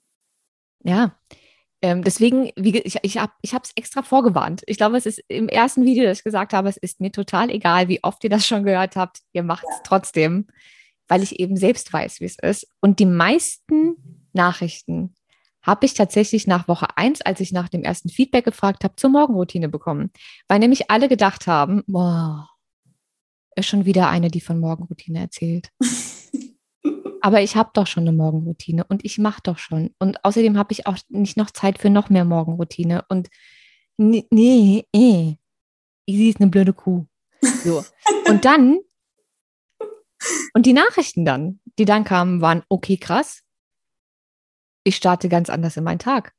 Ja. 0.83 1.15
Ähm, 1.83 2.03
deswegen, 2.03 2.51
wie, 2.57 2.79
ich, 2.79 2.97
ich 3.03 3.17
habe 3.19 3.33
es 3.43 3.73
extra 3.75 4.03
vorgewarnt. 4.03 4.63
Ich 4.67 4.77
glaube, 4.77 4.97
es 4.97 5.07
ist 5.07 5.23
im 5.29 5.49
ersten 5.49 5.85
Video, 5.85 6.05
das 6.05 6.19
ich 6.19 6.25
gesagt 6.25 6.53
habe, 6.53 6.69
es 6.69 6.77
ist 6.77 7.01
mir 7.01 7.11
total 7.11 7.51
egal, 7.51 7.89
wie 7.89 8.05
oft 8.05 8.23
ihr 8.25 8.31
das 8.31 8.47
schon 8.47 8.65
gehört 8.65 8.97
habt. 8.97 9.21
Ihr 9.33 9.43
macht 9.43 9.65
es 9.69 9.77
ja. 9.77 9.83
trotzdem 9.85 10.47
weil 11.11 11.23
ich 11.25 11.41
eben 11.41 11.57
selbst 11.57 11.93
weiß, 11.93 12.21
wie 12.21 12.25
es 12.25 12.39
ist. 12.39 12.69
Und 12.81 13.01
die 13.01 13.07
meisten 13.07 13.97
Nachrichten 14.33 15.17
habe 15.61 15.85
ich 15.85 15.93
tatsächlich 15.93 16.47
nach 16.47 16.69
Woche 16.69 16.97
1, 16.97 17.21
als 17.23 17.41
ich 17.41 17.53
nach 17.53 17.69
dem 17.69 17.83
ersten 17.83 18.09
Feedback 18.09 18.45
gefragt 18.45 18.85
habe, 18.85 18.95
zur 18.97 19.11
Morgenroutine 19.11 19.69
bekommen. 19.69 20.13
Weil 20.49 20.61
nämlich 20.61 20.91
alle 20.91 21.09
gedacht 21.09 21.49
haben, 21.49 21.83
boah, 21.87 22.49
ist 23.57 23.67
schon 23.67 23.85
wieder 23.85 24.09
eine, 24.09 24.31
die 24.31 24.41
von 24.41 24.61
Morgenroutine 24.61 25.19
erzählt. 25.19 25.71
aber 27.21 27.43
ich 27.43 27.57
habe 27.57 27.71
doch 27.75 27.87
schon 27.87 28.05
eine 28.05 28.17
Morgenroutine 28.17 28.85
und 28.85 29.05
ich 29.05 29.19
mache 29.19 29.41
doch 29.43 29.59
schon. 29.59 29.95
Und 29.99 30.25
außerdem 30.25 30.57
habe 30.57 30.73
ich 30.73 30.87
auch 30.87 30.99
nicht 31.09 31.37
noch 31.37 31.51
Zeit 31.51 31.79
für 31.79 31.91
noch 31.91 32.11
mehr 32.11 32.25
Morgenroutine. 32.25 33.05
Und 33.09 33.29
nee, 33.97 34.27
nee, 34.31 34.85
eh. 34.95 35.37
Easy 36.07 36.29
ist 36.31 36.41
eine 36.41 36.51
blöde 36.51 36.73
Kuh. 36.73 37.07
So. 37.65 37.85
Und 38.29 38.45
dann, 38.45 38.81
und 40.55 40.67
die 40.67 40.73
Nachrichten 40.73 41.25
dann, 41.25 41.61
die 41.79 41.85
dann 41.85 42.05
kamen, 42.05 42.41
waren, 42.41 42.63
okay, 42.69 42.97
krass. 42.97 43.43
Ich 44.85 44.97
starte 44.97 45.29
ganz 45.29 45.51
anders 45.51 45.77
in 45.77 45.85
meinen 45.85 45.99
Tag. 45.99 46.35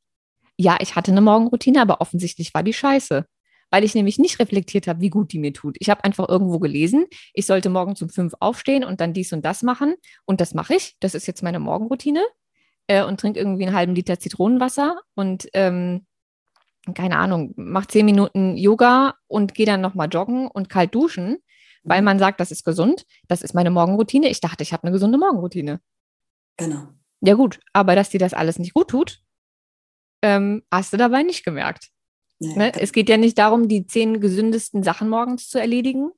Ja, 0.58 0.78
ich 0.82 0.96
hatte 0.96 1.12
eine 1.12 1.22
Morgenroutine, 1.22 1.82
aber 1.82 2.02
offensichtlich 2.02 2.54
war 2.54 2.64
die 2.64 2.74
scheiße 2.74 3.26
weil 3.72 3.84
ich 3.84 3.96
nämlich 3.96 4.20
nicht 4.20 4.38
reflektiert 4.40 4.86
habe, 4.88 5.02
wie 5.02 5.10
gut 5.10 5.32
die 5.34 5.40
mir 5.40 5.54
tut. 5.54 5.78
Ich 5.80 5.90
habe 5.90 6.04
einfach 6.04 6.30
irgendwo 6.30 6.60
gelesen, 6.60 7.08
ich 7.34 7.48
sollte 7.48 7.70
morgen 7.70 7.96
um 8.00 8.10
fünf 8.10 8.34
aufstehen 8.40 8.84
und 8.84 9.02
dann 9.02 9.14
dies 9.14 9.34
und 9.34 9.44
das 9.44 9.64
machen. 9.64 9.96
Und 10.26 10.42
das 10.42 10.54
mache 10.54 10.76
ich. 10.76 10.98
Das 11.00 11.16
ist 11.16 11.26
jetzt 11.26 11.42
meine 11.42 11.60
Morgenroutine. 11.60 12.22
Äh, 12.88 13.04
und 13.04 13.20
trinke 13.20 13.40
irgendwie 13.40 13.66
einen 13.66 13.76
halben 13.76 13.96
Liter 13.96 14.20
Zitronenwasser 14.20 15.00
und 15.16 15.48
ähm, 15.54 16.06
keine 16.96 17.18
Ahnung, 17.18 17.54
mache 17.56 17.88
zehn 17.88 18.06
Minuten 18.06 18.58
Yoga 18.58 19.16
und 19.28 19.54
gehe 19.54 19.68
dann 19.68 19.82
nochmal 19.82 20.10
joggen 20.12 20.48
und 20.48 20.68
kalt 20.68 20.94
duschen, 20.96 21.38
weil 21.84 22.02
mhm. 22.02 22.06
man 22.06 22.20
sagt, 22.20 22.40
das 22.40 22.52
ist 22.52 22.66
gesund. 22.66 23.06
Das 23.28 23.44
ist 23.44 23.54
meine 23.54 23.72
Morgenroutine. 23.72 24.30
Ich 24.30 24.42
dachte, 24.42 24.64
ich 24.64 24.74
habe 24.74 24.84
eine 24.84 24.92
gesunde 24.92 25.18
Morgenroutine. 25.18 25.80
Genau. 26.58 26.88
Ja, 27.22 27.36
gut, 27.36 27.60
aber 27.72 27.96
dass 27.96 28.10
dir 28.10 28.20
das 28.20 28.34
alles 28.34 28.58
nicht 28.58 28.74
gut 28.74 28.90
tut, 28.90 29.22
ähm, 30.24 30.64
hast 30.72 30.92
du 30.92 30.98
dabei 30.98 31.24
nicht 31.24 31.46
gemerkt. 31.46 31.92
Ne? 32.42 32.74
Es 32.74 32.92
geht 32.92 33.08
ja 33.08 33.18
nicht 33.18 33.38
darum, 33.38 33.68
die 33.68 33.86
zehn 33.86 34.20
gesündesten 34.20 34.84
Sachen 34.84 35.10
morgens 35.10 35.48
zu 35.48 35.60
erledigen 35.60 36.12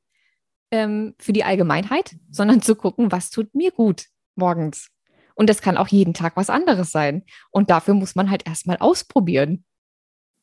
ähm, 0.72 1.16
für 1.20 1.34
die 1.34 1.44
Allgemeinheit, 1.44 2.16
sondern 2.32 2.62
zu 2.62 2.76
gucken, 2.76 3.12
was 3.12 3.30
tut 3.30 3.54
mir 3.54 3.72
gut 3.72 4.06
morgens. 4.36 4.90
Und 5.36 5.50
das 5.50 5.62
kann 5.62 5.78
auch 5.78 5.88
jeden 5.88 6.14
Tag 6.14 6.38
was 6.38 6.50
anderes 6.50 6.92
sein. 6.92 7.24
Und 7.52 7.70
dafür 7.70 7.94
muss 7.94 8.16
man 8.16 8.30
halt 8.30 8.48
erstmal 8.48 8.78
ausprobieren. 8.78 9.66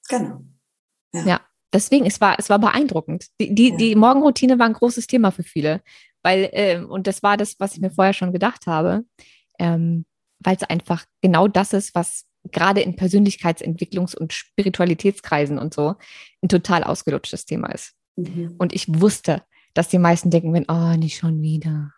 Genau. 0.08 0.42
Ja. 1.14 1.24
ja. 1.24 1.40
deswegen, 1.72 2.06
es 2.06 2.20
war, 2.20 2.38
es 2.38 2.50
war 2.50 2.58
beeindruckend. 2.58 3.26
Die, 3.40 3.54
die, 3.54 3.70
ja. 3.70 3.76
die 3.76 3.94
Morgenroutine 3.94 4.58
war 4.58 4.66
ein 4.66 4.74
großes 4.74 5.06
Thema 5.06 5.30
für 5.30 5.44
viele. 5.44 5.82
Weil, 6.22 6.50
äh, 6.52 6.78
und 6.78 7.06
das 7.06 7.22
war 7.22 7.36
das, 7.36 7.58
was 7.58 7.74
ich 7.74 7.80
mir 7.80 7.90
vorher 7.90 8.12
schon 8.12 8.32
gedacht 8.32 8.66
habe, 8.66 9.04
ähm, 9.58 10.04
weil 10.40 10.56
es 10.56 10.64
einfach 10.64 11.06
genau 11.22 11.48
das 11.48 11.72
ist, 11.72 11.94
was 11.94 12.26
gerade 12.44 12.80
in 12.80 12.96
Persönlichkeitsentwicklungs- 12.96 14.16
und 14.16 14.32
Spiritualitätskreisen 14.32 15.58
und 15.58 15.74
so 15.74 15.96
ein 16.42 16.48
total 16.48 16.84
ausgelutschtes 16.84 17.44
Thema 17.44 17.68
ist. 17.68 17.94
Mhm. 18.16 18.54
Und 18.58 18.72
ich 18.74 19.00
wusste, 19.00 19.42
dass 19.74 19.88
die 19.88 19.98
meisten 19.98 20.30
denken, 20.30 20.52
wenn, 20.52 20.66
oh, 20.68 20.96
nicht 20.96 21.16
schon 21.16 21.42
wieder. 21.42 21.92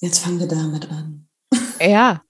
Jetzt 0.00 0.18
fangen 0.18 0.40
wir 0.40 0.48
damit 0.48 0.90
an. 0.90 1.28
ja. 1.80 2.22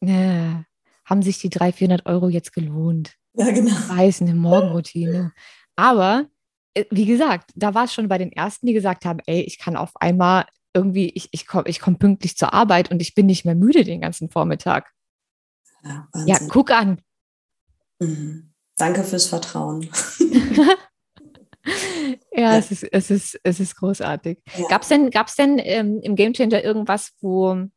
ja. 0.00 0.64
Haben 1.04 1.22
sich 1.22 1.38
die 1.40 1.50
300, 1.50 1.76
400 1.76 2.06
Euro 2.06 2.28
jetzt 2.28 2.52
gelohnt? 2.52 3.16
Ja, 3.34 3.50
genau. 3.50 3.72
Weiß, 3.88 4.22
eine 4.22 4.34
Morgenroutine. 4.34 5.32
Aber, 5.76 6.26
äh, 6.74 6.84
wie 6.90 7.06
gesagt, 7.06 7.50
da 7.54 7.74
war 7.74 7.84
es 7.84 7.94
schon 7.94 8.08
bei 8.08 8.18
den 8.18 8.32
Ersten, 8.32 8.66
die 8.66 8.72
gesagt 8.72 9.04
haben, 9.04 9.18
ey, 9.26 9.42
ich 9.42 9.58
kann 9.58 9.76
auf 9.76 9.90
einmal 9.96 10.46
irgendwie, 10.74 11.10
ich, 11.10 11.28
ich 11.32 11.46
komme 11.46 11.68
ich 11.68 11.80
komm 11.80 11.98
pünktlich 11.98 12.36
zur 12.36 12.54
Arbeit 12.54 12.90
und 12.90 13.02
ich 13.02 13.14
bin 13.14 13.26
nicht 13.26 13.44
mehr 13.44 13.54
müde 13.54 13.84
den 13.84 14.00
ganzen 14.00 14.30
Vormittag. 14.30 14.92
Ja, 15.84 16.08
ja 16.26 16.38
guck 16.48 16.70
an. 16.70 17.00
Mhm. 17.98 18.52
Danke 18.76 19.04
fürs 19.04 19.26
Vertrauen. 19.26 19.88
ja, 22.32 22.56
Es, 22.56 22.70
ist, 22.70 22.84
es, 22.84 23.10
ist, 23.10 23.40
es 23.42 23.60
ist 23.60 23.76
großartig. 23.76 24.38
Ja. 24.56 24.68
Gab 24.68 24.82
es 24.82 24.88
denn, 24.88 25.10
gab's 25.10 25.36
denn 25.36 25.58
ähm, 25.58 26.00
im 26.02 26.16
Game 26.16 26.32
Changer 26.32 26.64
irgendwas, 26.64 27.12
wo, 27.20 27.68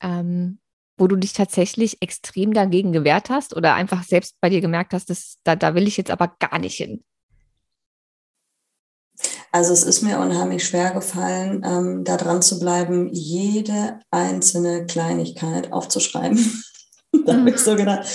ähm, 0.00 0.58
wo 0.98 1.06
du 1.06 1.16
dich 1.16 1.32
tatsächlich 1.32 2.02
extrem 2.02 2.52
dagegen 2.52 2.92
gewehrt 2.92 3.30
hast 3.30 3.56
oder 3.56 3.74
einfach 3.74 4.02
selbst 4.02 4.36
bei 4.40 4.50
dir 4.50 4.60
gemerkt 4.60 4.92
hast, 4.92 5.08
dass, 5.08 5.38
da, 5.44 5.56
da 5.56 5.74
will 5.74 5.86
ich 5.86 5.96
jetzt 5.96 6.10
aber 6.10 6.34
gar 6.38 6.58
nicht 6.58 6.76
hin? 6.76 7.02
Also 9.50 9.72
es 9.72 9.84
ist 9.84 10.02
mir 10.02 10.18
unheimlich 10.18 10.66
schwer 10.66 10.90
gefallen, 10.90 11.64
ähm, 11.64 12.04
da 12.04 12.18
dran 12.18 12.42
zu 12.42 12.58
bleiben, 12.58 13.08
jede 13.12 14.00
einzelne 14.10 14.84
Kleinigkeit 14.84 15.72
aufzuschreiben. 15.72 16.62
da 17.26 17.34
habe 17.34 17.50
ich 17.50 17.58
so 17.58 17.76
gedacht, 17.76 18.06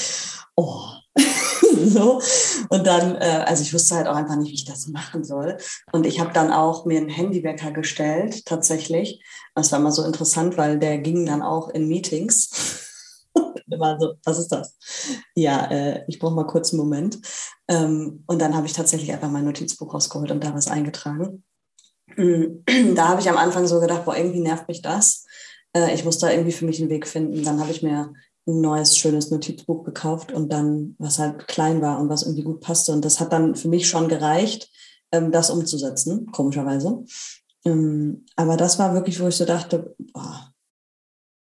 oh. 0.56 0.82
so. 1.86 2.22
Und 2.70 2.88
dann, 2.88 3.16
äh, 3.16 3.44
also 3.46 3.64
ich 3.64 3.74
wusste 3.74 3.96
halt 3.96 4.08
auch 4.08 4.16
einfach 4.16 4.36
nicht, 4.36 4.50
wie 4.50 4.56
ich 4.56 4.66
das 4.66 4.88
machen 4.88 5.24
soll. 5.24 5.58
Und 5.92 6.06
ich 6.06 6.20
habe 6.20 6.34
dann 6.34 6.52
auch 6.52 6.86
mir 6.86 7.00
einen 7.00 7.10
Handywecker 7.10 7.72
gestellt, 7.72 8.46
tatsächlich. 8.46 9.22
Das 9.56 9.72
war 9.72 9.80
mal 9.80 9.92
so 9.92 10.04
interessant, 10.04 10.58
weil 10.58 10.80
der 10.80 11.00
ging 11.00 11.26
dann 11.26 11.42
auch 11.42 11.70
in 11.70 11.88
Meetings. 11.88 12.88
Immer 13.70 13.98
so, 14.00 14.14
was 14.24 14.40
ist 14.40 14.50
das? 14.50 14.76
Ja, 15.36 15.66
äh, 15.72 16.04
ich 16.08 16.20
brauche 16.20 16.36
mal 16.36 16.48
kurz 16.48 16.72
einen 16.72 16.82
Moment. 16.82 17.20
Ähm, 17.68 18.24
und 18.28 18.40
dann 18.40 18.56
habe 18.56 18.68
ich 18.68 18.74
tatsächlich 18.74 19.12
einfach 19.12 19.30
mein 19.30 19.46
Notizbuch 19.46 19.94
rausgeholt 19.94 20.32
und 20.32 20.44
da 20.44 20.54
was 20.54 20.68
eingetragen. 20.68 21.44
Da 22.96 23.08
habe 23.08 23.22
ich 23.22 23.30
am 23.30 23.38
Anfang 23.38 23.68
so 23.68 23.80
gedacht, 23.80 24.04
boah, 24.04 24.18
irgendwie 24.18 24.42
nervt 24.42 24.68
mich 24.68 24.82
das. 24.82 25.26
Äh, 25.74 25.94
ich 25.94 26.04
muss 26.04 26.20
da 26.20 26.30
irgendwie 26.30 26.52
für 26.52 26.66
mich 26.66 26.82
einen 26.82 26.90
Weg 26.90 27.08
finden. 27.08 27.44
Dann 27.44 27.62
habe 27.62 27.72
ich 27.72 27.82
mir 27.82 28.14
ein 28.48 28.62
neues, 28.62 28.98
schönes 28.98 29.30
Notizbuch 29.30 29.84
gekauft 29.84 30.32
und 30.32 30.52
dann, 30.52 30.96
was 30.98 31.20
halt 31.20 31.48
klein 31.48 31.82
war 31.82 32.00
und 32.00 32.10
was 32.10 32.24
irgendwie 32.24 32.44
gut 32.44 32.62
passte. 32.62 32.92
Und 32.92 33.06
das 33.06 33.20
hat 33.20 33.32
dann 33.34 33.56
für 33.56 33.68
mich 33.68 33.88
schon 33.88 34.10
gereicht, 34.10 34.70
ähm, 35.12 35.32
das 35.32 35.50
umzusetzen, 35.50 36.32
komischerweise. 36.32 37.04
Ähm, 37.66 38.26
aber 38.36 38.58
das 38.58 38.80
war 38.80 38.94
wirklich, 38.94 39.20
wo 39.20 39.28
ich 39.28 39.36
so 39.36 39.46
dachte, 39.46 39.96
boah, 40.14 40.52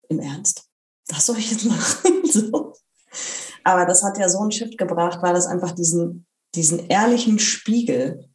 im 0.09 0.19
Ernst, 0.19 0.69
was 1.07 1.25
soll 1.25 1.37
ich 1.37 1.51
jetzt 1.51 1.65
machen? 1.65 2.23
so. 2.31 2.73
Aber 3.63 3.85
das 3.85 4.03
hat 4.03 4.17
ja 4.17 4.29
so 4.29 4.39
einen 4.39 4.51
Shift 4.51 4.77
gebracht, 4.77 5.19
weil 5.21 5.33
das 5.33 5.47
einfach 5.47 5.71
diesen, 5.71 6.27
diesen 6.53 6.87
ehrlichen 6.87 7.39
Spiegel 7.39 8.29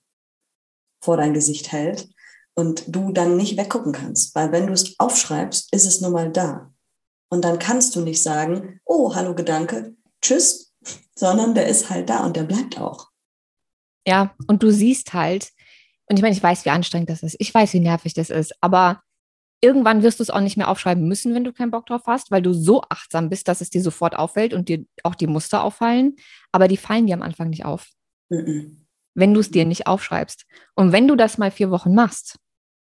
vor 1.00 1.16
dein 1.16 1.34
Gesicht 1.34 1.70
hält 1.70 2.08
und 2.54 2.84
du 2.88 3.12
dann 3.12 3.36
nicht 3.36 3.56
weggucken 3.56 3.92
kannst. 3.92 4.34
Weil 4.34 4.50
wenn 4.50 4.66
du 4.66 4.72
es 4.72 4.98
aufschreibst, 4.98 5.72
ist 5.72 5.86
es 5.86 6.00
nun 6.00 6.12
mal 6.12 6.32
da. 6.32 6.72
Und 7.30 7.44
dann 7.44 7.58
kannst 7.58 7.94
du 7.94 8.00
nicht 8.00 8.22
sagen, 8.22 8.80
oh, 8.84 9.14
hallo 9.14 9.34
Gedanke, 9.34 9.94
tschüss, 10.22 10.74
sondern 11.14 11.54
der 11.54 11.66
ist 11.66 11.90
halt 11.90 12.08
da 12.08 12.24
und 12.24 12.36
der 12.36 12.44
bleibt 12.44 12.80
auch. 12.80 13.08
Ja, 14.06 14.34
und 14.46 14.62
du 14.62 14.70
siehst 14.70 15.12
halt, 15.12 15.50
und 16.06 16.16
ich 16.16 16.22
meine, 16.22 16.34
ich 16.34 16.42
weiß, 16.42 16.64
wie 16.64 16.70
anstrengend 16.70 17.10
das 17.10 17.22
ist, 17.22 17.36
ich 17.38 17.52
weiß, 17.52 17.74
wie 17.74 17.80
nervig 17.80 18.14
das 18.14 18.30
ist, 18.30 18.54
aber 18.62 19.02
irgendwann 19.60 20.02
wirst 20.02 20.20
du 20.20 20.22
es 20.22 20.30
auch 20.30 20.40
nicht 20.40 20.56
mehr 20.56 20.68
aufschreiben 20.68 21.06
müssen, 21.06 21.34
wenn 21.34 21.44
du 21.44 21.52
keinen 21.52 21.70
Bock 21.70 21.86
drauf 21.86 22.02
hast, 22.06 22.30
weil 22.30 22.42
du 22.42 22.52
so 22.52 22.82
achtsam 22.88 23.28
bist, 23.28 23.48
dass 23.48 23.60
es 23.60 23.70
dir 23.70 23.82
sofort 23.82 24.16
auffällt 24.16 24.54
und 24.54 24.68
dir 24.68 24.84
auch 25.02 25.14
die 25.14 25.26
Muster 25.26 25.62
auffallen, 25.62 26.16
aber 26.52 26.68
die 26.68 26.76
fallen 26.76 27.06
dir 27.06 27.14
am 27.14 27.22
Anfang 27.22 27.50
nicht 27.50 27.64
auf. 27.64 27.90
Mhm. 28.30 28.86
Wenn 29.14 29.34
du 29.34 29.40
es 29.40 29.50
dir 29.50 29.64
nicht 29.64 29.86
aufschreibst. 29.86 30.46
Und 30.74 30.92
wenn 30.92 31.08
du 31.08 31.16
das 31.16 31.38
mal 31.38 31.50
vier 31.50 31.70
Wochen 31.70 31.94
machst, 31.94 32.38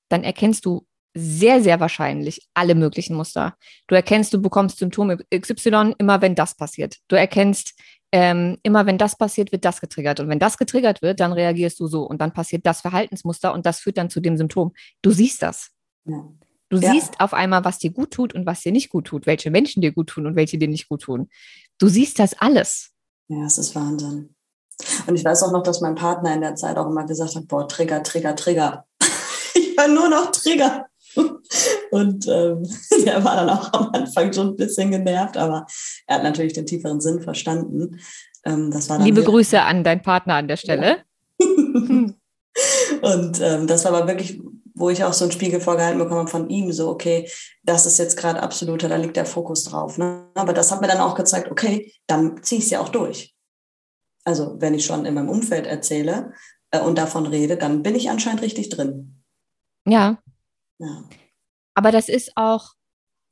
dann 0.09 0.22
erkennst 0.22 0.64
du 0.64 0.86
sehr, 1.14 1.62
sehr 1.62 1.80
wahrscheinlich 1.80 2.48
alle 2.54 2.74
möglichen 2.74 3.16
Muster. 3.16 3.56
Du 3.86 3.94
erkennst, 3.94 4.32
du 4.32 4.40
bekommst 4.40 4.78
Symptome 4.78 5.18
XY 5.34 5.94
immer, 5.98 6.20
wenn 6.20 6.34
das 6.34 6.54
passiert. 6.54 6.96
Du 7.08 7.16
erkennst, 7.16 7.74
ähm, 8.12 8.58
immer 8.62 8.86
wenn 8.86 8.98
das 8.98 9.16
passiert, 9.16 9.52
wird 9.52 9.64
das 9.64 9.80
getriggert. 9.80 10.20
Und 10.20 10.28
wenn 10.28 10.38
das 10.38 10.58
getriggert 10.58 11.02
wird, 11.02 11.20
dann 11.20 11.32
reagierst 11.32 11.78
du 11.80 11.86
so. 11.86 12.02
Und 12.02 12.20
dann 12.20 12.32
passiert 12.32 12.66
das 12.66 12.80
Verhaltensmuster 12.80 13.52
und 13.52 13.66
das 13.66 13.80
führt 13.80 13.98
dann 13.98 14.11
zu 14.11 14.20
dem 14.20 14.36
Symptom. 14.36 14.72
Du 15.02 15.11
siehst 15.11 15.42
das. 15.42 15.70
Ja. 16.04 16.28
Du 16.68 16.78
ja. 16.78 16.92
siehst 16.92 17.20
auf 17.20 17.34
einmal, 17.34 17.64
was 17.64 17.78
dir 17.78 17.90
gut 17.90 18.12
tut 18.12 18.32
und 18.32 18.46
was 18.46 18.61
dir 18.61 18.70
nicht 18.70 18.90
gut 18.90 19.06
tut, 19.06 19.26
welche 19.26 19.50
Menschen 19.50 19.82
dir 19.82 19.92
gut 19.92 20.08
tun 20.08 20.26
und 20.26 20.36
welche 20.36 20.56
dir 20.56 20.68
nicht 20.68 20.88
gut 20.88 21.02
tun. 21.02 21.28
Du 21.78 21.88
siehst 21.88 22.18
das 22.20 22.34
alles. 22.38 22.90
Ja, 23.28 23.44
es 23.44 23.58
ist 23.58 23.74
Wahnsinn. 23.74 24.34
Und 25.06 25.16
ich 25.16 25.24
weiß 25.24 25.42
auch 25.42 25.52
noch, 25.52 25.62
dass 25.62 25.80
mein 25.80 25.94
Partner 25.94 26.32
in 26.34 26.40
der 26.40 26.54
Zeit 26.54 26.76
auch 26.76 26.86
immer 26.86 27.04
gesagt 27.04 27.34
hat, 27.34 27.48
boah, 27.48 27.66
Trigger, 27.66 28.02
Trigger, 28.02 28.36
Trigger. 28.36 28.86
ich 29.54 29.76
war 29.76 29.88
nur 29.88 30.08
noch 30.08 30.30
Trigger. 30.30 30.86
Und 31.90 32.26
ähm, 32.28 32.62
der 33.04 33.24
war 33.24 33.36
dann 33.36 33.50
auch 33.50 33.72
am 33.72 33.90
Anfang 33.92 34.32
schon 34.32 34.48
ein 34.48 34.56
bisschen 34.56 34.90
genervt, 34.90 35.36
aber 35.36 35.66
er 36.06 36.16
hat 36.16 36.22
natürlich 36.22 36.52
den 36.52 36.66
tieferen 36.66 37.00
Sinn 37.00 37.20
verstanden. 37.20 38.00
Ähm, 38.44 38.70
das 38.70 38.88
war 38.88 38.98
Liebe 39.00 39.22
Grüße 39.22 39.61
an 39.61 39.84
deinen 39.84 40.02
Partner 40.02 40.34
an 40.34 40.48
der 40.48 40.56
Stelle. 40.56 40.98
Ja. 41.38 41.46
und 43.02 43.40
ähm, 43.40 43.66
das 43.66 43.84
war 43.84 43.94
aber 43.94 44.06
wirklich, 44.06 44.40
wo 44.74 44.90
ich 44.90 45.04
auch 45.04 45.12
so 45.12 45.24
einen 45.24 45.32
Spiegel 45.32 45.61
vorgehalten 45.61 45.98
bekommen 45.98 46.20
habe 46.20 46.30
von 46.30 46.48
ihm, 46.48 46.72
so, 46.72 46.88
okay, 46.88 47.28
das 47.62 47.86
ist 47.86 47.98
jetzt 47.98 48.16
gerade 48.16 48.42
absoluter, 48.42 48.88
da 48.88 48.96
liegt 48.96 49.16
der 49.16 49.26
Fokus 49.26 49.64
drauf. 49.64 49.98
Ne? 49.98 50.28
Aber 50.34 50.52
das 50.52 50.70
hat 50.70 50.80
mir 50.80 50.88
dann 50.88 51.00
auch 51.00 51.14
gezeigt, 51.14 51.50
okay, 51.50 51.92
dann 52.06 52.42
ziehe 52.42 52.58
ich 52.58 52.66
es 52.66 52.70
ja 52.70 52.80
auch 52.80 52.88
durch. 52.88 53.34
Also 54.24 54.56
wenn 54.58 54.74
ich 54.74 54.84
schon 54.84 55.06
in 55.06 55.14
meinem 55.14 55.28
Umfeld 55.28 55.66
erzähle 55.66 56.32
äh, 56.70 56.80
und 56.80 56.98
davon 56.98 57.26
rede, 57.26 57.56
dann 57.56 57.82
bin 57.82 57.94
ich 57.94 58.11
anscheinend 58.11 58.42
richtig 58.42 58.68
drin. 58.68 59.22
Ja, 59.86 60.18
ja. 60.81 61.05
Aber 61.74 61.93
das 61.93 62.09
ist 62.09 62.33
auch, 62.37 62.72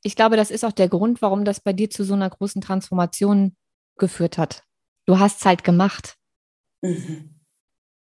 ich 0.03 0.15
glaube, 0.15 0.37
das 0.37 0.49
ist 0.49 0.63
auch 0.63 0.71
der 0.71 0.87
Grund, 0.87 1.21
warum 1.21 1.43
das 1.45 1.59
bei 1.59 1.73
dir 1.73 1.89
zu 1.89 2.03
so 2.03 2.13
einer 2.13 2.29
großen 2.29 2.61
Transformation 2.61 3.55
geführt 3.97 4.37
hat. 4.37 4.63
Du 5.05 5.19
hast 5.19 5.39
es 5.39 5.45
halt 5.45 5.63
gemacht. 5.63 6.15
Mhm. 6.81 7.35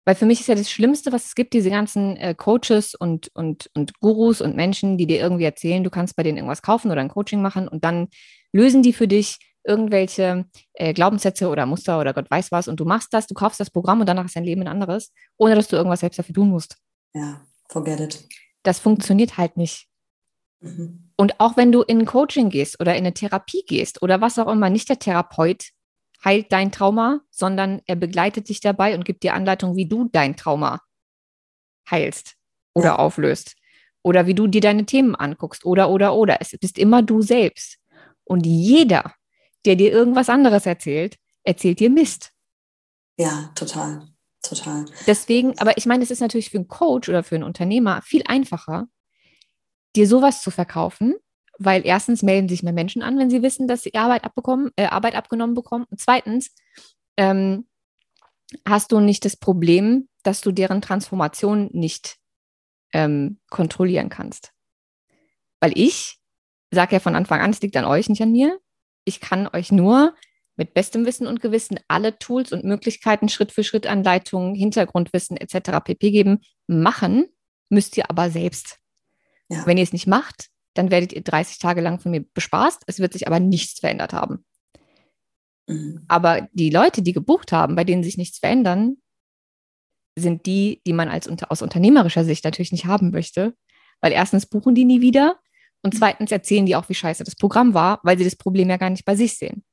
Weil 0.05 0.15
für 0.15 0.25
mich 0.25 0.39
ist 0.39 0.47
ja 0.47 0.55
das 0.55 0.71
Schlimmste, 0.71 1.11
was 1.11 1.25
es 1.25 1.35
gibt, 1.35 1.53
diese 1.53 1.69
ganzen 1.69 2.15
äh, 2.15 2.33
Coaches 2.33 2.95
und, 2.95 3.29
und, 3.33 3.69
und 3.73 3.99
Gurus 3.99 4.39
und 4.39 4.55
Menschen, 4.55 4.97
die 4.97 5.05
dir 5.05 5.19
irgendwie 5.19 5.43
erzählen, 5.43 5.83
du 5.83 5.89
kannst 5.89 6.15
bei 6.15 6.23
denen 6.23 6.37
irgendwas 6.37 6.61
kaufen 6.61 6.91
oder 6.91 7.01
ein 7.01 7.09
Coaching 7.09 7.41
machen 7.41 7.67
und 7.67 7.83
dann 7.83 8.07
lösen 8.53 8.83
die 8.83 8.93
für 8.93 9.07
dich 9.07 9.37
irgendwelche 9.65 10.45
äh, 10.75 10.93
Glaubenssätze 10.93 11.49
oder 11.49 11.65
Muster 11.65 11.99
oder 11.99 12.13
Gott 12.13 12.31
weiß 12.31 12.53
was 12.53 12.69
und 12.69 12.79
du 12.79 12.85
machst 12.85 13.13
das, 13.13 13.27
du 13.27 13.33
kaufst 13.33 13.59
das 13.59 13.69
Programm 13.69 13.99
und 13.99 14.07
danach 14.07 14.25
ist 14.25 14.35
dein 14.37 14.45
Leben 14.45 14.61
ein 14.61 14.69
anderes, 14.69 15.11
ohne 15.35 15.55
dass 15.55 15.67
du 15.67 15.75
irgendwas 15.75 15.99
selbst 15.99 16.19
dafür 16.19 16.35
tun 16.35 16.49
musst. 16.49 16.77
Ja, 17.13 17.41
forget 17.67 17.99
it. 17.99 18.27
Das 18.67 18.79
funktioniert 18.79 19.37
halt 19.37 19.55
nicht. 19.55 19.87
Mhm. 20.59 21.09
Und 21.15 21.39
auch 21.39 21.55
wenn 21.55 21.71
du 21.71 21.83
in 21.83 21.99
ein 21.99 22.05
Coaching 22.05 22.49
gehst 22.49 22.81
oder 22.81 22.91
in 22.95 23.05
eine 23.05 23.13
Therapie 23.13 23.63
gehst 23.65 24.01
oder 24.01 24.19
was 24.19 24.37
auch 24.37 24.51
immer, 24.51 24.69
nicht 24.69 24.89
der 24.89 24.99
Therapeut 24.99 25.69
heilt 26.25 26.51
dein 26.51 26.69
Trauma, 26.69 27.21
sondern 27.29 27.81
er 27.85 27.95
begleitet 27.95 28.49
dich 28.49 28.59
dabei 28.59 28.93
und 28.93 29.05
gibt 29.05 29.23
dir 29.23 29.35
Anleitung, 29.35 29.77
wie 29.77 29.87
du 29.87 30.09
dein 30.11 30.35
Trauma 30.35 30.81
heilst 31.89 32.35
oder 32.73 32.87
ja. 32.87 32.95
auflöst. 32.97 33.55
Oder 34.03 34.27
wie 34.27 34.35
du 34.35 34.47
dir 34.47 34.59
deine 34.59 34.85
Themen 34.85 35.15
anguckst. 35.15 35.65
Oder, 35.65 35.89
oder, 35.89 36.13
oder. 36.13 36.41
Es 36.41 36.51
bist 36.59 36.77
immer 36.77 37.01
du 37.01 37.21
selbst. 37.21 37.77
Und 38.25 38.45
jeder, 38.45 39.13
der 39.65 39.77
dir 39.77 39.93
irgendwas 39.93 40.27
anderes 40.27 40.65
erzählt, 40.65 41.15
erzählt 41.43 41.79
dir 41.79 41.89
Mist. 41.89 42.33
Ja, 43.17 43.49
total. 43.55 44.09
Total. 44.47 44.85
Deswegen, 45.05 45.57
aber 45.59 45.77
ich 45.77 45.85
meine, 45.85 46.03
es 46.03 46.11
ist 46.11 46.21
natürlich 46.21 46.49
für 46.49 46.57
einen 46.57 46.67
Coach 46.67 47.09
oder 47.09 47.23
für 47.23 47.35
einen 47.35 47.43
Unternehmer 47.43 48.01
viel 48.01 48.23
einfacher, 48.27 48.87
dir 49.95 50.07
sowas 50.07 50.41
zu 50.41 50.51
verkaufen, 50.51 51.15
weil 51.59 51.85
erstens 51.85 52.23
melden 52.23 52.47
sich 52.49 52.63
mehr 52.63 52.73
Menschen 52.73 53.01
an, 53.01 53.17
wenn 53.17 53.29
sie 53.29 53.41
wissen, 53.41 53.67
dass 53.67 53.83
sie 53.83 53.95
Arbeit, 53.95 54.23
abbekommen, 54.23 54.71
äh, 54.75 54.85
Arbeit 54.85 55.15
abgenommen 55.15 55.55
bekommen. 55.55 55.85
Und 55.89 55.99
zweitens 55.99 56.53
ähm, 57.17 57.67
hast 58.65 58.91
du 58.91 58.99
nicht 58.99 59.25
das 59.25 59.35
Problem, 59.35 60.07
dass 60.23 60.41
du 60.41 60.51
deren 60.51 60.81
Transformation 60.81 61.69
nicht 61.73 62.17
ähm, 62.93 63.39
kontrollieren 63.49 64.09
kannst. 64.09 64.53
Weil 65.59 65.71
ich 65.75 66.19
sage 66.71 66.95
ja 66.95 66.99
von 66.99 67.15
Anfang 67.15 67.41
an, 67.41 67.51
es 67.51 67.61
liegt 67.61 67.75
an 67.75 67.85
euch, 67.85 68.09
nicht 68.09 68.21
an 68.21 68.31
mir. 68.31 68.59
Ich 69.03 69.19
kann 69.19 69.47
euch 69.47 69.71
nur 69.71 70.13
mit 70.57 70.73
bestem 70.73 71.05
Wissen 71.05 71.27
und 71.27 71.41
Gewissen 71.41 71.79
alle 71.87 72.17
Tools 72.17 72.51
und 72.51 72.65
Möglichkeiten, 72.65 73.29
Schritt 73.29 73.51
für 73.51 73.63
Schritt 73.63 73.87
Anleitungen, 73.87 74.55
Hintergrundwissen 74.55 75.37
etc. 75.37 75.79
pp 75.83 76.11
geben. 76.11 76.39
Machen 76.67 77.27
müsst 77.69 77.95
ihr 77.95 78.09
aber 78.09 78.29
selbst. 78.29 78.79
Ja. 79.49 79.65
Wenn 79.65 79.77
ihr 79.77 79.83
es 79.83 79.93
nicht 79.93 80.07
macht, 80.07 80.49
dann 80.73 80.91
werdet 80.91 81.13
ihr 81.13 81.21
30 81.21 81.59
Tage 81.59 81.81
lang 81.81 81.99
von 81.99 82.11
mir 82.11 82.25
bespaßt. 82.33 82.83
Es 82.87 82.99
wird 82.99 83.13
sich 83.13 83.27
aber 83.27 83.39
nichts 83.39 83.79
verändert 83.79 84.13
haben. 84.13 84.45
Mhm. 85.67 86.05
Aber 86.07 86.47
die 86.53 86.69
Leute, 86.69 87.01
die 87.01 87.13
gebucht 87.13 87.51
haben, 87.51 87.75
bei 87.75 87.83
denen 87.83 88.03
sich 88.03 88.17
nichts 88.17 88.39
verändern, 88.39 88.97
sind 90.17 90.47
die, 90.47 90.81
die 90.87 90.93
man 90.93 91.09
als 91.09 91.29
aus 91.43 91.61
unternehmerischer 91.61 92.25
Sicht 92.25 92.43
natürlich 92.43 92.71
nicht 92.71 92.85
haben 92.85 93.11
möchte. 93.11 93.53
Weil 94.01 94.11
erstens 94.11 94.45
buchen 94.45 94.75
die 94.75 94.85
nie 94.85 95.01
wieder 95.01 95.39
und 95.83 95.93
mhm. 95.93 95.97
zweitens 95.99 96.31
erzählen 96.31 96.65
die 96.65 96.75
auch, 96.75 96.89
wie 96.89 96.95
scheiße 96.95 97.23
das 97.23 97.35
Programm 97.35 97.73
war, 97.73 97.99
weil 98.03 98.17
sie 98.17 98.23
das 98.23 98.35
Problem 98.35 98.69
ja 98.69 98.77
gar 98.77 98.89
nicht 98.89 99.05
bei 99.05 99.15
sich 99.15 99.37
sehen. 99.37 99.63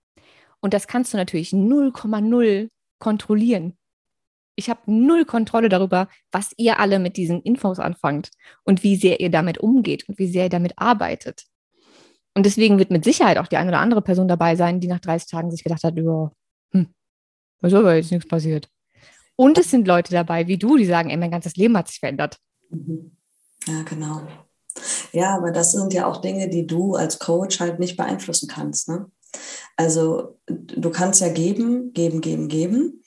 Und 0.64 0.72
das 0.72 0.86
kannst 0.86 1.12
du 1.12 1.18
natürlich 1.18 1.50
0,0 1.50 2.70
kontrollieren 2.98 3.76
ich 4.56 4.70
habe 4.70 4.80
null 4.86 5.24
Kontrolle 5.24 5.68
darüber, 5.68 6.08
was 6.30 6.52
ihr 6.56 6.78
alle 6.78 6.98
mit 6.98 7.16
diesen 7.16 7.42
Infos 7.42 7.78
anfangt 7.78 8.30
und 8.64 8.82
wie 8.82 8.96
sehr 8.96 9.20
ihr 9.20 9.30
damit 9.30 9.58
umgeht 9.58 10.08
und 10.08 10.18
wie 10.18 10.28
sehr 10.28 10.44
ihr 10.44 10.50
damit 10.50 10.74
arbeitet. 10.76 11.44
Und 12.34 12.46
deswegen 12.46 12.78
wird 12.78 12.90
mit 12.90 13.04
Sicherheit 13.04 13.38
auch 13.38 13.46
die 13.46 13.56
eine 13.56 13.70
oder 13.70 13.80
andere 13.80 14.02
Person 14.02 14.28
dabei 14.28 14.56
sein, 14.56 14.80
die 14.80 14.88
nach 14.88 15.00
30 15.00 15.30
Tagen 15.30 15.50
sich 15.50 15.62
gedacht 15.62 15.84
hat, 15.84 15.96
ja, 15.96 16.32
hm, 16.72 16.94
was 17.60 17.70
soll 17.70 17.80
aber 17.80 17.94
jetzt 17.94 18.10
nichts 18.10 18.28
passiert. 18.28 18.68
Und 19.36 19.58
es 19.58 19.70
sind 19.70 19.86
Leute 19.86 20.12
dabei, 20.12 20.46
wie 20.46 20.58
du, 20.58 20.76
die 20.76 20.84
sagen, 20.84 21.10
ey, 21.10 21.16
mein 21.16 21.30
ganzes 21.30 21.56
Leben 21.56 21.76
hat 21.76 21.88
sich 21.88 21.98
verändert. 21.98 22.38
Mhm. 22.70 23.16
Ja, 23.66 23.82
genau. 23.82 24.22
Ja, 25.12 25.36
aber 25.36 25.52
das 25.52 25.72
sind 25.72 25.92
ja 25.92 26.06
auch 26.06 26.20
Dinge, 26.20 26.48
die 26.48 26.66
du 26.66 26.94
als 26.94 27.18
Coach 27.18 27.60
halt 27.60 27.78
nicht 27.78 27.96
beeinflussen 27.96 28.48
kannst. 28.48 28.88
Ne? 28.88 29.10
Also 29.76 30.38
du 30.48 30.90
kannst 30.90 31.20
ja 31.20 31.28
geben, 31.28 31.92
geben, 31.92 32.20
geben, 32.20 32.48
geben 32.48 33.02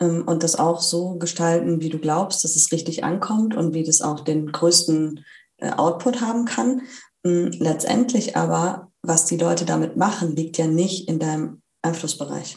ähm, 0.00 0.26
und 0.26 0.42
das 0.42 0.56
auch 0.56 0.80
so 0.80 1.16
gestalten, 1.16 1.80
wie 1.80 1.88
du 1.88 1.98
glaubst, 1.98 2.44
dass 2.44 2.56
es 2.56 2.72
richtig 2.72 3.04
ankommt 3.04 3.56
und 3.56 3.74
wie 3.74 3.84
das 3.84 4.00
auch 4.00 4.20
den 4.20 4.52
größten 4.52 5.24
äh, 5.58 5.70
Output 5.70 6.20
haben 6.20 6.44
kann. 6.44 6.82
Ähm, 7.24 7.50
letztendlich 7.58 8.36
aber, 8.36 8.92
was 9.02 9.26
die 9.26 9.36
Leute 9.36 9.64
damit 9.64 9.96
machen, 9.96 10.36
liegt 10.36 10.58
ja 10.58 10.66
nicht 10.66 11.08
in 11.08 11.18
deinem 11.18 11.62
Einflussbereich. 11.82 12.56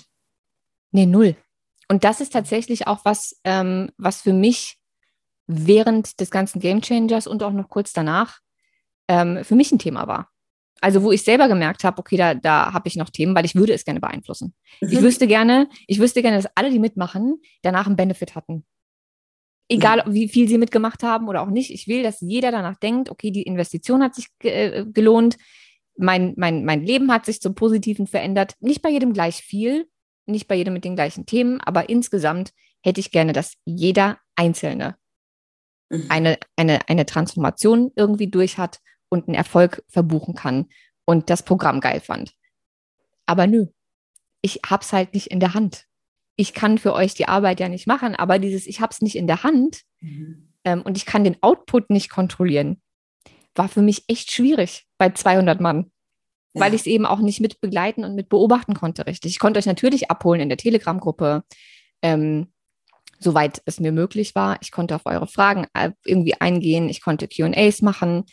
Nee, 0.92 1.06
null. 1.06 1.36
Und 1.88 2.04
das 2.04 2.22
ist 2.22 2.34
tatsächlich 2.34 2.88
auch 2.88 3.00
was, 3.04 3.36
ähm, 3.44 3.92
was 3.98 4.22
für 4.22 4.34
mich 4.34 4.78
während 5.48 6.20
des 6.20 6.32
ganzen 6.32 6.60
Game 6.60 6.82
Changers 6.82 7.28
und 7.28 7.44
auch 7.44 7.52
noch 7.52 7.70
kurz 7.70 7.94
danach 7.94 8.40
ähm, 9.08 9.44
für 9.44 9.56
mich 9.56 9.72
ein 9.72 9.80
Thema 9.80 10.08
war. 10.08 10.30
Also 10.82 11.04
wo 11.04 11.12
ich 11.12 11.24
selber 11.24 11.48
gemerkt 11.48 11.84
habe, 11.84 11.98
okay, 12.00 12.18
da, 12.18 12.34
da 12.34 12.74
habe 12.74 12.88
ich 12.88 12.96
noch 12.96 13.10
Themen, 13.10 13.36
weil 13.36 13.46
ich 13.46 13.56
würde 13.56 13.74
es 13.74 13.86
gerne 13.86 14.00
beeinflussen. 14.00 14.54
Mhm. 14.82 14.90
Ich 14.92 15.02
wüsste 15.02 15.28
gerne, 15.28 15.70
ich 15.88 16.00
wüsste 16.00 16.22
gerne, 16.22 16.38
dass 16.38 16.52
alle, 16.56 16.70
die 16.70 16.80
mitmachen, 16.80 17.42
danach 17.62 17.88
einen 17.88 17.96
Benefit 17.96 18.36
hatten. 18.36 18.66
Egal, 19.68 20.04
mhm. 20.06 20.14
wie 20.14 20.28
viel 20.28 20.48
sie 20.48 20.58
mitgemacht 20.58 21.02
haben 21.02 21.28
oder 21.28 21.42
auch 21.42 21.50
nicht. 21.50 21.72
Ich 21.72 21.88
will, 21.88 22.04
dass 22.04 22.22
jeder 22.22 22.52
danach 22.52 22.78
denkt, 22.78 23.10
okay, 23.10 23.32
die 23.32 23.44
Investition 23.44 24.04
hat 24.04 24.16
sich 24.16 24.28
äh, 24.44 24.86
gelohnt, 24.86 25.38
mein, 25.98 26.34
mein, 26.38 26.66
mein 26.66 26.84
Leben 26.84 27.12
hat 27.12 27.26
sich 27.26 27.42
zum 27.42 27.56
Positiven 27.56 28.06
verändert. 28.06 28.56
Nicht 28.60 28.82
bei 28.82 28.90
jedem 28.90 29.14
gleich 29.14 29.38
viel, 29.38 29.88
nicht 30.26 30.48
bei 30.48 30.56
jedem 30.56 30.74
mit 30.74 30.84
den 30.84 30.96
gleichen 30.96 31.26
Themen, 31.26 31.62
aber 31.62 31.90
insgesamt 31.90 32.52
hätte 32.84 33.00
ich 33.00 33.12
gerne, 33.12 33.34
dass 33.34 33.54
jeder 33.64 34.20
Einzelne 34.36 34.98
mhm. 35.90 36.06
eine, 36.10 36.38
eine, 36.56 36.88
eine 36.90 37.06
Transformation 37.06 37.92
irgendwie 37.96 38.28
durch 38.28 38.58
hat 38.58 38.80
und 39.10 39.28
einen 39.28 39.36
Erfolg 39.36 39.84
verbuchen 39.88 40.36
kann 40.36 40.68
und 41.06 41.30
das 41.30 41.44
Programm 41.44 41.80
geil 41.80 42.00
fand. 42.00 42.34
Aber 43.26 43.48
nö, 43.48 43.68
ich 44.42 44.62
hab's 44.70 44.94
halt 44.94 45.14
nicht 45.14 45.28
in 45.28 45.40
der 45.40 45.54
Hand. 45.54 45.86
Ich 46.36 46.54
kann 46.54 46.78
für 46.78 46.94
euch 46.94 47.14
die 47.14 47.28
Arbeit 47.28 47.60
ja 47.60 47.70
nicht 47.70 47.88
machen, 47.88 48.16
aber 48.16 48.40
dieses 48.40 48.68
Ich 48.68 48.82
hab's 48.82 49.02
nicht 49.02 49.16
in 49.16 49.28
der 49.28 49.44
Hand 49.44 49.84
mhm. 50.02 50.50
ähm, 50.64 50.82
und 50.82 50.98
ich 50.98 51.06
kann 51.06 51.24
den 51.24 51.42
Output 51.42 51.90
nicht 51.90 52.10
kontrollieren, 52.10 52.82
war 53.56 53.70
für 53.70 53.82
mich 53.82 54.04
echt 54.08 54.32
schwierig 54.32 54.86
bei 54.98 55.10
200 55.10 55.62
Mann, 55.62 55.92
ja. 56.54 56.62
weil 56.62 56.74
ich 56.74 56.82
es 56.82 56.88
eben 56.88 57.06
auch 57.06 57.20
nicht 57.20 57.40
mit 57.40 57.62
begleiten 57.62 58.04
und 58.04 58.16
mit 58.16 58.30
beobachten 58.30 58.74
konnte 58.74 59.08
richtig. 59.08 59.32
Ich 59.32 59.40
konnte 59.40 59.58
euch 59.58 59.66
natürlich 59.66 60.12
abholen 60.12 60.42
in 60.42 60.50
der 60.50 60.58
Telegram-Gruppe, 60.58 61.44
ähm, 62.02 62.52
soweit 63.18 63.62
es 63.66 63.80
mir 63.80 63.94
möglich 63.94 64.36
war. 64.36 64.58
Ich 64.62 64.72
konnte 64.72 64.96
auf 64.96 65.06
eure 65.06 65.28
Fragen 65.28 65.68
äh, 65.74 65.92
irgendwie 66.04 66.36
eingehen, 66.36 66.90
ich 66.90 67.02
konnte 67.02 67.28
QAs 67.28 67.82
machen, 67.82 68.26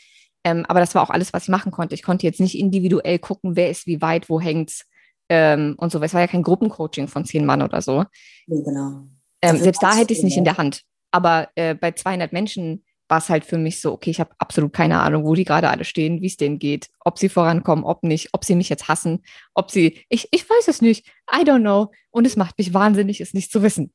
ähm, 0.45 0.64
aber 0.68 0.80
das 0.80 0.95
war 0.95 1.03
auch 1.03 1.11
alles, 1.11 1.32
was 1.32 1.45
ich 1.45 1.49
machen 1.49 1.72
konnte. 1.72 1.95
Ich 1.95 2.03
konnte 2.03 2.26
jetzt 2.26 2.40
nicht 2.40 2.59
individuell 2.59 3.18
gucken, 3.18 3.57
wer 3.57 3.70
ist 3.70 3.86
wie 3.86 4.01
weit, 4.01 4.28
wo 4.28 4.40
hängt's 4.40 4.86
ähm, 5.28 5.74
und 5.78 5.93
so. 5.93 6.01
Es 6.03 6.14
war 6.14 6.20
ja 6.20 6.26
kein 6.26 6.43
Gruppencoaching 6.43 7.09
von 7.09 7.24
zehn 7.24 7.47
Mann 7.47 7.62
oder 7.62 7.80
so. 7.80 8.05
Nee, 8.47 8.62
genau. 8.62 9.07
Ähm, 9.40 9.57
selbst 9.57 9.82
da 9.82 9.95
hätte 9.95 10.12
ich 10.12 10.18
es 10.18 10.24
nicht 10.24 10.36
in 10.36 10.45
der 10.45 10.59
Hand. 10.59 10.82
Aber 11.11 11.49
äh, 11.55 11.74
bei 11.74 11.93
200 11.93 12.32
Menschen 12.32 12.84
war 13.09 13.18
es 13.18 13.28
halt 13.28 13.45
für 13.45 13.59
mich 13.59 13.80
so, 13.80 13.93
okay, 13.93 14.11
ich 14.11 14.20
habe 14.20 14.30
absolut 14.38 14.72
keine 14.72 15.01
Ahnung, 15.01 15.24
wo 15.24 15.34
die 15.34 15.45
gerade 15.45 15.68
alle 15.68 15.84
stehen, 15.84 16.22
wie 16.22 16.28
es 16.28 16.36
denen 16.36 16.59
geht, 16.59 16.88
ob 17.01 17.18
sie 17.18 17.28
vorankommen, 17.28 17.84
ob 17.84 18.03
nicht, 18.05 18.30
ob 18.32 18.45
sie 18.45 18.55
mich 18.55 18.68
jetzt 18.68 18.88
hassen, 18.88 19.22
ob 19.55 19.70
sie, 19.70 20.01
ich, 20.09 20.28
ich 20.30 20.49
weiß 20.49 20.68
es 20.68 20.80
nicht, 20.80 21.07
I 21.30 21.43
don't 21.43 21.61
know. 21.61 21.93
Und 22.11 22.26
es 22.26 22.36
macht 22.36 22.57
mich 22.57 22.72
wahnsinnig, 22.72 23.20
es 23.20 23.34
nicht 23.34 23.53
zu 23.53 23.62
wissen. 23.62 23.93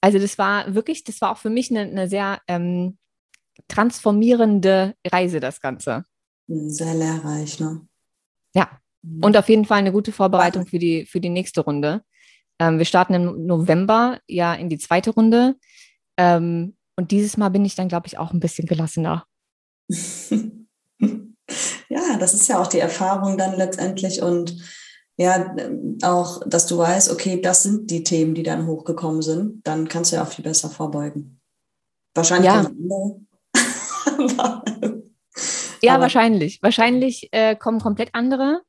Also 0.00 0.18
das 0.18 0.36
war 0.36 0.74
wirklich, 0.74 1.04
das 1.04 1.20
war 1.20 1.30
auch 1.30 1.38
für 1.38 1.50
mich 1.50 1.70
eine, 1.70 1.82
eine 1.82 2.08
sehr 2.08 2.40
ähm, 2.48 2.98
transformierende 3.68 4.94
Reise, 5.06 5.40
das 5.40 5.60
Ganze. 5.60 6.04
Sehr 6.48 6.94
lehrreich, 6.94 7.60
ne? 7.60 7.86
Ja. 8.54 8.70
Mhm. 9.02 9.24
Und 9.24 9.36
auf 9.36 9.48
jeden 9.48 9.64
Fall 9.64 9.78
eine 9.78 9.92
gute 9.92 10.12
Vorbereitung 10.12 10.66
für 10.66 10.78
die, 10.78 11.06
für 11.06 11.20
die 11.20 11.30
nächste 11.30 11.62
Runde. 11.62 12.02
Ähm, 12.58 12.78
wir 12.78 12.84
starten 12.84 13.14
im 13.14 13.46
November 13.46 14.18
ja 14.26 14.54
in 14.54 14.68
die 14.68 14.78
zweite 14.78 15.10
Runde. 15.10 15.56
Ähm, 16.16 16.76
und 16.96 17.10
dieses 17.10 17.36
Mal 17.36 17.48
bin 17.48 17.64
ich 17.64 17.74
dann, 17.74 17.88
glaube 17.88 18.06
ich, 18.06 18.18
auch 18.18 18.32
ein 18.32 18.40
bisschen 18.40 18.66
gelassener. 18.66 19.24
ja, 21.88 22.16
das 22.18 22.34
ist 22.34 22.48
ja 22.48 22.60
auch 22.60 22.66
die 22.66 22.78
Erfahrung 22.78 23.38
dann 23.38 23.56
letztendlich 23.56 24.22
und 24.22 24.56
ja, 25.16 25.54
auch, 26.02 26.40
dass 26.46 26.66
du 26.66 26.78
weißt, 26.78 27.10
okay, 27.10 27.40
das 27.40 27.62
sind 27.62 27.90
die 27.90 28.02
Themen, 28.02 28.34
die 28.34 28.42
dann 28.42 28.66
hochgekommen 28.66 29.22
sind, 29.22 29.66
dann 29.66 29.86
kannst 29.88 30.10
du 30.10 30.16
ja 30.16 30.22
auch 30.22 30.28
viel 30.28 30.44
besser 30.44 30.70
vorbeugen. 30.70 31.40
Wahrscheinlich 32.14 32.46
ja. 32.46 32.60
andere, 32.60 33.20
ja, 35.82 35.94
Aber 35.94 36.02
wahrscheinlich. 36.02 36.62
Wahrscheinlich 36.62 37.28
äh, 37.32 37.56
kommen 37.56 37.80
komplett 37.80 38.10
andere. 38.14 38.62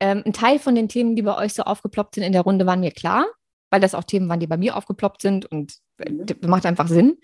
Ähm, 0.00 0.22
ein 0.26 0.32
Teil 0.32 0.58
von 0.58 0.74
den 0.74 0.88
Themen, 0.88 1.16
die 1.16 1.22
bei 1.22 1.36
euch 1.36 1.54
so 1.54 1.62
aufgeploppt 1.62 2.16
sind 2.16 2.24
in 2.24 2.32
der 2.32 2.42
Runde, 2.42 2.66
waren 2.66 2.80
mir 2.80 2.90
klar, 2.90 3.26
weil 3.70 3.80
das 3.80 3.94
auch 3.94 4.04
Themen 4.04 4.28
waren, 4.28 4.40
die 4.40 4.46
bei 4.46 4.56
mir 4.56 4.76
aufgeploppt 4.76 5.22
sind 5.22 5.46
und 5.46 5.74
äh, 5.98 6.10
mhm. 6.10 6.26
macht 6.48 6.66
einfach 6.66 6.88
Sinn. 6.88 7.18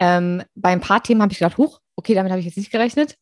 Ähm, 0.00 0.42
bei 0.54 0.70
ein 0.70 0.80
paar 0.80 1.02
Themen 1.02 1.22
habe 1.22 1.32
ich 1.32 1.38
gedacht, 1.38 1.58
huch, 1.58 1.80
okay, 1.96 2.14
damit 2.14 2.30
habe 2.30 2.40
ich 2.40 2.46
jetzt 2.46 2.56
nicht 2.56 2.72
gerechnet. 2.72 3.16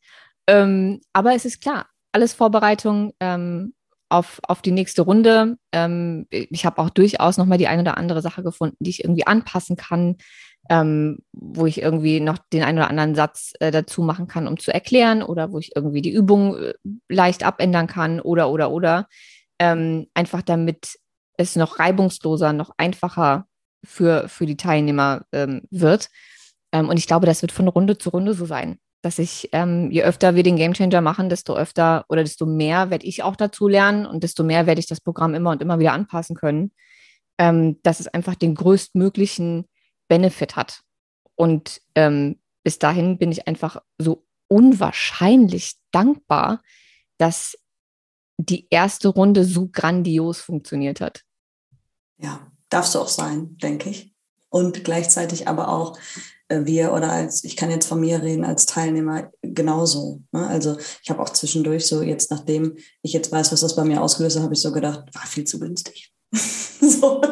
Ähm, 0.46 1.00
aber 1.12 1.34
es 1.34 1.44
ist 1.44 1.60
klar, 1.60 1.86
alles 2.12 2.34
Vorbereitung 2.34 3.12
ähm, 3.20 3.74
auf, 4.08 4.40
auf 4.46 4.62
die 4.62 4.70
nächste 4.70 5.02
Runde. 5.02 5.56
Ähm, 5.72 6.26
ich 6.30 6.66
habe 6.66 6.80
auch 6.80 6.90
durchaus 6.90 7.38
nochmal 7.38 7.58
die 7.58 7.68
eine 7.68 7.82
oder 7.82 7.96
andere 7.96 8.22
Sache 8.22 8.42
gefunden, 8.42 8.76
die 8.80 8.90
ich 8.90 9.04
irgendwie 9.04 9.26
anpassen 9.26 9.76
kann. 9.76 10.16
Ähm, 10.70 11.18
wo 11.32 11.66
ich 11.66 11.82
irgendwie 11.82 12.20
noch 12.20 12.38
den 12.52 12.62
einen 12.62 12.78
oder 12.78 12.88
anderen 12.88 13.14
Satz 13.14 13.52
äh, 13.60 13.70
dazu 13.70 14.02
machen 14.02 14.28
kann, 14.28 14.46
um 14.46 14.58
zu 14.58 14.72
erklären 14.72 15.22
oder 15.22 15.52
wo 15.52 15.58
ich 15.58 15.74
irgendwie 15.74 16.02
die 16.02 16.12
Übung 16.12 16.56
äh, 16.56 16.74
leicht 17.08 17.44
abändern 17.44 17.86
kann 17.86 18.20
oder, 18.20 18.50
oder, 18.50 18.70
oder. 18.70 19.08
Ähm, 19.58 20.06
einfach 20.14 20.42
damit 20.42 20.98
es 21.36 21.56
noch 21.56 21.78
reibungsloser, 21.78 22.52
noch 22.52 22.70
einfacher 22.76 23.46
für, 23.84 24.28
für 24.28 24.46
die 24.46 24.56
Teilnehmer 24.56 25.22
ähm, 25.32 25.62
wird. 25.70 26.08
Ähm, 26.72 26.88
und 26.88 26.96
ich 26.96 27.06
glaube, 27.06 27.26
das 27.26 27.42
wird 27.42 27.52
von 27.52 27.68
Runde 27.68 27.98
zu 27.98 28.10
Runde 28.10 28.34
so 28.34 28.46
sein, 28.46 28.78
dass 29.02 29.18
ich, 29.18 29.48
ähm, 29.52 29.90
je 29.90 30.04
öfter 30.04 30.34
wir 30.34 30.42
den 30.42 30.56
Gamechanger 30.56 31.00
machen, 31.00 31.28
desto 31.28 31.56
öfter 31.56 32.04
oder 32.08 32.22
desto 32.22 32.46
mehr 32.46 32.90
werde 32.90 33.06
ich 33.06 33.22
auch 33.22 33.36
dazu 33.36 33.68
lernen 33.68 34.06
und 34.06 34.22
desto 34.22 34.44
mehr 34.44 34.66
werde 34.66 34.78
ich 34.78 34.86
das 34.86 35.00
Programm 35.00 35.34
immer 35.34 35.50
und 35.50 35.60
immer 35.60 35.78
wieder 35.78 35.92
anpassen 35.92 36.36
können, 36.36 36.72
ähm, 37.38 37.80
dass 37.82 38.00
es 38.00 38.08
einfach 38.08 38.36
den 38.36 38.54
größtmöglichen 38.54 39.66
Benefit 40.12 40.56
hat. 40.56 40.82
Und 41.36 41.80
ähm, 41.94 42.38
bis 42.62 42.78
dahin 42.78 43.16
bin 43.16 43.32
ich 43.32 43.48
einfach 43.48 43.80
so 43.96 44.26
unwahrscheinlich 44.46 45.76
dankbar, 45.90 46.60
dass 47.16 47.56
die 48.36 48.66
erste 48.68 49.08
Runde 49.08 49.46
so 49.46 49.68
grandios 49.72 50.38
funktioniert 50.38 51.00
hat. 51.00 51.22
Ja, 52.18 52.52
darfst 52.68 52.94
du 52.94 52.98
auch 52.98 53.08
sein, 53.08 53.56
denke 53.56 53.88
ich. 53.88 54.14
Und 54.50 54.84
gleichzeitig 54.84 55.48
aber 55.48 55.68
auch 55.68 55.98
äh, 56.48 56.66
wir 56.66 56.92
oder 56.92 57.10
als, 57.10 57.42
ich 57.44 57.56
kann 57.56 57.70
jetzt 57.70 57.86
von 57.86 58.00
mir 58.00 58.22
reden, 58.22 58.44
als 58.44 58.66
Teilnehmer 58.66 59.32
genauso. 59.40 60.20
Ne? 60.30 60.46
Also 60.46 60.76
ich 61.02 61.08
habe 61.08 61.22
auch 61.22 61.30
zwischendurch 61.30 61.86
so, 61.86 62.02
jetzt 62.02 62.30
nachdem 62.30 62.76
ich 63.00 63.14
jetzt 63.14 63.32
weiß, 63.32 63.50
was 63.50 63.62
das 63.62 63.76
bei 63.76 63.84
mir 63.84 64.02
ausgelöst 64.02 64.36
hat, 64.36 64.42
habe 64.42 64.52
ich 64.52 64.60
so 64.60 64.72
gedacht, 64.72 65.04
war 65.14 65.26
viel 65.26 65.44
zu 65.44 65.58
günstig. 65.58 66.12
so. 66.34 67.22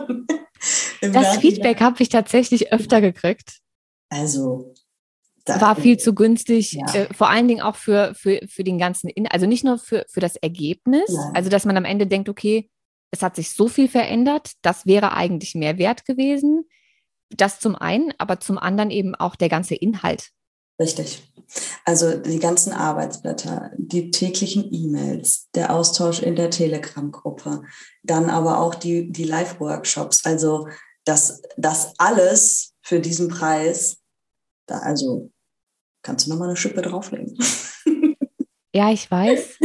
Das 1.00 1.38
Feedback 1.38 1.80
habe 1.80 2.02
ich 2.02 2.08
tatsächlich 2.08 2.72
öfter 2.72 3.00
gekriegt. 3.00 3.58
Also 4.08 4.74
war 5.46 5.76
viel 5.76 5.98
zu 5.98 6.14
günstig, 6.14 6.72
ja. 6.72 6.94
äh, 6.94 7.14
vor 7.14 7.30
allen 7.30 7.48
Dingen 7.48 7.62
auch 7.62 7.76
für, 7.76 8.14
für, 8.14 8.40
für 8.46 8.62
den 8.62 8.78
ganzen, 8.78 9.08
In 9.08 9.26
also 9.26 9.46
nicht 9.46 9.64
nur 9.64 9.78
für, 9.78 10.04
für 10.08 10.20
das 10.20 10.36
Ergebnis, 10.36 11.08
Nein. 11.08 11.32
also 11.34 11.50
dass 11.50 11.64
man 11.64 11.76
am 11.76 11.84
Ende 11.84 12.06
denkt, 12.06 12.28
okay, 12.28 12.68
es 13.10 13.22
hat 13.22 13.36
sich 13.36 13.50
so 13.50 13.68
viel 13.68 13.88
verändert, 13.88 14.52
das 14.62 14.86
wäre 14.86 15.12
eigentlich 15.12 15.54
mehr 15.54 15.78
wert 15.78 16.04
gewesen. 16.04 16.68
Das 17.30 17.60
zum 17.60 17.74
einen, 17.74 18.12
aber 18.18 18.40
zum 18.40 18.58
anderen 18.58 18.90
eben 18.90 19.14
auch 19.14 19.36
der 19.36 19.48
ganze 19.48 19.74
Inhalt. 19.74 20.30
Richtig. 20.78 21.22
Also 21.84 22.16
die 22.16 22.38
ganzen 22.38 22.72
Arbeitsblätter, 22.72 23.72
die 23.76 24.10
täglichen 24.10 24.72
E-Mails, 24.72 25.48
der 25.54 25.74
Austausch 25.74 26.22
in 26.22 26.36
der 26.36 26.50
Telegram-Gruppe, 26.50 27.62
dann 28.02 28.30
aber 28.30 28.60
auch 28.60 28.74
die, 28.74 29.10
die 29.10 29.24
Live-Workshops. 29.24 30.24
Also 30.24 30.68
das, 31.10 31.42
das 31.56 31.92
alles 31.98 32.74
für 32.82 33.00
diesen 33.00 33.28
Preis, 33.28 33.98
da 34.66 34.78
also 34.78 35.30
kannst 36.02 36.26
du 36.26 36.30
nochmal 36.30 36.48
eine 36.48 36.56
Schippe 36.56 36.82
drauflegen. 36.82 37.36
Ja, 38.72 38.92
ich 38.92 39.10
weiß. 39.10 39.58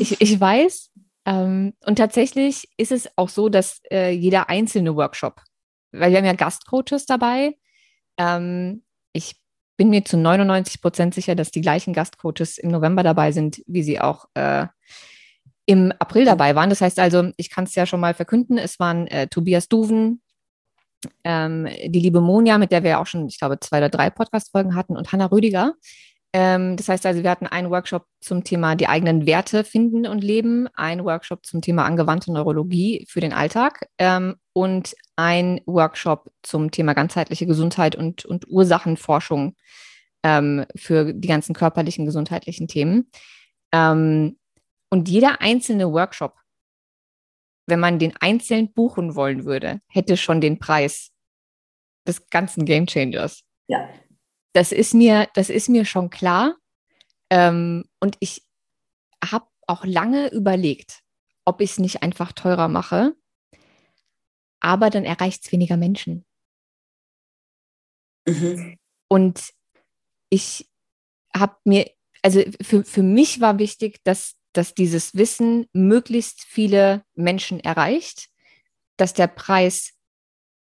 Ich, 0.00 0.20
ich 0.20 0.40
weiß. 0.40 0.90
Ähm, 1.26 1.74
und 1.86 1.94
tatsächlich 1.94 2.68
ist 2.76 2.90
es 2.90 3.08
auch 3.14 3.28
so, 3.28 3.48
dass 3.48 3.80
äh, 3.88 4.10
jeder 4.10 4.48
einzelne 4.48 4.96
Workshop, 4.96 5.40
weil 5.92 6.10
wir 6.10 6.18
haben 6.18 6.24
ja 6.24 6.32
Gastcoaches 6.32 7.06
dabei, 7.06 7.56
ähm, 8.18 8.82
ich 9.12 9.40
bin 9.76 9.90
mir 9.90 10.04
zu 10.04 10.16
99 10.16 10.82
Prozent 10.82 11.14
sicher, 11.14 11.36
dass 11.36 11.52
die 11.52 11.60
gleichen 11.60 11.92
Gastcoaches 11.92 12.58
im 12.58 12.72
November 12.72 13.04
dabei 13.04 13.30
sind, 13.30 13.62
wie 13.68 13.84
sie 13.84 14.00
auch 14.00 14.24
äh, 14.34 14.66
im 15.66 15.92
April 16.00 16.24
dabei 16.24 16.56
waren. 16.56 16.68
Das 16.68 16.80
heißt 16.80 16.98
also, 16.98 17.30
ich 17.36 17.48
kann 17.48 17.62
es 17.62 17.76
ja 17.76 17.86
schon 17.86 18.00
mal 18.00 18.12
verkünden, 18.14 18.58
es 18.58 18.80
waren 18.80 19.06
äh, 19.06 19.28
Tobias 19.28 19.68
Duven, 19.68 20.20
ähm, 21.24 21.68
die 21.86 22.00
liebe 22.00 22.20
Monja, 22.20 22.58
mit 22.58 22.72
der 22.72 22.82
wir 22.82 23.00
auch 23.00 23.06
schon, 23.06 23.26
ich 23.28 23.38
glaube, 23.38 23.60
zwei 23.60 23.78
oder 23.78 23.88
drei 23.88 24.10
Podcast-Folgen 24.10 24.74
hatten, 24.74 24.96
und 24.96 25.12
Hanna 25.12 25.26
Rüdiger. 25.26 25.74
Ähm, 26.34 26.76
das 26.76 26.88
heißt 26.88 27.04
also, 27.04 27.22
wir 27.22 27.30
hatten 27.30 27.46
einen 27.46 27.70
Workshop 27.70 28.06
zum 28.20 28.42
Thema 28.42 28.74
die 28.74 28.88
eigenen 28.88 29.26
Werte 29.26 29.64
finden 29.64 30.06
und 30.06 30.24
leben, 30.24 30.66
einen 30.74 31.04
Workshop 31.04 31.44
zum 31.44 31.60
Thema 31.60 31.84
angewandte 31.84 32.32
Neurologie 32.32 33.06
für 33.08 33.20
den 33.20 33.34
Alltag 33.34 33.86
ähm, 33.98 34.36
und 34.54 34.94
ein 35.16 35.60
Workshop 35.66 36.30
zum 36.42 36.70
Thema 36.70 36.94
ganzheitliche 36.94 37.46
Gesundheit 37.46 37.96
und, 37.96 38.24
und 38.24 38.48
Ursachenforschung 38.48 39.56
ähm, 40.22 40.64
für 40.74 41.12
die 41.12 41.28
ganzen 41.28 41.54
körperlichen 41.54 42.06
gesundheitlichen 42.06 42.66
Themen. 42.66 43.10
Ähm, 43.72 44.38
und 44.88 45.08
jeder 45.08 45.40
einzelne 45.40 45.92
Workshop, 45.92 46.34
wenn 47.66 47.80
man 47.80 47.98
den 47.98 48.14
einzeln 48.20 48.72
buchen 48.72 49.14
wollen 49.14 49.44
würde, 49.44 49.80
hätte 49.88 50.16
schon 50.16 50.40
den 50.40 50.58
Preis 50.58 51.10
des 52.06 52.28
ganzen 52.28 52.64
Game 52.64 52.86
Changers. 52.86 53.42
Ja. 53.68 53.88
Das 54.52 54.72
ist 54.72 54.94
mir, 54.94 55.28
das 55.34 55.48
ist 55.48 55.68
mir 55.68 55.84
schon 55.84 56.10
klar. 56.10 56.56
Ähm, 57.30 57.84
und 58.00 58.16
ich 58.20 58.44
habe 59.24 59.46
auch 59.66 59.84
lange 59.84 60.28
überlegt, 60.32 61.00
ob 61.44 61.60
ich 61.60 61.72
es 61.72 61.78
nicht 61.78 62.02
einfach 62.02 62.32
teurer 62.32 62.68
mache 62.68 63.14
aber 64.62 64.90
dann 64.90 65.04
erreicht 65.04 65.44
es 65.44 65.52
weniger 65.52 65.76
Menschen. 65.76 66.24
Mhm. 68.26 68.78
Und 69.08 69.52
ich 70.30 70.70
habe 71.36 71.56
mir, 71.64 71.90
also 72.22 72.42
für, 72.62 72.84
für 72.84 73.02
mich 73.02 73.40
war 73.40 73.58
wichtig, 73.58 74.02
dass, 74.04 74.36
dass 74.52 74.74
dieses 74.74 75.14
Wissen 75.14 75.66
möglichst 75.72 76.42
viele 76.42 77.04
Menschen 77.14 77.60
erreicht, 77.60 78.28
dass 78.96 79.14
der 79.14 79.26
Preis 79.26 79.92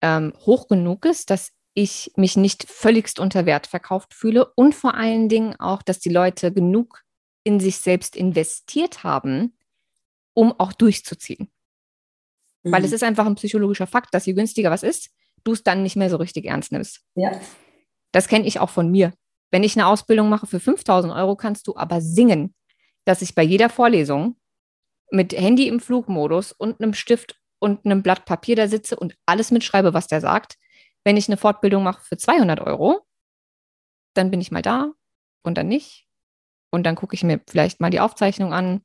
ähm, 0.03 0.33
hoch 0.45 0.69
genug 0.69 1.05
ist, 1.05 1.31
dass 1.31 1.53
ich 1.75 2.13
mich 2.17 2.37
nicht 2.37 2.69
völligst 2.69 3.21
unter 3.21 3.47
Wert 3.47 3.67
verkauft 3.67 4.15
fühle 4.15 4.53
und 4.55 4.75
vor 4.75 4.95
allen 4.95 5.29
Dingen 5.29 5.55
auch, 5.61 5.83
dass 5.83 6.01
die 6.01 6.09
Leute 6.09 6.53
genug 6.53 7.05
in 7.45 7.61
sich 7.61 7.79
selbst 7.79 8.17
investiert 8.17 9.05
haben, 9.05 9.57
um 10.35 10.53
auch 10.59 10.73
durchzuziehen. 10.73 11.51
Mhm. 12.63 12.73
Weil 12.73 12.85
es 12.85 12.91
mhm. 12.91 12.97
ist 12.97 13.03
einfach 13.05 13.27
ein 13.27 13.37
psychologischer 13.37 13.87
Fakt, 13.87 14.13
dass 14.13 14.27
je 14.27 14.35
günstiger 14.35 14.71
was 14.71 14.83
ist, 14.83 15.11
du 15.45 15.53
es 15.53 15.63
dann 15.63 15.83
nicht 15.83 15.97
mehr 15.97 16.11
so 16.11 16.17
richtig 16.17 16.47
ernst 16.47 16.73
nimmst. 16.73 17.01
Ja. 17.15 17.41
Das 18.13 18.29
kenne 18.29 18.47
ich 18.47 18.61
auch 18.61 18.71
von 18.71 18.91
mir. 18.91 19.13
Wenn 19.51 19.63
ich 19.63 19.77
eine 19.77 19.87
Ausbildung 19.87 20.29
mache 20.29 20.47
für 20.47 20.61
5000 20.61 21.13
Euro, 21.13 21.37
kannst 21.37 21.67
du 21.69 21.77
aber 21.77 22.01
singen, 22.01 22.55
dass 23.09 23.23
ich 23.23 23.35
bei 23.35 23.43
jeder 23.43 23.71
Vorlesung 23.71 24.37
mit 25.11 25.33
Handy 25.33 25.67
im 25.67 25.81
Flugmodus 25.81 26.53
und 26.53 26.79
einem 26.79 26.93
Stift 26.93 27.41
und 27.59 27.87
einem 27.87 28.03
Blatt 28.03 28.27
Papier 28.27 28.55
da 28.55 28.69
sitze 28.69 28.97
und 28.97 29.17
alles 29.25 29.51
mitschreibe, 29.51 29.95
was 29.95 30.09
der 30.09 30.21
sagt. 30.21 30.59
Wenn 31.05 31.17
ich 31.17 31.27
eine 31.27 31.39
Fortbildung 31.39 31.83
mache 31.83 32.03
für 32.03 32.19
200 32.19 32.61
Euro, 32.61 33.01
dann 34.13 34.31
bin 34.31 34.43
ich 34.43 34.51
mal 34.51 34.61
da 34.61 34.93
und 35.43 35.57
dann 35.57 35.69
nicht. 35.69 36.07
Und 36.71 36.85
dann 36.85 36.97
gucke 36.97 37.15
ich 37.15 37.25
mir 37.25 37.41
vielleicht 37.49 37.81
mal 37.81 37.89
die 37.89 38.01
Aufzeichnung 38.01 38.53
an. 38.53 38.85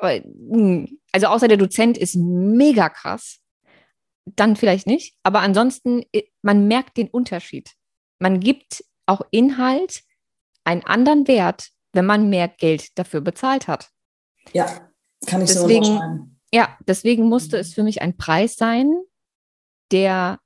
Hm, 0.00 1.00
also 1.10 1.26
außer 1.26 1.48
der 1.48 1.56
Dozent 1.56 1.98
ist 1.98 2.14
mega 2.14 2.90
krass, 2.90 3.40
dann 4.24 4.54
vielleicht 4.54 4.86
nicht. 4.86 5.16
Aber 5.24 5.40
ansonsten, 5.40 6.04
man 6.42 6.68
merkt 6.68 6.96
den 6.96 7.08
Unterschied. 7.08 7.72
Man 8.20 8.38
gibt 8.38 8.84
auch 9.06 9.22
Inhalt 9.32 10.04
einen 10.62 10.84
anderen 10.84 11.26
Wert, 11.26 11.73
wenn 11.94 12.06
man 12.06 12.28
mehr 12.28 12.48
Geld 12.48 12.98
dafür 12.98 13.20
bezahlt 13.20 13.68
hat. 13.68 13.90
Ja, 14.52 14.90
kann 15.26 15.40
ich 15.40 15.48
deswegen, 15.48 15.84
so 15.84 16.28
Ja, 16.52 16.76
deswegen 16.86 17.28
musste 17.28 17.56
es 17.56 17.74
für 17.74 17.82
mich 17.82 18.02
ein 18.02 18.16
Preis 18.16 18.56
sein, 18.56 18.92
der 19.90 20.40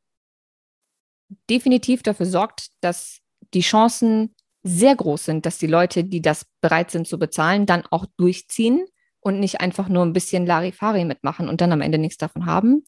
definitiv 1.50 2.02
dafür 2.02 2.26
sorgt, 2.26 2.68
dass 2.80 3.20
die 3.54 3.60
Chancen 3.60 4.34
sehr 4.62 4.96
groß 4.96 5.24
sind, 5.24 5.46
dass 5.46 5.58
die 5.58 5.66
Leute, 5.66 6.04
die 6.04 6.20
das 6.20 6.46
bereit 6.60 6.90
sind 6.90 7.06
zu 7.06 7.18
bezahlen, 7.18 7.66
dann 7.66 7.84
auch 7.90 8.06
durchziehen 8.16 8.84
und 9.20 9.40
nicht 9.40 9.60
einfach 9.60 9.88
nur 9.88 10.04
ein 10.04 10.12
bisschen 10.12 10.46
Larifari 10.46 11.04
mitmachen 11.04 11.48
und 11.48 11.60
dann 11.60 11.72
am 11.72 11.80
Ende 11.80 11.98
nichts 11.98 12.18
davon 12.18 12.46
haben. 12.46 12.84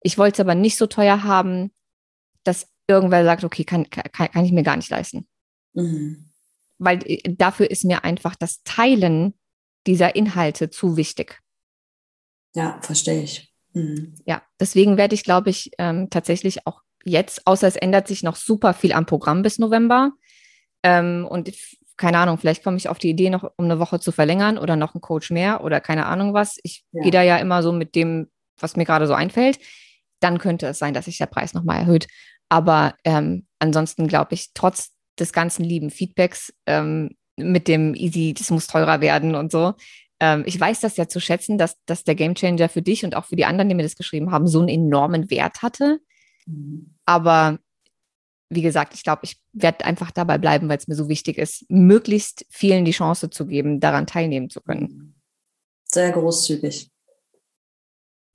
Ich 0.00 0.18
wollte 0.18 0.34
es 0.34 0.40
aber 0.40 0.54
nicht 0.54 0.76
so 0.76 0.86
teuer 0.86 1.22
haben, 1.22 1.72
dass 2.44 2.68
irgendwer 2.86 3.24
sagt, 3.24 3.44
okay, 3.44 3.64
kann, 3.64 3.88
kann, 3.90 4.30
kann 4.30 4.44
ich 4.44 4.52
mir 4.52 4.62
gar 4.62 4.76
nicht 4.76 4.90
leisten. 4.90 5.26
Mhm. 5.72 6.30
Weil 6.78 7.00
äh, 7.04 7.20
dafür 7.36 7.70
ist 7.70 7.84
mir 7.84 8.04
einfach 8.04 8.34
das 8.34 8.62
Teilen 8.62 9.34
dieser 9.86 10.16
Inhalte 10.16 10.70
zu 10.70 10.96
wichtig. 10.96 11.40
Ja, 12.54 12.78
verstehe 12.82 13.22
ich. 13.22 13.52
Mhm. 13.72 14.14
Ja, 14.24 14.42
deswegen 14.60 14.96
werde 14.96 15.14
ich, 15.14 15.24
glaube 15.24 15.50
ich, 15.50 15.70
ähm, 15.78 16.08
tatsächlich 16.10 16.66
auch 16.66 16.80
jetzt, 17.04 17.46
außer 17.46 17.66
es 17.66 17.76
ändert 17.76 18.08
sich 18.08 18.22
noch 18.22 18.36
super 18.36 18.72
viel 18.72 18.92
am 18.92 19.06
Programm 19.06 19.42
bis 19.42 19.58
November. 19.58 20.12
Ähm, 20.82 21.26
und 21.28 21.52
keine 21.96 22.18
Ahnung, 22.18 22.38
vielleicht 22.38 22.64
komme 22.64 22.76
ich 22.76 22.88
auf 22.88 22.98
die 22.98 23.10
Idee, 23.10 23.30
noch 23.30 23.44
um 23.56 23.66
eine 23.66 23.78
Woche 23.78 24.00
zu 24.00 24.10
verlängern 24.10 24.58
oder 24.58 24.76
noch 24.76 24.94
einen 24.94 25.00
Coach 25.00 25.30
mehr 25.30 25.62
oder 25.62 25.80
keine 25.80 26.06
Ahnung 26.06 26.34
was. 26.34 26.58
Ich 26.62 26.84
ja. 26.92 27.02
gehe 27.02 27.12
da 27.12 27.22
ja 27.22 27.36
immer 27.36 27.62
so 27.62 27.72
mit 27.72 27.94
dem, 27.94 28.30
was 28.58 28.76
mir 28.76 28.84
gerade 28.84 29.06
so 29.06 29.14
einfällt. 29.14 29.58
Dann 30.20 30.38
könnte 30.38 30.66
es 30.66 30.78
sein, 30.78 30.94
dass 30.94 31.04
sich 31.04 31.18
der 31.18 31.26
Preis 31.26 31.54
nochmal 31.54 31.80
erhöht. 31.80 32.06
Aber 32.48 32.94
ähm, 33.04 33.46
ansonsten 33.58 34.06
glaube 34.08 34.34
ich, 34.34 34.50
trotz 34.54 34.93
des 35.18 35.32
ganzen 35.32 35.64
lieben 35.64 35.90
Feedbacks 35.90 36.52
ähm, 36.66 37.16
mit 37.36 37.68
dem 37.68 37.94
Easy, 37.94 38.34
das 38.34 38.50
muss 38.50 38.66
teurer 38.66 39.00
werden 39.00 39.34
und 39.34 39.50
so. 39.52 39.74
Ähm, 40.20 40.44
ich 40.46 40.58
weiß 40.58 40.80
das 40.80 40.96
ja 40.96 41.08
zu 41.08 41.20
schätzen, 41.20 41.58
dass, 41.58 41.76
dass 41.86 42.04
der 42.04 42.14
Gamechanger 42.14 42.68
für 42.68 42.82
dich 42.82 43.04
und 43.04 43.16
auch 43.16 43.24
für 43.24 43.36
die 43.36 43.44
anderen, 43.44 43.68
die 43.68 43.74
mir 43.74 43.82
das 43.82 43.96
geschrieben 43.96 44.30
haben, 44.30 44.46
so 44.46 44.60
einen 44.60 44.68
enormen 44.68 45.30
Wert 45.30 45.62
hatte. 45.62 46.00
Mhm. 46.46 46.94
Aber 47.04 47.58
wie 48.50 48.62
gesagt, 48.62 48.94
ich 48.94 49.02
glaube, 49.02 49.22
ich 49.24 49.40
werde 49.52 49.84
einfach 49.84 50.10
dabei 50.10 50.38
bleiben, 50.38 50.68
weil 50.68 50.78
es 50.78 50.86
mir 50.86 50.94
so 50.94 51.08
wichtig 51.08 51.38
ist, 51.38 51.64
möglichst 51.68 52.46
vielen 52.50 52.84
die 52.84 52.92
Chance 52.92 53.30
zu 53.30 53.46
geben, 53.46 53.80
daran 53.80 54.06
teilnehmen 54.06 54.50
zu 54.50 54.60
können. 54.60 55.14
Sehr 55.84 56.12
großzügig. 56.12 56.90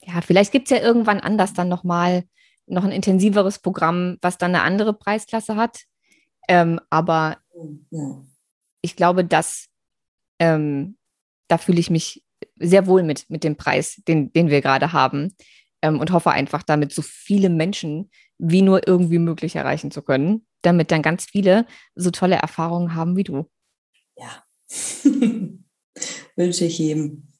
Ja, 0.01 0.21
vielleicht 0.21 0.51
gibt 0.51 0.71
es 0.71 0.77
ja 0.77 0.83
irgendwann 0.83 1.19
anders 1.19 1.53
dann 1.53 1.69
nochmal 1.69 2.23
noch 2.65 2.83
ein 2.83 2.91
intensiveres 2.91 3.59
Programm, 3.59 4.17
was 4.21 4.37
dann 4.37 4.53
eine 4.53 4.63
andere 4.63 4.93
Preisklasse 4.93 5.55
hat. 5.55 5.83
Ähm, 6.49 6.81
aber 6.89 7.37
ja. 7.91 8.25
ich 8.81 8.95
glaube, 8.95 9.23
dass 9.23 9.67
ähm, 10.39 10.97
da 11.47 11.57
fühle 11.57 11.79
ich 11.79 11.89
mich 11.89 12.25
sehr 12.55 12.87
wohl 12.87 13.03
mit, 13.03 13.29
mit 13.29 13.43
dem 13.43 13.55
Preis, 13.55 14.01
den, 14.07 14.33
den 14.33 14.49
wir 14.49 14.61
gerade 14.61 14.91
haben. 14.93 15.35
Ähm, 15.81 15.99
und 15.99 16.11
hoffe 16.11 16.31
einfach, 16.31 16.63
damit 16.63 16.91
so 16.91 17.01
viele 17.01 17.49
Menschen 17.49 18.09
wie 18.37 18.61
nur 18.61 18.87
irgendwie 18.87 19.19
möglich 19.19 19.55
erreichen 19.55 19.91
zu 19.91 20.01
können, 20.01 20.45
damit 20.61 20.91
dann 20.91 21.01
ganz 21.01 21.25
viele 21.25 21.65
so 21.95 22.11
tolle 22.11 22.35
Erfahrungen 22.35 22.95
haben 22.95 23.15
wie 23.15 23.23
du. 23.23 23.49
Ja, 24.17 24.43
wünsche 26.35 26.65
ich 26.65 26.79
jedem. 26.79 27.31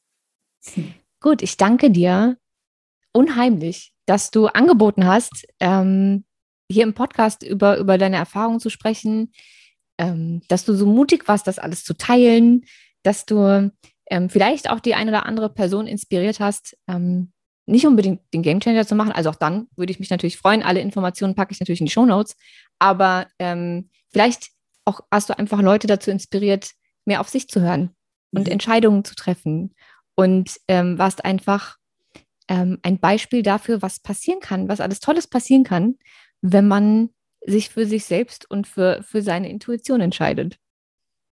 Gut, 1.19 1.41
ich 1.41 1.57
danke 1.57 1.91
dir 1.91 2.37
unheimlich, 3.11 3.93
dass 4.05 4.31
du 4.31 4.47
angeboten 4.47 5.05
hast, 5.05 5.45
ähm, 5.59 6.25
hier 6.71 6.83
im 6.83 6.93
Podcast 6.93 7.43
über, 7.43 7.77
über 7.77 7.97
deine 7.97 8.17
Erfahrungen 8.17 8.59
zu 8.59 8.69
sprechen, 8.69 9.31
ähm, 9.97 10.41
dass 10.47 10.65
du 10.65 10.73
so 10.73 10.85
mutig 10.85 11.27
warst, 11.27 11.47
das 11.47 11.59
alles 11.59 11.83
zu 11.83 11.95
teilen, 11.95 12.65
dass 13.03 13.25
du 13.25 13.71
ähm, 14.09 14.29
vielleicht 14.29 14.69
auch 14.69 14.79
die 14.79 14.95
eine 14.95 15.11
oder 15.11 15.25
andere 15.25 15.49
Person 15.49 15.87
inspiriert 15.87 16.39
hast, 16.39 16.77
ähm, 16.87 17.31
nicht 17.65 17.85
unbedingt 17.85 18.21
den 18.33 18.41
Gamechanger 18.41 18.85
zu 18.85 18.95
machen. 18.95 19.11
Also 19.11 19.29
auch 19.29 19.35
dann 19.35 19.67
würde 19.75 19.91
ich 19.91 19.99
mich 19.99 20.09
natürlich 20.09 20.37
freuen. 20.37 20.63
Alle 20.63 20.81
Informationen 20.81 21.35
packe 21.35 21.53
ich 21.53 21.59
natürlich 21.59 21.81
in 21.81 21.85
die 21.85 21.91
Show 21.91 22.05
Notes. 22.05 22.35
Aber 22.79 23.27
ähm, 23.37 23.89
vielleicht 24.09 24.49
auch 24.85 25.01
hast 25.11 25.29
du 25.29 25.37
einfach 25.37 25.61
Leute 25.61 25.85
dazu 25.85 26.09
inspiriert, 26.09 26.71
mehr 27.05 27.21
auf 27.21 27.29
sich 27.29 27.47
zu 27.47 27.61
hören 27.61 27.91
und 28.31 28.47
mhm. 28.47 28.53
Entscheidungen 28.53 29.05
zu 29.05 29.15
treffen. 29.15 29.75
Und 30.15 30.59
ähm, 30.67 30.97
warst 30.97 31.23
einfach 31.23 31.77
ähm, 32.49 32.79
ein 32.81 32.99
Beispiel 32.99 33.43
dafür, 33.43 33.81
was 33.81 33.99
passieren 33.99 34.39
kann, 34.41 34.67
was 34.67 34.81
alles 34.81 34.99
Tolles 34.99 35.27
passieren 35.27 35.63
kann, 35.63 35.95
wenn 36.41 36.67
man 36.67 37.09
sich 37.45 37.69
für 37.69 37.85
sich 37.85 38.05
selbst 38.05 38.49
und 38.49 38.67
für, 38.67 39.01
für 39.03 39.21
seine 39.21 39.49
Intuition 39.49 40.01
entscheidet. 40.01 40.57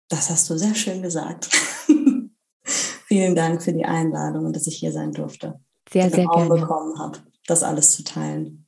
Das 0.09 0.31
hast 0.31 0.51
du 0.51 0.59
sehr 0.59 0.75
schön 0.75 1.03
gesagt. 1.03 1.49
Vielen 3.07 3.35
Dank 3.35 3.63
für 3.63 3.73
die 3.73 3.85
Einladung 3.85 4.47
und 4.47 4.57
dass 4.57 4.67
ich 4.67 4.77
hier 4.77 4.93
sein 4.93 5.13
durfte. 5.13 5.61
Sehr, 5.91 6.11
sehr 6.11 6.27
Raum 6.27 6.49
gerne. 6.49 6.61
bekommen 6.61 6.99
habe, 6.99 7.19
das 7.47 7.63
alles 7.63 7.93
zu 7.93 8.05
teilen. 8.05 8.67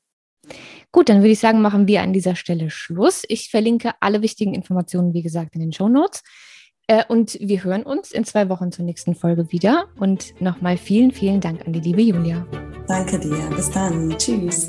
Gut, 0.92 1.08
dann 1.08 1.18
würde 1.18 1.30
ich 1.30 1.40
sagen, 1.40 1.60
machen 1.60 1.88
wir 1.88 2.02
an 2.02 2.12
dieser 2.12 2.36
Stelle 2.36 2.70
Schluss. 2.70 3.24
Ich 3.28 3.50
verlinke 3.50 3.92
alle 4.00 4.22
wichtigen 4.22 4.54
Informationen, 4.54 5.12
wie 5.12 5.22
gesagt, 5.22 5.54
in 5.54 5.60
den 5.60 5.72
Show 5.72 5.88
Notes. 5.88 6.22
Äh, 6.86 7.04
und 7.08 7.38
wir 7.40 7.64
hören 7.64 7.82
uns 7.82 8.12
in 8.12 8.24
zwei 8.24 8.48
Wochen 8.48 8.70
zur 8.70 8.84
nächsten 8.84 9.14
Folge 9.14 9.50
wieder. 9.50 9.86
Und 9.98 10.40
nochmal 10.40 10.76
vielen, 10.76 11.10
vielen 11.10 11.40
Dank 11.40 11.66
an 11.66 11.72
die 11.72 11.80
liebe 11.80 12.02
Julia. 12.02 12.46
Danke 12.86 13.18
dir. 13.18 13.50
Bis 13.56 13.70
dann. 13.70 14.16
Tschüss. 14.18 14.68